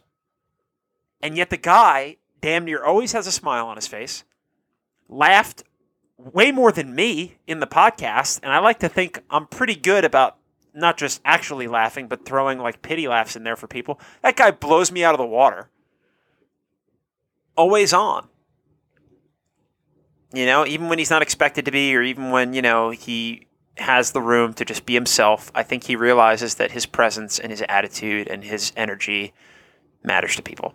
And 1.21 1.37
yet 1.37 1.49
the 1.49 1.57
guy 1.57 2.17
damn 2.41 2.65
near 2.65 2.83
always 2.83 3.13
has 3.13 3.27
a 3.27 3.31
smile 3.31 3.67
on 3.67 3.77
his 3.77 3.87
face, 3.87 4.23
laughed 5.07 5.63
way 6.17 6.51
more 6.51 6.71
than 6.71 6.95
me 6.95 7.37
in 7.47 7.59
the 7.59 7.67
podcast, 7.67 8.39
and 8.43 8.51
I 8.51 8.59
like 8.59 8.79
to 8.79 8.89
think 8.89 9.21
I'm 9.29 9.47
pretty 9.47 9.75
good 9.75 10.03
about 10.03 10.37
not 10.73 10.97
just 10.97 11.21
actually 11.23 11.67
laughing, 11.67 12.07
but 12.07 12.25
throwing 12.25 12.57
like 12.57 12.81
pity 12.81 13.07
laughs 13.07 13.35
in 13.35 13.43
there 13.43 13.55
for 13.55 13.67
people. 13.67 13.99
That 14.21 14.35
guy 14.35 14.51
blows 14.51 14.91
me 14.91 15.03
out 15.03 15.13
of 15.13 15.19
the 15.19 15.25
water. 15.25 15.69
Always 17.55 17.93
on. 17.93 18.27
You 20.33 20.45
know, 20.45 20.65
even 20.65 20.89
when 20.89 20.97
he's 20.97 21.11
not 21.11 21.21
expected 21.21 21.65
to 21.65 21.71
be, 21.71 21.95
or 21.95 22.01
even 22.01 22.31
when, 22.31 22.53
you 22.53 22.61
know, 22.61 22.89
he 22.89 23.47
has 23.77 24.11
the 24.11 24.21
room 24.21 24.53
to 24.53 24.65
just 24.65 24.85
be 24.85 24.93
himself, 24.93 25.51
I 25.53 25.63
think 25.63 25.83
he 25.83 25.95
realizes 25.95 26.55
that 26.55 26.71
his 26.71 26.85
presence 26.85 27.39
and 27.39 27.51
his 27.51 27.63
attitude 27.69 28.27
and 28.27 28.43
his 28.43 28.71
energy 28.75 29.33
matters 30.03 30.35
to 30.35 30.41
people. 30.41 30.73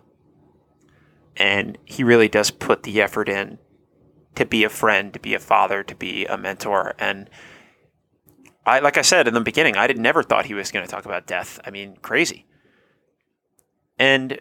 And 1.35 1.77
he 1.85 2.03
really 2.03 2.27
does 2.27 2.51
put 2.51 2.83
the 2.83 3.01
effort 3.01 3.29
in 3.29 3.59
to 4.35 4.45
be 4.45 4.63
a 4.63 4.69
friend, 4.69 5.13
to 5.13 5.19
be 5.19 5.33
a 5.33 5.39
father, 5.39 5.83
to 5.83 5.95
be 5.95 6.25
a 6.25 6.37
mentor. 6.37 6.95
And 6.97 7.29
I, 8.65 8.79
like 8.79 8.97
I 8.97 9.01
said 9.01 9.27
in 9.27 9.33
the 9.33 9.41
beginning, 9.41 9.77
I 9.77 9.87
did 9.87 9.97
never 9.97 10.23
thought 10.23 10.45
he 10.45 10.53
was 10.53 10.71
going 10.71 10.85
to 10.85 10.91
talk 10.91 11.05
about 11.05 11.27
death. 11.27 11.59
I 11.65 11.71
mean, 11.71 11.97
crazy. 12.01 12.45
And 13.97 14.39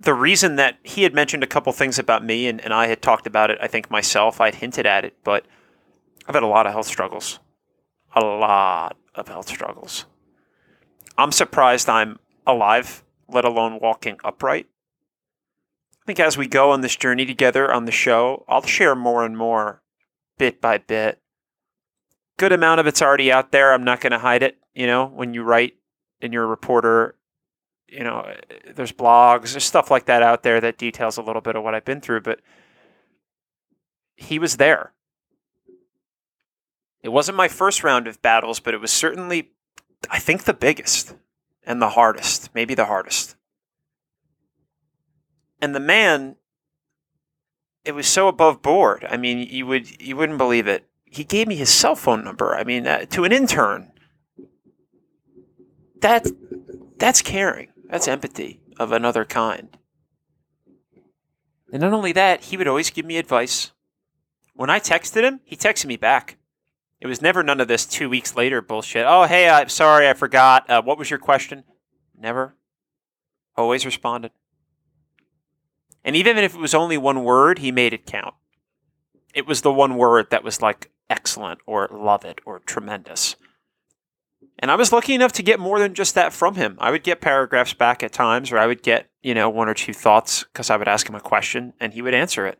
the 0.00 0.14
reason 0.14 0.56
that 0.56 0.78
he 0.82 1.02
had 1.02 1.14
mentioned 1.14 1.44
a 1.44 1.46
couple 1.46 1.72
things 1.72 1.98
about 1.98 2.24
me 2.24 2.48
and, 2.48 2.60
and 2.62 2.72
I 2.72 2.86
had 2.86 3.02
talked 3.02 3.26
about 3.26 3.50
it, 3.50 3.58
I 3.60 3.66
think 3.66 3.90
myself, 3.90 4.40
I'd 4.40 4.56
hinted 4.56 4.86
at 4.86 5.04
it, 5.04 5.16
but 5.22 5.44
I've 6.26 6.34
had 6.34 6.42
a 6.42 6.48
lot 6.48 6.66
of 6.66 6.72
health 6.72 6.86
struggles. 6.86 7.38
A 8.14 8.20
lot 8.20 8.96
of 9.14 9.28
health 9.28 9.48
struggles. 9.48 10.06
I'm 11.18 11.32
surprised 11.32 11.88
I'm 11.88 12.18
alive, 12.46 13.04
let 13.28 13.44
alone 13.44 13.78
walking 13.80 14.18
upright. 14.24 14.66
I 16.02 16.06
think 16.06 16.18
as 16.18 16.38
we 16.38 16.48
go 16.48 16.70
on 16.70 16.80
this 16.80 16.96
journey 16.96 17.26
together 17.26 17.72
on 17.72 17.84
the 17.84 17.92
show, 17.92 18.44
I'll 18.48 18.62
share 18.62 18.96
more 18.96 19.24
and 19.24 19.36
more 19.36 19.82
bit 20.38 20.60
by 20.60 20.78
bit. 20.78 21.20
Good 22.38 22.52
amount 22.52 22.80
of 22.80 22.86
it's 22.86 23.02
already 23.02 23.30
out 23.30 23.52
there. 23.52 23.74
I'm 23.74 23.84
not 23.84 24.00
going 24.00 24.12
to 24.12 24.18
hide 24.18 24.42
it. 24.42 24.56
You 24.74 24.86
know, 24.86 25.06
when 25.06 25.34
you 25.34 25.42
write 25.42 25.74
and 26.22 26.32
you're 26.32 26.44
a 26.44 26.48
reporter, 26.48 27.16
you 27.90 28.04
know, 28.04 28.34
there's 28.74 28.92
blogs, 28.92 29.52
there's 29.52 29.64
stuff 29.64 29.90
like 29.90 30.06
that 30.06 30.22
out 30.22 30.42
there 30.42 30.60
that 30.60 30.78
details 30.78 31.16
a 31.16 31.22
little 31.22 31.42
bit 31.42 31.56
of 31.56 31.64
what 31.64 31.74
I've 31.74 31.84
been 31.84 32.00
through, 32.00 32.20
but 32.20 32.40
he 34.16 34.38
was 34.38 34.56
there. 34.56 34.92
It 37.02 37.08
wasn't 37.08 37.36
my 37.36 37.48
first 37.48 37.82
round 37.82 38.06
of 38.06 38.22
battles, 38.22 38.60
but 38.60 38.74
it 38.74 38.80
was 38.80 38.92
certainly, 38.92 39.50
I 40.10 40.18
think, 40.18 40.44
the 40.44 40.54
biggest 40.54 41.14
and 41.64 41.80
the 41.80 41.90
hardest, 41.90 42.54
maybe 42.54 42.74
the 42.74 42.86
hardest. 42.86 43.36
And 45.60 45.74
the 45.74 45.80
man, 45.80 46.36
it 47.84 47.92
was 47.92 48.06
so 48.06 48.28
above 48.28 48.62
board. 48.62 49.06
I 49.08 49.16
mean, 49.16 49.38
you 49.38 49.66
would 49.66 50.00
you 50.00 50.16
wouldn't 50.16 50.38
believe 50.38 50.66
it. 50.66 50.86
He 51.04 51.24
gave 51.24 51.48
me 51.48 51.56
his 51.56 51.70
cell 51.70 51.96
phone 51.96 52.24
number. 52.24 52.54
I 52.54 52.64
mean, 52.64 52.86
uh, 52.86 53.06
to 53.06 53.24
an 53.24 53.32
intern. 53.32 53.92
That 56.00 56.26
that's 56.98 57.20
caring. 57.20 57.68
That's 57.90 58.06
empathy 58.06 58.60
of 58.78 58.92
another 58.92 59.24
kind. 59.24 59.76
And 61.72 61.82
not 61.82 61.92
only 61.92 62.12
that, 62.12 62.44
he 62.44 62.56
would 62.56 62.68
always 62.68 62.90
give 62.90 63.04
me 63.04 63.16
advice. 63.16 63.72
When 64.54 64.70
I 64.70 64.78
texted 64.78 65.22
him, 65.22 65.40
he 65.44 65.56
texted 65.56 65.86
me 65.86 65.96
back. 65.96 66.36
It 67.00 67.06
was 67.06 67.22
never 67.22 67.42
none 67.42 67.60
of 67.60 67.68
this 67.68 67.86
two 67.86 68.08
weeks 68.08 68.36
later 68.36 68.60
bullshit. 68.60 69.06
Oh, 69.08 69.24
hey, 69.24 69.48
I'm 69.48 69.68
sorry, 69.68 70.08
I 70.08 70.14
forgot. 70.14 70.68
Uh, 70.68 70.82
what 70.82 70.98
was 70.98 71.10
your 71.10 71.18
question? 71.18 71.64
Never. 72.16 72.54
Always 73.56 73.84
responded. 73.84 74.32
And 76.04 76.14
even 76.14 76.38
if 76.38 76.54
it 76.54 76.60
was 76.60 76.74
only 76.74 76.98
one 76.98 77.24
word, 77.24 77.58
he 77.58 77.72
made 77.72 77.92
it 77.92 78.06
count. 78.06 78.34
It 79.34 79.46
was 79.46 79.62
the 79.62 79.72
one 79.72 79.96
word 79.96 80.30
that 80.30 80.44
was 80.44 80.62
like 80.62 80.90
excellent 81.08 81.60
or 81.66 81.88
love 81.90 82.24
it 82.24 82.40
or 82.46 82.60
tremendous. 82.60 83.36
And 84.60 84.70
I 84.70 84.76
was 84.76 84.92
lucky 84.92 85.14
enough 85.14 85.32
to 85.32 85.42
get 85.42 85.58
more 85.58 85.78
than 85.78 85.94
just 85.94 86.14
that 86.14 86.32
from 86.32 86.54
him. 86.54 86.76
I 86.78 86.90
would 86.90 87.02
get 87.02 87.20
paragraphs 87.20 87.72
back 87.72 88.02
at 88.02 88.12
times, 88.12 88.52
or 88.52 88.58
I 88.58 88.66
would 88.66 88.82
get, 88.82 89.08
you 89.22 89.34
know, 89.34 89.48
one 89.48 89.68
or 89.68 89.74
two 89.74 89.94
thoughts 89.94 90.44
because 90.44 90.70
I 90.70 90.76
would 90.76 90.86
ask 90.86 91.08
him 91.08 91.14
a 91.14 91.20
question 91.20 91.72
and 91.80 91.94
he 91.94 92.02
would 92.02 92.14
answer 92.14 92.46
it. 92.46 92.58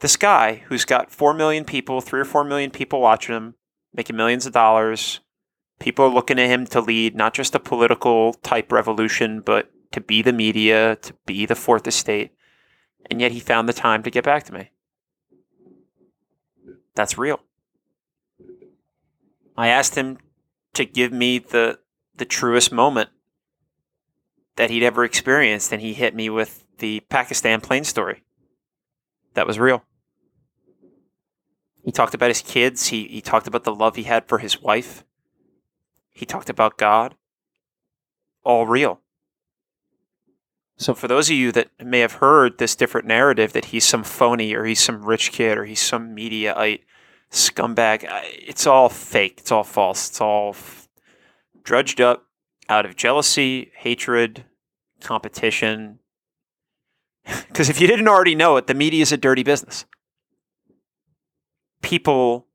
This 0.00 0.16
guy 0.16 0.62
who's 0.66 0.84
got 0.84 1.10
4 1.10 1.32
million 1.32 1.64
people, 1.64 2.00
3 2.00 2.20
or 2.20 2.24
4 2.24 2.44
million 2.44 2.70
people 2.70 3.00
watching 3.00 3.34
him, 3.34 3.54
making 3.94 4.16
millions 4.16 4.46
of 4.46 4.52
dollars, 4.52 5.20
People 5.82 6.04
are 6.04 6.14
looking 6.14 6.38
at 6.38 6.48
him 6.48 6.64
to 6.66 6.80
lead 6.80 7.16
not 7.16 7.34
just 7.34 7.56
a 7.56 7.58
political 7.58 8.34
type 8.34 8.70
revolution, 8.70 9.40
but 9.40 9.68
to 9.90 10.00
be 10.00 10.22
the 10.22 10.32
media, 10.32 10.94
to 11.02 11.12
be 11.26 11.44
the 11.44 11.56
fourth 11.56 11.88
estate. 11.88 12.30
And 13.10 13.20
yet 13.20 13.32
he 13.32 13.40
found 13.40 13.68
the 13.68 13.72
time 13.72 14.04
to 14.04 14.10
get 14.10 14.22
back 14.22 14.44
to 14.44 14.52
me. 14.52 14.70
That's 16.94 17.18
real. 17.18 17.40
I 19.56 19.66
asked 19.68 19.96
him 19.96 20.18
to 20.74 20.84
give 20.84 21.12
me 21.12 21.38
the 21.38 21.78
the 22.16 22.24
truest 22.24 22.72
moment 22.72 23.10
that 24.56 24.70
he'd 24.70 24.84
ever 24.84 25.04
experienced, 25.04 25.72
and 25.72 25.80
he 25.80 25.94
hit 25.94 26.14
me 26.14 26.28
with 26.28 26.64
the 26.78 27.00
Pakistan 27.08 27.60
plane 27.60 27.84
story. 27.84 28.22
That 29.34 29.46
was 29.46 29.58
real. 29.58 29.84
He 31.84 31.90
talked 31.90 32.14
about 32.14 32.30
his 32.30 32.42
kids. 32.42 32.88
He, 32.88 33.08
he 33.08 33.20
talked 33.20 33.46
about 33.46 33.64
the 33.64 33.74
love 33.74 33.96
he 33.96 34.04
had 34.04 34.28
for 34.28 34.38
his 34.38 34.60
wife. 34.60 35.04
He 36.10 36.26
talked 36.26 36.50
about 36.50 36.76
God. 36.76 37.16
All 38.44 38.66
real. 38.66 39.00
So, 40.76 40.94
for 40.94 41.08
those 41.08 41.30
of 41.30 41.36
you 41.36 41.52
that 41.52 41.70
may 41.80 42.00
have 42.00 42.14
heard 42.14 42.58
this 42.58 42.74
different 42.74 43.06
narrative 43.06 43.52
that 43.52 43.66
he's 43.66 43.84
some 43.84 44.04
phony 44.04 44.54
or 44.54 44.64
he's 44.64 44.80
some 44.80 45.04
rich 45.04 45.32
kid 45.32 45.56
or 45.58 45.64
he's 45.64 45.80
some 45.80 46.14
mediaite 46.14 46.80
scumbag, 47.32 48.06
it's 48.22 48.66
all 48.66 48.88
fake. 48.88 49.36
It's 49.38 49.50
all 49.50 49.64
false. 49.64 50.08
It's 50.08 50.20
all 50.20 50.50
f- 50.50 50.88
drudged 51.64 52.00
up 52.00 52.26
out 52.68 52.86
of 52.86 52.96
jealousy, 52.96 53.72
hatred, 53.76 54.44
competition. 55.00 55.98
Because 57.48 57.68
if 57.68 57.80
you 57.80 57.86
didn't 57.86 58.08
already 58.08 58.34
know 58.34 58.56
it, 58.56 58.66
the 58.66 58.74
media 58.74 59.02
is 59.02 59.12
a 59.12 59.16
dirty 59.16 59.42
business. 59.42 59.84
People 61.82 62.46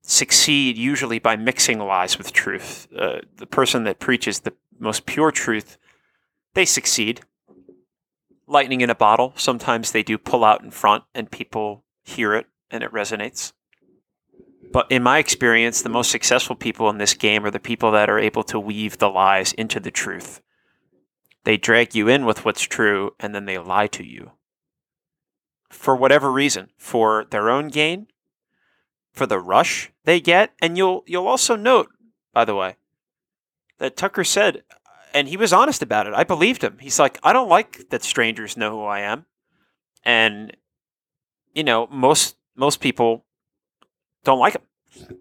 succeed 0.00 0.78
usually 0.78 1.18
by 1.18 1.36
mixing 1.36 1.78
lies 1.78 2.16
with 2.16 2.32
truth. 2.32 2.88
Uh, 2.96 3.18
the 3.36 3.46
person 3.46 3.84
that 3.84 3.98
preaches 3.98 4.40
the 4.40 4.54
most 4.80 5.04
pure 5.04 5.30
truth, 5.30 5.76
they 6.54 6.64
succeed. 6.64 7.20
Lightning 8.46 8.80
in 8.80 8.88
a 8.88 8.94
bottle, 8.94 9.34
sometimes 9.36 9.92
they 9.92 10.02
do 10.02 10.16
pull 10.16 10.42
out 10.42 10.64
in 10.64 10.70
front 10.70 11.04
and 11.14 11.30
people 11.30 11.84
hear 12.02 12.34
it 12.34 12.46
and 12.70 12.82
it 12.82 12.90
resonates. 12.90 13.52
But 14.72 14.90
in 14.90 15.02
my 15.02 15.18
experience, 15.18 15.82
the 15.82 15.88
most 15.88 16.10
successful 16.10 16.56
people 16.56 16.90
in 16.90 16.98
this 16.98 17.14
game 17.14 17.44
are 17.44 17.50
the 17.50 17.60
people 17.60 17.90
that 17.92 18.10
are 18.10 18.18
able 18.18 18.42
to 18.44 18.60
weave 18.60 18.98
the 18.98 19.08
lies 19.08 19.52
into 19.52 19.80
the 19.80 19.90
truth. 19.90 20.42
They 21.44 21.56
drag 21.56 21.94
you 21.94 22.08
in 22.08 22.26
with 22.26 22.44
what's 22.44 22.62
true 22.62 23.14
and 23.18 23.34
then 23.34 23.46
they 23.46 23.58
lie 23.58 23.86
to 23.88 24.04
you. 24.04 24.32
For 25.70 25.96
whatever 25.96 26.30
reason, 26.30 26.70
for 26.76 27.26
their 27.30 27.50
own 27.50 27.68
gain, 27.68 28.08
for 29.12 29.26
the 29.26 29.40
rush 29.40 29.90
they 30.04 30.20
get, 30.20 30.52
and 30.60 30.76
you'll 30.76 31.04
you'll 31.06 31.26
also 31.26 31.56
note, 31.56 31.88
by 32.32 32.44
the 32.44 32.54
way, 32.54 32.76
that 33.78 33.96
Tucker 33.96 34.24
said 34.24 34.62
and 35.14 35.28
he 35.28 35.36
was 35.36 35.52
honest 35.52 35.82
about 35.82 36.06
it. 36.06 36.14
I 36.14 36.24
believed 36.24 36.62
him. 36.62 36.78
He's 36.80 36.98
like, 36.98 37.18
I 37.22 37.32
don't 37.32 37.48
like 37.48 37.88
that 37.90 38.02
strangers 38.02 38.56
know 38.56 38.70
who 38.70 38.84
I 38.84 39.00
am. 39.00 39.26
And 40.04 40.56
you 41.54 41.64
know, 41.64 41.86
most 41.90 42.36
most 42.56 42.80
people 42.80 43.24
don't 44.24 44.38
like 44.38 44.54
him 44.54 45.16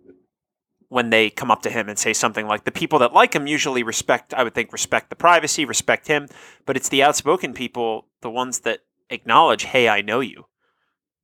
when 0.90 1.10
they 1.10 1.30
come 1.30 1.52
up 1.52 1.62
to 1.62 1.70
him 1.70 1.90
and 1.90 2.00
say 2.00 2.14
something 2.14 2.48
like 2.48 2.64
the 2.64 2.72
people 2.72 3.00
that 3.00 3.14
like 3.14 3.34
him 3.34 3.48
usually 3.48 3.84
respect 3.84 4.34
i 4.34 4.44
would 4.44 4.54
think 4.54 4.72
respect 4.72 5.10
the 5.10 5.16
privacy 5.16 5.66
respect 5.66 6.08
him 6.08 6.28
but 6.66 6.78
it's 6.78 6.90
the 6.90 7.04
outspoken 7.04 7.54
people 7.54 8.08
the 8.22 8.30
ones 8.30 8.62
that 8.62 8.80
acknowledge 9.10 9.64
hey 9.64 9.90
i 9.90 10.02
know 10.02 10.20
you 10.20 10.46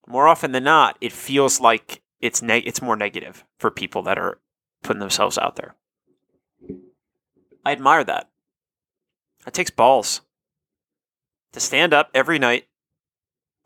more 0.07 0.27
often 0.27 0.51
than 0.51 0.63
not 0.63 0.97
it 1.01 1.11
feels 1.11 1.59
like 1.59 2.01
it's 2.23 2.41
neg- 2.41 2.65
it's 2.65 2.81
more 2.81 2.95
negative 2.95 3.43
for 3.59 3.69
people 3.69 4.01
that 4.01 4.17
are 4.17 4.39
putting 4.81 5.01
themselves 5.01 5.37
out 5.37 5.57
there. 5.57 5.75
I 7.65 7.73
admire 7.73 8.05
that. 8.05 8.29
It 9.45 9.53
takes 9.53 9.69
balls. 9.69 10.21
To 11.51 11.59
stand 11.59 11.93
up 11.93 12.09
every 12.13 12.39
night 12.39 12.67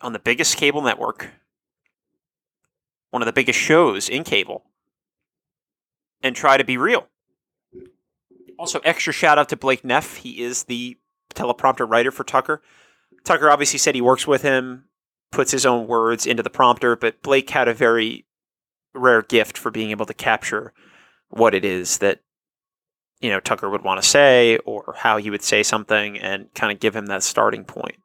on 0.01 0.13
the 0.13 0.19
biggest 0.19 0.57
cable 0.57 0.81
network 0.81 1.29
one 3.09 3.21
of 3.21 3.25
the 3.25 3.33
biggest 3.33 3.59
shows 3.59 4.09
in 4.09 4.23
cable 4.23 4.63
and 6.21 6.35
try 6.35 6.57
to 6.57 6.63
be 6.63 6.77
real. 6.77 7.07
Also, 8.59 8.79
extra 8.79 9.13
shout 9.13 9.37
out 9.37 9.49
to 9.49 9.55
Blake 9.55 9.83
Neff. 9.83 10.17
He 10.17 10.41
is 10.41 10.63
the 10.63 10.97
teleprompter 11.33 11.89
writer 11.89 12.11
for 12.11 12.23
Tucker. 12.23 12.61
Tucker 13.23 13.49
obviously 13.49 13.77
said 13.77 13.93
he 13.93 14.01
works 14.01 14.25
with 14.25 14.41
him, 14.41 14.85
puts 15.31 15.51
his 15.51 15.65
own 15.65 15.87
words 15.87 16.25
into 16.25 16.41
the 16.41 16.49
prompter, 16.49 16.95
but 16.95 17.21
Blake 17.21 17.49
had 17.51 17.67
a 17.67 17.73
very 17.73 18.25
rare 18.93 19.21
gift 19.21 19.57
for 19.57 19.69
being 19.69 19.91
able 19.91 20.05
to 20.05 20.13
capture 20.13 20.73
what 21.29 21.53
it 21.53 21.63
is 21.63 21.99
that 21.99 22.21
you 23.19 23.29
know 23.29 23.39
Tucker 23.39 23.69
would 23.69 23.83
want 23.83 24.01
to 24.01 24.07
say 24.07 24.57
or 24.59 24.95
how 24.97 25.17
he 25.17 25.29
would 25.29 25.43
say 25.43 25.61
something 25.61 26.17
and 26.17 26.51
kind 26.53 26.71
of 26.71 26.79
give 26.79 26.95
him 26.95 27.07
that 27.07 27.23
starting 27.23 27.63
point. 27.63 27.97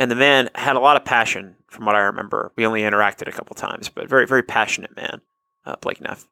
And 0.00 0.10
the 0.10 0.16
man 0.16 0.48
had 0.54 0.76
a 0.76 0.80
lot 0.80 0.96
of 0.96 1.04
passion 1.04 1.56
from 1.68 1.84
what 1.84 1.94
I 1.94 2.00
remember. 2.00 2.52
We 2.56 2.64
only 2.64 2.80
interacted 2.80 3.28
a 3.28 3.32
couple 3.32 3.54
times, 3.54 3.90
but 3.90 4.08
very 4.08 4.26
very 4.26 4.42
passionate 4.42 4.96
man, 4.96 5.20
uh, 5.66 5.76
Blake 5.76 6.00
Neff. 6.00 6.26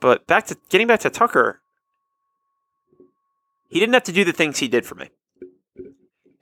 But 0.00 0.24
back 0.28 0.46
to 0.46 0.56
getting 0.68 0.86
back 0.86 1.00
to 1.00 1.10
Tucker, 1.10 1.60
he 3.68 3.80
didn't 3.80 3.94
have 3.94 4.04
to 4.04 4.12
do 4.12 4.24
the 4.24 4.32
things 4.32 4.60
he 4.60 4.68
did 4.68 4.86
for 4.86 4.94
me. 4.94 5.10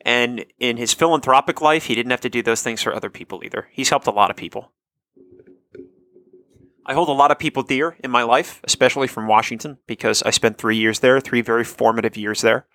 And 0.02 0.44
in 0.58 0.76
his 0.76 0.92
philanthropic 0.92 1.62
life, 1.62 1.86
he 1.86 1.94
didn't 1.94 2.10
have 2.10 2.20
to 2.20 2.28
do 2.28 2.42
those 2.42 2.60
things 2.60 2.82
for 2.82 2.94
other 2.94 3.08
people 3.08 3.42
either. 3.42 3.68
He's 3.72 3.88
helped 3.88 4.06
a 4.06 4.10
lot 4.10 4.30
of 4.30 4.36
people. 4.36 4.70
I 6.84 6.92
hold 6.92 7.08
a 7.08 7.12
lot 7.12 7.30
of 7.30 7.38
people 7.38 7.62
dear 7.62 7.96
in 8.04 8.10
my 8.10 8.24
life, 8.24 8.60
especially 8.64 9.06
from 9.06 9.28
Washington, 9.28 9.78
because 9.86 10.22
I 10.24 10.30
spent 10.30 10.58
three 10.58 10.76
years 10.76 10.98
there, 10.98 11.20
three 11.20 11.40
very 11.40 11.64
formative 11.64 12.18
years 12.18 12.42
there. 12.42 12.66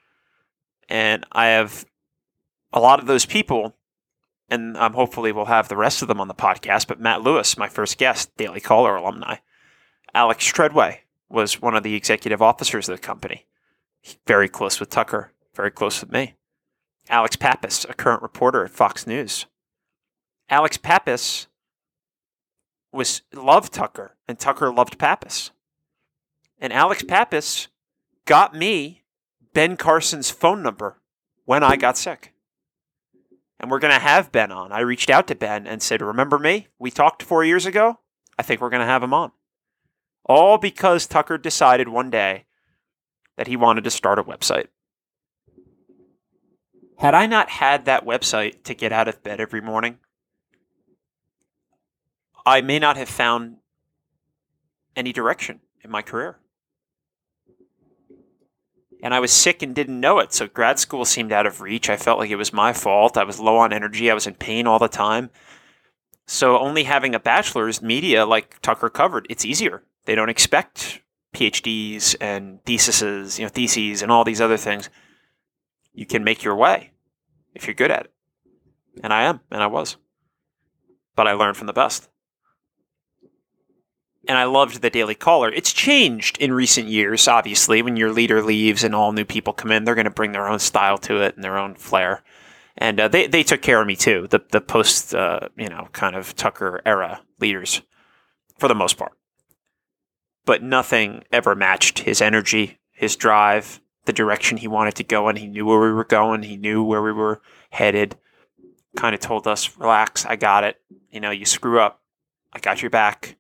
And 0.90 1.24
I 1.32 1.48
have 1.48 1.86
a 2.74 2.80
lot 2.80 3.00
of 3.00 3.08
those 3.08 3.26
people, 3.26 3.76
and 4.50 4.78
I'm 4.78 4.94
hopefully 4.94 5.32
we'll 5.32 5.46
have 5.46 5.68
the 5.68 5.78
rest 5.78 6.02
of 6.02 6.08
them 6.08 6.22
on 6.22 6.28
the 6.28 6.34
podcast. 6.34 6.88
But 6.88 7.00
Matt 7.00 7.22
Lewis, 7.22 7.58
my 7.58 7.70
first 7.70 7.98
guest, 7.98 8.36
Daily 8.38 8.60
Caller 8.60 8.96
alumni, 8.96 9.38
Alex 10.14 10.46
Treadway 10.46 11.02
was 11.30 11.62
one 11.62 11.76
of 11.76 11.84
the 11.84 11.96
executive 11.96 12.42
officers 12.42 12.88
of 12.90 12.96
the 12.96 13.02
company. 13.02 13.46
Very 14.26 14.48
close 14.48 14.80
with 14.80 14.90
Tucker, 14.90 15.34
very 15.54 15.72
close 15.72 16.02
with 16.02 16.12
me. 16.12 16.36
Alex 17.10 17.36
Pappas, 17.36 17.86
a 17.86 17.94
current 17.94 18.22
reporter 18.22 18.66
at 18.66 18.72
Fox 18.72 19.08
News. 19.08 19.46
Alex 20.50 20.78
Pappas 20.78 21.48
was 22.92 23.22
loved 23.34 23.74
Tucker, 23.74 24.16
and 24.28 24.40
Tucker 24.40 24.72
loved 24.74 24.98
Pappas. 24.98 25.52
And 26.60 26.74
Alex 26.74 27.04
Pappas 27.04 27.68
got 28.26 28.56
me 28.56 29.04
Ben 29.54 29.78
Carson's 29.78 30.30
phone 30.30 30.62
number 30.64 30.98
when 31.46 31.64
I 31.64 31.76
got 31.76 31.98
sick. 31.98 32.34
And 33.60 33.72
we're 33.72 33.80
going 33.80 33.94
to 33.94 34.00
have 34.00 34.32
Ben 34.32 34.52
on. 34.52 34.72
I 34.72 34.82
reached 34.82 35.10
out 35.10 35.28
to 35.28 35.36
Ben 35.36 35.66
and 35.66 35.82
said, 35.82 36.02
Remember 36.02 36.38
me? 36.38 36.68
We 36.78 36.92
talked 36.92 37.24
four 37.24 37.44
years 37.44 37.66
ago. 37.66 38.00
I 38.38 38.44
think 38.44 38.62
we're 38.62 38.70
going 38.70 38.82
to 38.82 38.86
have 38.86 39.04
him 39.04 39.14
on. 39.14 39.32
All 40.26 40.58
because 40.58 41.08
Tucker 41.08 41.38
decided 41.38 41.90
one 41.90 42.10
day 42.10 42.46
that 43.38 43.48
he 43.48 43.56
wanted 43.56 43.84
to 43.86 43.92
start 43.92 44.20
a 44.20 44.24
website. 44.24 44.68
Had 46.98 47.14
I 47.14 47.26
not 47.28 47.50
had 47.50 47.86
that 47.86 48.06
website 48.06 48.64
to 48.64 48.74
get 48.74 48.92
out 48.92 49.08
of 49.08 49.24
bed 49.24 49.40
every 49.40 49.62
morning, 49.62 50.00
I 52.46 52.62
may 52.62 52.80
not 52.80 52.98
have 52.98 53.10
found 53.10 53.58
any 54.96 55.14
direction 55.14 55.62
in 55.84 55.92
my 55.92 56.02
career. 56.02 56.40
And 59.04 59.14
I 59.14 59.20
was 59.20 59.32
sick 59.32 59.62
and 59.62 59.76
didn't 59.76 60.00
know 60.00 60.20
it, 60.20 60.34
so 60.34 60.48
grad 60.48 60.80
school 60.80 61.06
seemed 61.06 61.32
out 61.32 61.46
of 61.46 61.62
reach. 61.62 61.90
I 61.90 61.98
felt 61.98 62.18
like 62.18 62.32
it 62.32 62.36
was 62.36 62.52
my 62.52 62.74
fault. 62.74 63.18
I 63.18 63.24
was 63.24 63.40
low 63.40 63.58
on 63.58 63.72
energy. 63.72 64.10
I 64.10 64.16
was 64.16 64.26
in 64.26 64.34
pain 64.34 64.66
all 64.66 64.80
the 64.80 64.88
time. 64.88 65.30
So 66.26 66.58
only 66.60 66.84
having 66.84 67.14
a 67.14 67.20
bachelor's 67.20 67.82
media 67.82 68.26
like 68.26 68.60
Tucker 68.62 68.90
covered, 68.90 69.28
it's 69.30 69.46
easier. 69.46 69.84
They 70.06 70.16
don't 70.16 70.30
expect 70.30 71.02
PhDs 71.34 72.16
and 72.20 72.64
theses, 72.66 73.38
you 73.38 73.46
know, 73.46 73.50
theses 73.50 74.02
and 74.02 74.12
all 74.12 74.24
these 74.24 74.42
other 74.42 74.58
things. 74.58 74.90
You 75.94 76.06
can 76.06 76.24
make 76.24 76.44
your 76.44 76.56
way 76.56 76.92
if 77.54 77.68
you're 77.68 77.76
good 77.76 77.92
at 77.92 78.06
it. 78.06 78.14
And 79.04 79.14
I 79.14 79.24
am, 79.24 79.42
and 79.52 79.62
I 79.62 79.68
was. 79.68 79.98
But 81.16 81.28
I 81.28 81.34
learned 81.34 81.56
from 81.56 81.68
the 81.68 81.74
best. 81.74 82.10
And 84.28 84.38
I 84.38 84.44
loved 84.44 84.82
the 84.82 84.90
Daily 84.90 85.16
Caller. 85.16 85.52
It's 85.52 85.72
changed 85.72 86.38
in 86.38 86.54
recent 86.54 86.90
years, 86.90 87.28
obviously. 87.28 87.82
When 87.82 87.96
your 87.96 88.12
leader 88.12 88.42
leaves 88.42 88.84
and 88.84 88.94
all 88.94 89.14
new 89.14 89.26
people 89.26 89.54
come 89.54 89.72
in, 89.72 89.86
they're 89.86 89.96
going 89.96 90.06
to 90.06 90.12
bring 90.12 90.34
their 90.34 90.48
own 90.48 90.60
style 90.60 90.98
to 91.00 91.22
it 91.22 91.36
and 91.36 91.44
their 91.44 91.58
own 91.58 91.76
flair. 91.76 92.24
And 92.78 93.00
uh, 93.00 93.08
they, 93.08 93.28
they 93.28 93.44
took 93.44 93.62
care 93.62 93.82
of 93.82 93.88
me 93.88 93.96
too, 93.96 94.28
the, 94.30 94.44
the 94.52 94.62
post, 94.62 95.16
uh, 95.16 95.50
you 95.58 95.70
know, 95.70 95.88
kind 95.94 96.16
of 96.16 96.36
Tucker 96.36 96.82
era 96.86 97.22
leaders, 97.40 97.82
for 98.60 98.68
the 98.68 98.76
most 98.76 98.98
part 98.98 99.14
but 100.48 100.64
nothing 100.64 101.24
ever 101.32 101.54
matched 101.54 102.00
his 102.00 102.22
energy, 102.22 102.80
his 102.94 103.18
drive, 103.18 103.82
the 104.06 104.14
direction 104.14 104.58
he 104.58 104.68
wanted 104.68 104.96
to 104.96 105.04
go 105.04 105.28
in. 105.28 105.36
He 105.36 105.46
knew 105.46 105.66
where 105.66 105.80
we 105.80 105.92
were 105.92 106.06
going, 106.06 106.42
he 106.42 106.56
knew 106.56 106.82
where 106.82 107.04
we 107.04 107.12
were 107.12 107.42
headed. 107.70 108.16
Kind 108.96 109.14
of 109.14 109.20
told 109.20 109.46
us, 109.46 109.78
relax, 109.78 110.26
I 110.26 110.38
got 110.38 110.64
it. 110.64 110.78
You 111.12 111.20
know, 111.20 111.32
you 111.32 111.46
screw 111.46 111.82
up, 111.82 112.02
I 112.54 112.60
got 112.60 112.82
your 112.82 112.90
back. 112.90 113.36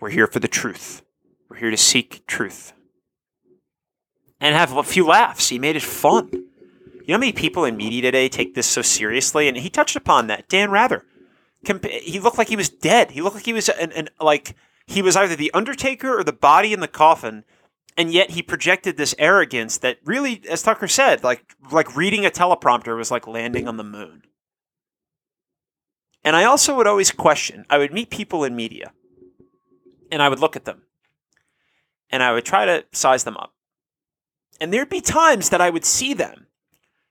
We're 0.00 0.10
here 0.10 0.26
for 0.26 0.40
the 0.40 0.48
truth. 0.48 1.02
We're 1.48 1.58
here 1.58 1.70
to 1.70 1.76
seek 1.76 2.26
truth 2.26 2.72
and 4.40 4.54
have 4.54 4.76
a 4.76 4.82
few 4.82 5.06
laughs. 5.06 5.50
He 5.50 5.58
made 5.58 5.76
it 5.76 5.82
fun. 5.82 6.28
You 6.32 7.06
know 7.08 7.14
how 7.14 7.18
many 7.18 7.32
people 7.32 7.64
in 7.64 7.76
media 7.76 8.02
today 8.02 8.28
take 8.28 8.54
this 8.54 8.66
so 8.66 8.82
seriously? 8.82 9.46
And 9.46 9.56
he 9.56 9.68
touched 9.68 9.96
upon 9.96 10.28
that. 10.28 10.48
Dan 10.48 10.70
Rather. 10.70 11.04
He 12.02 12.18
looked 12.18 12.38
like 12.38 12.48
he 12.48 12.56
was 12.56 12.70
dead. 12.70 13.10
He 13.10 13.20
looked 13.20 13.36
like 13.36 13.44
he 13.44 13.52
was 13.52 13.68
an, 13.68 13.92
an 13.92 14.08
like 14.18 14.56
he 14.86 15.02
was 15.02 15.16
either 15.16 15.36
the 15.36 15.52
Undertaker 15.52 16.18
or 16.18 16.24
the 16.24 16.32
body 16.32 16.72
in 16.72 16.80
the 16.80 16.88
coffin, 16.88 17.44
and 17.98 18.10
yet 18.10 18.30
he 18.30 18.42
projected 18.42 18.96
this 18.96 19.14
arrogance 19.18 19.76
that 19.78 19.98
really, 20.04 20.42
as 20.48 20.62
Tucker 20.62 20.88
said, 20.88 21.22
like 21.22 21.54
like 21.70 21.94
reading 21.94 22.24
a 22.24 22.30
teleprompter 22.30 22.96
was 22.96 23.10
like 23.10 23.26
landing 23.26 23.68
on 23.68 23.76
the 23.76 23.84
moon. 23.84 24.22
And 26.24 26.34
I 26.34 26.44
also 26.44 26.74
would 26.76 26.86
always 26.86 27.10
question. 27.10 27.66
I 27.68 27.76
would 27.76 27.92
meet 27.92 28.08
people 28.08 28.42
in 28.44 28.56
media, 28.56 28.92
and 30.10 30.22
I 30.22 30.28
would 30.28 30.40
look 30.40 30.56
at 30.56 30.64
them, 30.64 30.82
and 32.10 32.22
I 32.22 32.32
would 32.32 32.44
try 32.44 32.64
to 32.64 32.84
size 32.92 33.24
them 33.24 33.36
up. 33.36 33.54
And 34.60 34.72
there'd 34.72 34.90
be 34.90 35.00
times 35.00 35.48
that 35.50 35.60
I 35.60 35.70
would 35.70 35.84
see 35.84 36.12
them 36.14 36.46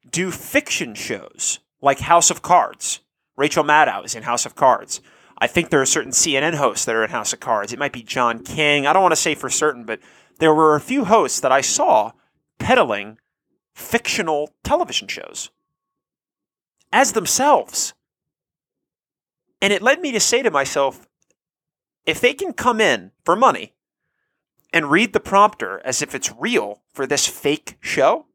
do 0.10 0.32
fiction 0.32 0.94
shows 0.94 1.60
like 1.82 2.00
House 2.00 2.30
of 2.30 2.42
Cards. 2.42 3.02
Rachel 3.38 3.64
Maddow 3.64 4.06
is 4.06 4.16
in 4.16 4.24
House 4.24 4.46
of 4.46 4.56
Cards. 4.56 5.02
I 5.38 5.48
think 5.48 5.70
there 5.70 5.82
are 5.82 5.86
certain 5.86 6.12
CNN 6.12 6.56
hosts 6.56 6.86
that 6.86 6.96
are 6.96 7.04
in 7.04 7.12
House 7.12 7.34
of 7.34 7.40
Cards. 7.40 7.72
It 7.72 7.80
might 7.80 7.94
be 7.94 8.04
John 8.04 8.44
King. 8.44 8.86
I 8.86 8.94
don't 8.94 9.02
want 9.02 9.14
to 9.14 9.16
say 9.16 9.36
for 9.36 9.50
certain, 9.50 9.86
but 9.86 10.00
there 10.40 10.54
were 10.54 10.76
a 10.76 10.82
few 10.82 11.06
hosts 11.06 11.40
that 11.40 11.52
I 11.52 11.62
saw 11.62 12.12
peddling 12.58 13.18
fictional 13.74 14.54
television 14.64 15.08
shows 15.08 15.50
as 16.92 17.14
themselves. 17.14 17.94
And 19.62 19.72
it 19.72 19.82
led 19.82 20.02
me 20.02 20.12
to 20.12 20.20
say 20.20 20.42
to 20.42 20.52
myself, 20.52 21.08
if 22.10 22.20
they 22.20 22.34
can 22.34 22.54
come 22.54 22.82
in 22.82 23.12
for 23.24 23.36
money 23.36 23.74
and 24.74 24.92
read 24.92 25.14
the 25.14 25.20
prompter 25.20 25.82
as 25.86 26.02
if 26.02 26.16
it's 26.16 26.34
real 26.38 26.82
for 26.94 27.06
this 27.06 27.28
fake 27.28 27.78
show, 27.80 28.26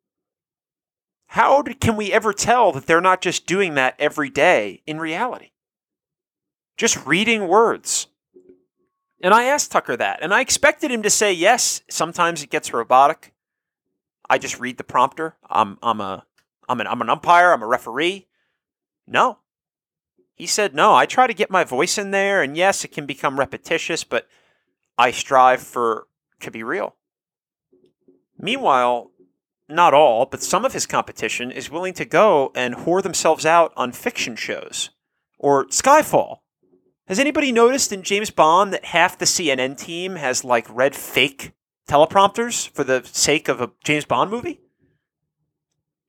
how 1.29 1.63
can 1.63 1.97
we 1.97 2.13
ever 2.13 2.33
tell 2.33 2.71
that 2.73 2.87
they're 2.87 3.01
not 3.01 3.21
just 3.21 3.47
doing 3.47 3.75
that 3.75 3.97
every 3.99 4.31
day 4.31 4.83
in 4.87 4.99
reality? 4.99 5.51
Just 6.77 7.05
reading 7.05 7.49
words. 7.49 8.07
And 9.21 9.35
I 9.35 9.45
asked 9.45 9.73
Tucker 9.73 9.97
that, 9.97 10.21
and 10.23 10.33
I 10.35 10.41
expected 10.41 10.91
him 10.91 11.03
to 11.03 11.11
say 11.11 11.33
yes. 11.33 11.83
Sometimes 11.89 12.43
it 12.43 12.51
gets 12.51 12.73
robotic. 12.73 13.33
I 14.29 14.39
just 14.39 14.61
read 14.61 14.77
the 14.77 14.85
prompter. 14.85 15.37
I'm 15.49 15.79
I'm 15.83 16.01
a 16.01 16.27
I'm 16.69 16.81
an 16.81 16.87
I'm 16.87 17.01
an 17.01 17.11
umpire. 17.11 17.53
I'm 17.53 17.63
a 17.63 17.67
referee. 17.67 18.29
No, 19.07 19.39
he 20.35 20.47
said 20.47 20.75
no. 20.75 20.95
I 20.95 21.07
try 21.07 21.27
to 21.27 21.35
get 21.35 21.51
my 21.51 21.65
voice 21.65 21.97
in 21.99 22.11
there, 22.11 22.43
and 22.43 22.57
yes, 22.57 22.85
it 22.85 22.93
can 22.93 23.07
become 23.07 23.39
repetitious, 23.39 24.05
but 24.05 24.27
I 24.99 25.11
strive 25.11 25.63
for 25.63 26.07
to 26.41 26.51
be 26.51 26.63
real. 26.63 26.97
Meanwhile, 28.39 29.11
not 29.69 29.95
all, 29.95 30.27
but 30.27 30.43
some 30.43 30.65
of 30.65 30.73
his 30.73 30.87
competition 30.87 31.51
is 31.51 31.71
willing 31.71 31.95
to 31.95 32.05
go 32.05 32.53
and 32.55 32.75
whore 32.75 33.03
themselves 33.03 33.47
out 33.47 33.73
on 33.77 33.93
fiction 33.93 34.37
shows 34.37 34.91
or 35.39 35.67
Skyfall. 35.67 36.39
Has 37.07 37.19
anybody 37.19 37.53
noticed 37.53 37.93
in 37.93 38.03
James 38.03 38.31
Bond 38.31 38.73
that 38.73 38.87
half 38.87 39.19
the 39.19 39.25
CNN 39.25 39.79
team 39.79 40.17
has 40.17 40.45
like 40.45 40.67
red 40.69 40.97
fake 40.97 41.53
teleprompters 41.89 42.69
for 42.69 42.83
the 42.83 43.03
sake 43.05 43.49
of 43.49 43.61
a 43.61 43.71
James 43.85 44.05
Bond 44.05 44.31
movie? 44.31 44.61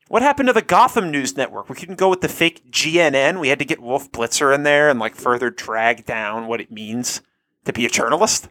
What 0.08 0.22
happened 0.22 0.48
to 0.48 0.54
the 0.54 0.62
Gotham 0.62 1.10
News 1.10 1.36
Network? 1.36 1.68
We 1.68 1.76
couldn't 1.76 1.98
go 1.98 2.10
with 2.10 2.22
the 2.22 2.30
fake 2.30 2.70
GNN. 2.70 3.40
We 3.40 3.50
had 3.50 3.60
to 3.60 3.66
get 3.66 3.82
Wolf 3.82 4.12
Blitzer 4.12 4.54
in 4.54 4.64
there 4.64 4.90
and 4.90 5.00
like 5.00 5.16
further 5.16 5.50
drag 5.50 6.06
down 6.06 6.48
what 6.48 6.62
it 6.62 6.72
means 6.72 7.22
to 7.66 7.74
be 7.74 7.86
a 7.86 7.90
journalist. 7.90 8.50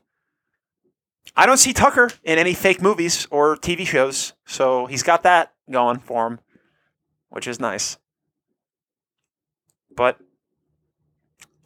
I 1.36 1.46
don't 1.46 1.56
see 1.56 1.72
Tucker 1.72 2.10
in 2.24 2.38
any 2.38 2.54
fake 2.54 2.82
movies 2.82 3.26
or 3.30 3.56
TV 3.56 3.86
shows, 3.86 4.34
so 4.44 4.86
he's 4.86 5.02
got 5.02 5.22
that 5.22 5.52
going 5.70 5.98
for 5.98 6.26
him, 6.26 6.40
which 7.30 7.46
is 7.46 7.60
nice. 7.60 7.98
But 9.96 10.18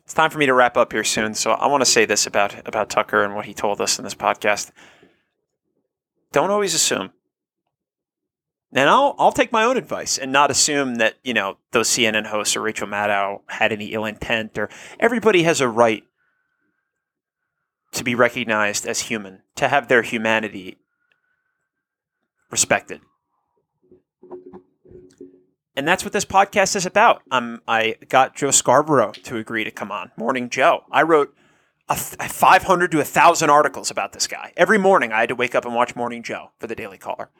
it's 0.04 0.14
time 0.14 0.30
for 0.30 0.38
me 0.38 0.46
to 0.46 0.54
wrap 0.54 0.76
up 0.76 0.92
here 0.92 1.04
soon, 1.04 1.34
so 1.34 1.52
I 1.52 1.66
want 1.66 1.80
to 1.80 1.90
say 1.90 2.04
this 2.04 2.26
about 2.26 2.66
about 2.66 2.90
Tucker 2.90 3.22
and 3.22 3.34
what 3.34 3.46
he 3.46 3.54
told 3.54 3.80
us 3.80 3.98
in 3.98 4.04
this 4.04 4.14
podcast. 4.14 4.70
Don't 6.32 6.50
always 6.50 6.74
assume. 6.74 7.12
And 8.72 8.90
I'll 8.90 9.14
I'll 9.18 9.32
take 9.32 9.50
my 9.50 9.64
own 9.64 9.76
advice 9.76 10.18
and 10.18 10.30
not 10.30 10.50
assume 10.50 10.96
that, 10.96 11.14
you 11.22 11.32
know, 11.32 11.56
those 11.72 11.88
CNN 11.88 12.26
hosts 12.26 12.54
or 12.56 12.60
Rachel 12.60 12.86
Maddow 12.86 13.40
had 13.48 13.72
any 13.72 13.86
ill 13.92 14.04
intent 14.04 14.58
or 14.58 14.68
everybody 15.00 15.44
has 15.44 15.60
a 15.60 15.68
right 15.68 16.04
to 17.92 18.04
be 18.04 18.14
recognized 18.14 18.86
as 18.86 19.00
human, 19.02 19.42
to 19.56 19.68
have 19.68 19.88
their 19.88 20.02
humanity 20.02 20.76
respected. 22.50 23.00
And 25.74 25.86
that's 25.86 26.04
what 26.04 26.12
this 26.12 26.24
podcast 26.24 26.74
is 26.74 26.84
about. 26.84 27.22
Um, 27.30 27.62
I 27.68 27.96
got 28.08 28.34
Joe 28.34 28.50
Scarborough 28.50 29.12
to 29.12 29.36
agree 29.36 29.64
to 29.64 29.70
come 29.70 29.92
on. 29.92 30.10
Morning 30.16 30.50
Joe. 30.50 30.82
I 30.90 31.02
wrote 31.02 31.34
a 31.88 31.94
500 31.96 32.90
to 32.90 32.98
1,000 32.98 33.48
articles 33.48 33.90
about 33.90 34.12
this 34.12 34.26
guy. 34.26 34.52
Every 34.56 34.76
morning 34.76 35.12
I 35.12 35.20
had 35.20 35.28
to 35.30 35.34
wake 35.34 35.54
up 35.54 35.64
and 35.64 35.74
watch 35.74 35.96
Morning 35.96 36.22
Joe 36.22 36.50
for 36.58 36.66
the 36.66 36.74
Daily 36.74 36.98
Caller. 36.98 37.30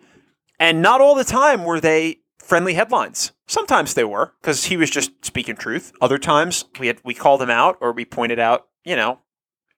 And 0.59 0.83
not 0.83 1.01
all 1.01 1.15
the 1.15 1.25
time 1.25 1.65
were 1.65 1.81
they 1.81 2.21
friendly 2.39 2.75
headlines. 2.75 3.33
Sometimes 3.47 3.95
they 3.95 4.05
were 4.05 4.35
because 4.41 4.65
he 4.65 4.77
was 4.77 4.91
just 4.91 5.25
speaking 5.25 5.57
truth. 5.57 5.93
Other 6.01 6.19
times 6.19 6.65
we 6.81 6.89
had 6.89 7.01
we 7.05 7.15
called 7.15 7.43
him 7.43 7.51
out 7.51 7.77
or 7.81 7.93
we 7.93 8.05
pointed 8.05 8.39
out, 8.39 8.69
you 8.85 8.97
know, 8.97 9.21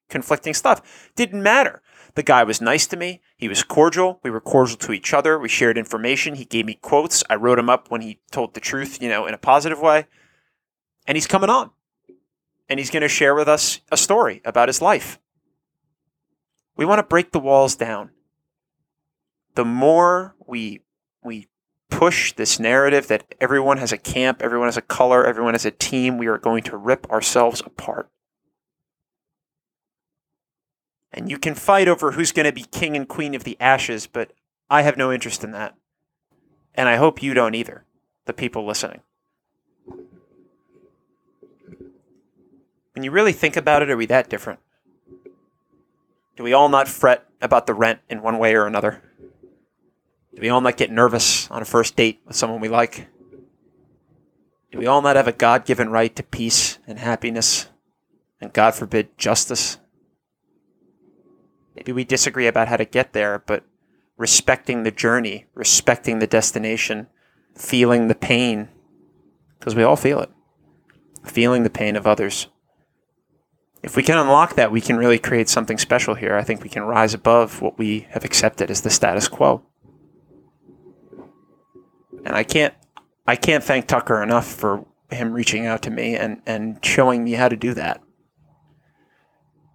conflicting 0.09 0.55
stuff. 0.55 1.11
Didn't 1.16 1.43
matter. 1.43 1.83
The 2.14 2.22
guy 2.22 2.43
was 2.43 2.61
nice 2.61 2.87
to 2.89 2.97
me. 2.97 3.20
He 3.37 3.49
was 3.49 3.62
cordial. 3.62 4.20
We 4.22 4.31
were 4.31 4.41
cordial 4.41 4.76
to 4.78 4.93
each 4.93 5.14
other. 5.14 5.39
We 5.39 5.49
shared 5.49 5.78
information. 5.78 6.35
He 6.35 6.45
gave 6.45 6.66
me 6.66 6.74
quotes. 6.74 7.22
I 7.31 7.37
wrote 7.37 7.59
him 7.59 7.70
up 7.70 7.91
when 7.91 8.01
he 8.01 8.20
told 8.33 8.55
the 8.55 8.61
truth, 8.61 9.01
you 9.01 9.09
know, 9.09 9.26
in 9.26 9.35
a 9.35 9.39
positive 9.39 9.81
way. 9.81 10.07
And 11.07 11.16
he's 11.16 11.28
coming 11.28 11.51
on. 11.51 11.70
And 12.68 12.78
he's 12.78 12.91
going 12.91 13.03
to 13.03 13.09
share 13.09 13.35
with 13.35 13.49
us 13.49 13.81
a 13.91 13.97
story 13.97 14.41
about 14.45 14.68
his 14.68 14.83
life. 14.83 15.18
We 16.76 16.85
want 16.85 16.99
to 16.99 17.05
break 17.05 17.33
the 17.33 17.41
walls 17.41 17.76
down. 17.76 18.11
The 19.61 19.66
more 19.66 20.34
we 20.46 20.80
we 21.22 21.46
push 21.90 22.32
this 22.32 22.58
narrative 22.58 23.08
that 23.08 23.34
everyone 23.42 23.76
has 23.76 23.92
a 23.92 23.98
camp, 23.98 24.40
everyone 24.40 24.68
has 24.68 24.78
a 24.78 24.80
color, 24.80 25.26
everyone 25.26 25.52
has 25.52 25.66
a 25.66 25.70
team, 25.70 26.16
we 26.16 26.28
are 26.28 26.38
going 26.38 26.62
to 26.62 26.78
rip 26.78 27.06
ourselves 27.11 27.61
apart. 27.61 28.08
And 31.12 31.30
you 31.30 31.36
can 31.36 31.54
fight 31.54 31.88
over 31.88 32.12
who's 32.12 32.32
going 32.32 32.46
to 32.46 32.54
be 32.54 32.62
king 32.62 32.96
and 32.96 33.06
queen 33.06 33.34
of 33.34 33.44
the 33.44 33.58
ashes, 33.61 34.06
but 34.06 34.32
I 34.70 34.80
have 34.80 34.96
no 34.96 35.12
interest 35.12 35.44
in 35.44 35.50
that. 35.50 35.74
And 36.74 36.88
I 36.88 36.96
hope 36.96 37.22
you 37.22 37.34
don't 37.34 37.54
either, 37.54 37.84
the 38.24 38.32
people 38.32 38.64
listening. 38.64 39.02
When 42.94 43.02
you 43.02 43.11
really 43.11 43.34
think 43.34 43.58
about 43.58 43.82
it, 43.82 43.90
are 43.90 43.96
we 43.98 44.06
that 44.06 44.30
different? 44.30 44.61
Do 46.34 46.44
we 46.44 46.54
all 46.54 46.70
not 46.70 46.88
fret 46.88 47.26
about 47.42 47.66
the 47.66 47.74
rent 47.74 48.00
in 48.08 48.22
one 48.22 48.38
way 48.38 48.54
or 48.54 48.66
another? 48.66 49.02
Do 50.35 50.43
we 50.43 50.49
all 50.49 50.61
not 50.61 50.76
get 50.76 50.91
nervous 50.91 51.51
on 51.51 51.62
a 51.62 51.64
first 51.64 51.97
date 51.97 52.20
with 52.24 52.37
someone 52.37 52.61
we 52.61 52.68
like? 52.68 53.09
Do 54.70 54.78
we 54.78 54.87
all 54.87 55.03
not 55.03 55.16
have 55.16 55.26
a 55.26 55.33
God 55.33 55.64
given 55.64 55.91
right 55.91 56.14
to 56.14 56.22
peace 56.22 56.78
and 56.87 56.99
happiness 56.99 57.68
and, 58.41 58.53
God 58.53 58.74
forbid, 58.74 59.18
justice? 59.18 59.78
Maybe 61.74 61.93
we 61.93 62.05
disagree 62.05 62.47
about 62.47 62.68
how 62.68 62.76
to 62.76 62.85
get 62.85 63.12
there, 63.12 63.43
but 63.45 63.64
respecting 64.16 64.83
the 64.83 64.91
journey, 64.91 65.47
respecting 65.55 66.18
the 66.18 66.26
destination, 66.26 67.09
feeling 67.57 68.07
the 68.07 68.14
pain, 68.14 68.68
because 69.59 69.74
we 69.74 69.83
all 69.83 69.97
feel 69.97 70.20
it, 70.20 70.31
feeling 71.24 71.64
the 71.64 71.70
pain 71.70 71.97
of 71.97 72.07
others. 72.07 72.47
If 73.83 73.97
we 73.97 74.03
can 74.03 74.18
unlock 74.18 74.55
that, 74.55 74.70
we 74.70 74.81
can 74.81 74.97
really 74.97 75.18
create 75.18 75.49
something 75.49 75.78
special 75.78 76.14
here. 76.14 76.37
I 76.37 76.45
think 76.45 76.62
we 76.62 76.68
can 76.68 76.83
rise 76.83 77.14
above 77.14 77.62
what 77.62 77.78
we 77.78 78.07
have 78.11 78.24
accepted 78.24 78.70
as 78.70 78.83
the 78.83 78.91
status 78.91 79.26
quo. 79.26 79.62
And 82.24 82.34
I 82.34 82.42
can't 82.42 82.74
I 83.26 83.36
can't 83.36 83.64
thank 83.64 83.86
Tucker 83.86 84.22
enough 84.22 84.46
for 84.46 84.84
him 85.10 85.32
reaching 85.32 85.66
out 85.66 85.82
to 85.82 85.90
me 85.90 86.16
and, 86.16 86.40
and 86.46 86.84
showing 86.84 87.24
me 87.24 87.32
how 87.32 87.48
to 87.48 87.56
do 87.56 87.74
that. 87.74 88.02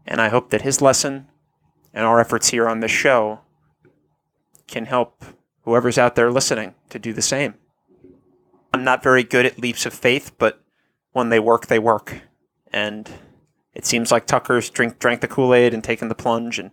And 0.06 0.22
I 0.22 0.30
hope 0.30 0.50
that 0.50 0.62
his 0.62 0.82
lesson 0.82 1.28
and 1.94 2.06
our 2.06 2.20
efforts 2.20 2.50
here 2.50 2.68
on 2.68 2.80
this 2.80 2.92
show 2.92 3.40
can 4.68 4.86
help 4.86 5.24
whoever's 5.62 5.98
out 5.98 6.16
there 6.16 6.32
listening 6.32 6.76
to 6.90 7.00
do 7.00 7.14
the 7.14 7.22
same. 7.22 7.56
I'm 8.74 8.84
not 8.84 9.04
very 9.04 9.24
good 9.24 9.46
at 9.46 9.60
leaps 9.60 9.86
of 9.86 9.94
faith, 9.94 10.34
but 10.38 10.62
when 11.12 11.30
they 11.30 11.40
work, 11.40 11.68
they 11.68 11.80
work. 11.80 12.22
And 12.74 13.10
it 13.74 13.86
seems 13.86 14.12
like 14.12 14.26
Tucker's 14.26 14.70
drink 14.70 15.00
drank 15.00 15.22
the 15.22 15.28
Kool-Aid 15.28 15.74
and 15.74 15.84
taken 15.84 16.10
the 16.10 16.16
plunge 16.16 16.60
and 16.60 16.72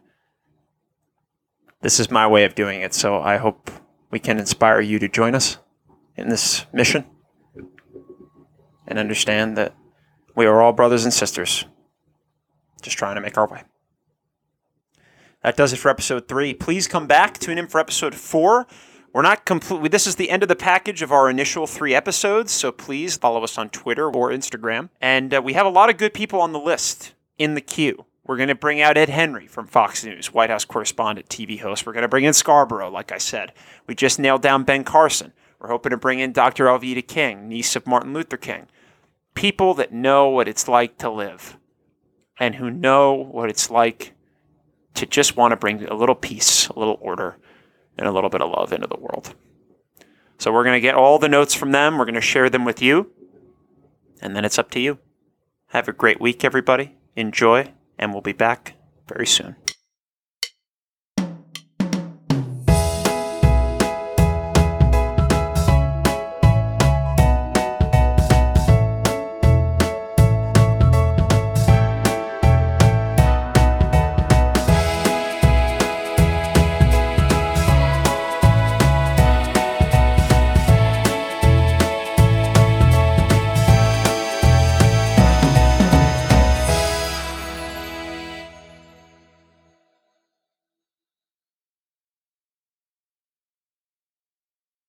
this 1.80 1.98
is 1.98 2.10
my 2.10 2.26
way 2.26 2.44
of 2.44 2.54
doing 2.54 2.80
it. 2.80 2.94
So 2.94 3.20
I 3.20 3.36
hope 3.36 3.70
we 4.12 4.20
can 4.20 4.38
inspire 4.38 4.80
you 4.80 5.00
to 5.00 5.08
join 5.08 5.34
us 5.34 5.58
in 6.16 6.28
this 6.28 6.66
mission 6.72 7.04
and 8.86 8.98
understand 8.98 9.56
that 9.56 9.74
we 10.36 10.46
are 10.46 10.62
all 10.62 10.72
brothers 10.72 11.04
and 11.04 11.12
sisters 11.12 11.64
just 12.82 12.98
trying 12.98 13.14
to 13.14 13.20
make 13.20 13.38
our 13.38 13.48
way. 13.48 13.62
That 15.42 15.56
does 15.56 15.72
it 15.72 15.76
for 15.76 15.88
episode 15.88 16.28
three. 16.28 16.54
Please 16.54 16.86
come 16.86 17.06
back, 17.06 17.38
tune 17.38 17.58
in 17.58 17.66
for 17.66 17.80
episode 17.80 18.14
four. 18.14 18.66
We're 19.12 19.22
not 19.22 19.44
completely, 19.44 19.88
this 19.88 20.06
is 20.06 20.16
the 20.16 20.30
end 20.30 20.42
of 20.42 20.48
the 20.48 20.56
package 20.56 21.02
of 21.02 21.12
our 21.12 21.28
initial 21.28 21.66
three 21.66 21.94
episodes, 21.94 22.52
so 22.52 22.72
please 22.72 23.16
follow 23.16 23.42
us 23.44 23.58
on 23.58 23.68
Twitter 23.70 24.10
or 24.10 24.30
Instagram. 24.30 24.90
And 25.00 25.34
uh, 25.34 25.42
we 25.42 25.52
have 25.52 25.66
a 25.66 25.70
lot 25.70 25.90
of 25.90 25.96
good 25.96 26.14
people 26.14 26.40
on 26.40 26.52
the 26.52 26.58
list 26.58 27.14
in 27.38 27.54
the 27.54 27.60
queue. 27.60 28.06
We're 28.24 28.36
going 28.36 28.48
to 28.48 28.54
bring 28.54 28.80
out 28.80 28.96
Ed 28.96 29.08
Henry 29.08 29.48
from 29.48 29.66
Fox 29.66 30.04
News, 30.04 30.32
White 30.32 30.50
House 30.50 30.64
correspondent, 30.64 31.28
TV 31.28 31.58
host. 31.58 31.84
We're 31.84 31.92
going 31.92 32.02
to 32.02 32.08
bring 32.08 32.24
in 32.24 32.32
Scarborough, 32.32 32.90
like 32.90 33.10
I 33.10 33.18
said. 33.18 33.52
We 33.86 33.96
just 33.96 34.20
nailed 34.20 34.42
down 34.42 34.62
Ben 34.62 34.84
Carson. 34.84 35.32
We're 35.58 35.68
hoping 35.68 35.90
to 35.90 35.96
bring 35.96 36.20
in 36.20 36.32
Dr. 36.32 36.66
Alveda 36.66 37.06
King, 37.06 37.48
niece 37.48 37.74
of 37.74 37.86
Martin 37.86 38.12
Luther 38.14 38.36
King. 38.36 38.68
People 39.34 39.74
that 39.74 39.92
know 39.92 40.28
what 40.28 40.46
it's 40.46 40.68
like 40.68 40.98
to 40.98 41.10
live 41.10 41.56
and 42.38 42.56
who 42.56 42.70
know 42.70 43.12
what 43.12 43.50
it's 43.50 43.70
like 43.70 44.14
to 44.94 45.06
just 45.06 45.36
want 45.36 45.52
to 45.52 45.56
bring 45.56 45.84
a 45.84 45.94
little 45.94 46.14
peace, 46.14 46.68
a 46.68 46.78
little 46.78 46.98
order, 47.00 47.38
and 47.98 48.06
a 48.06 48.12
little 48.12 48.30
bit 48.30 48.42
of 48.42 48.50
love 48.50 48.72
into 48.72 48.86
the 48.86 48.98
world. 48.98 49.34
So 50.38 50.52
we're 50.52 50.64
going 50.64 50.76
to 50.76 50.80
get 50.80 50.94
all 50.94 51.18
the 51.18 51.28
notes 51.28 51.54
from 51.54 51.72
them. 51.72 51.98
We're 51.98 52.04
going 52.04 52.14
to 52.14 52.20
share 52.20 52.50
them 52.50 52.64
with 52.64 52.82
you. 52.82 53.10
And 54.20 54.36
then 54.36 54.44
it's 54.44 54.58
up 54.58 54.70
to 54.72 54.80
you. 54.80 54.98
Have 55.68 55.88
a 55.88 55.92
great 55.92 56.20
week, 56.20 56.44
everybody. 56.44 56.96
Enjoy, 57.16 57.72
and 57.99 58.12
we'll 58.12 58.22
be 58.22 58.32
back 58.32 58.74
very 59.09 59.26
soon. 59.26 59.57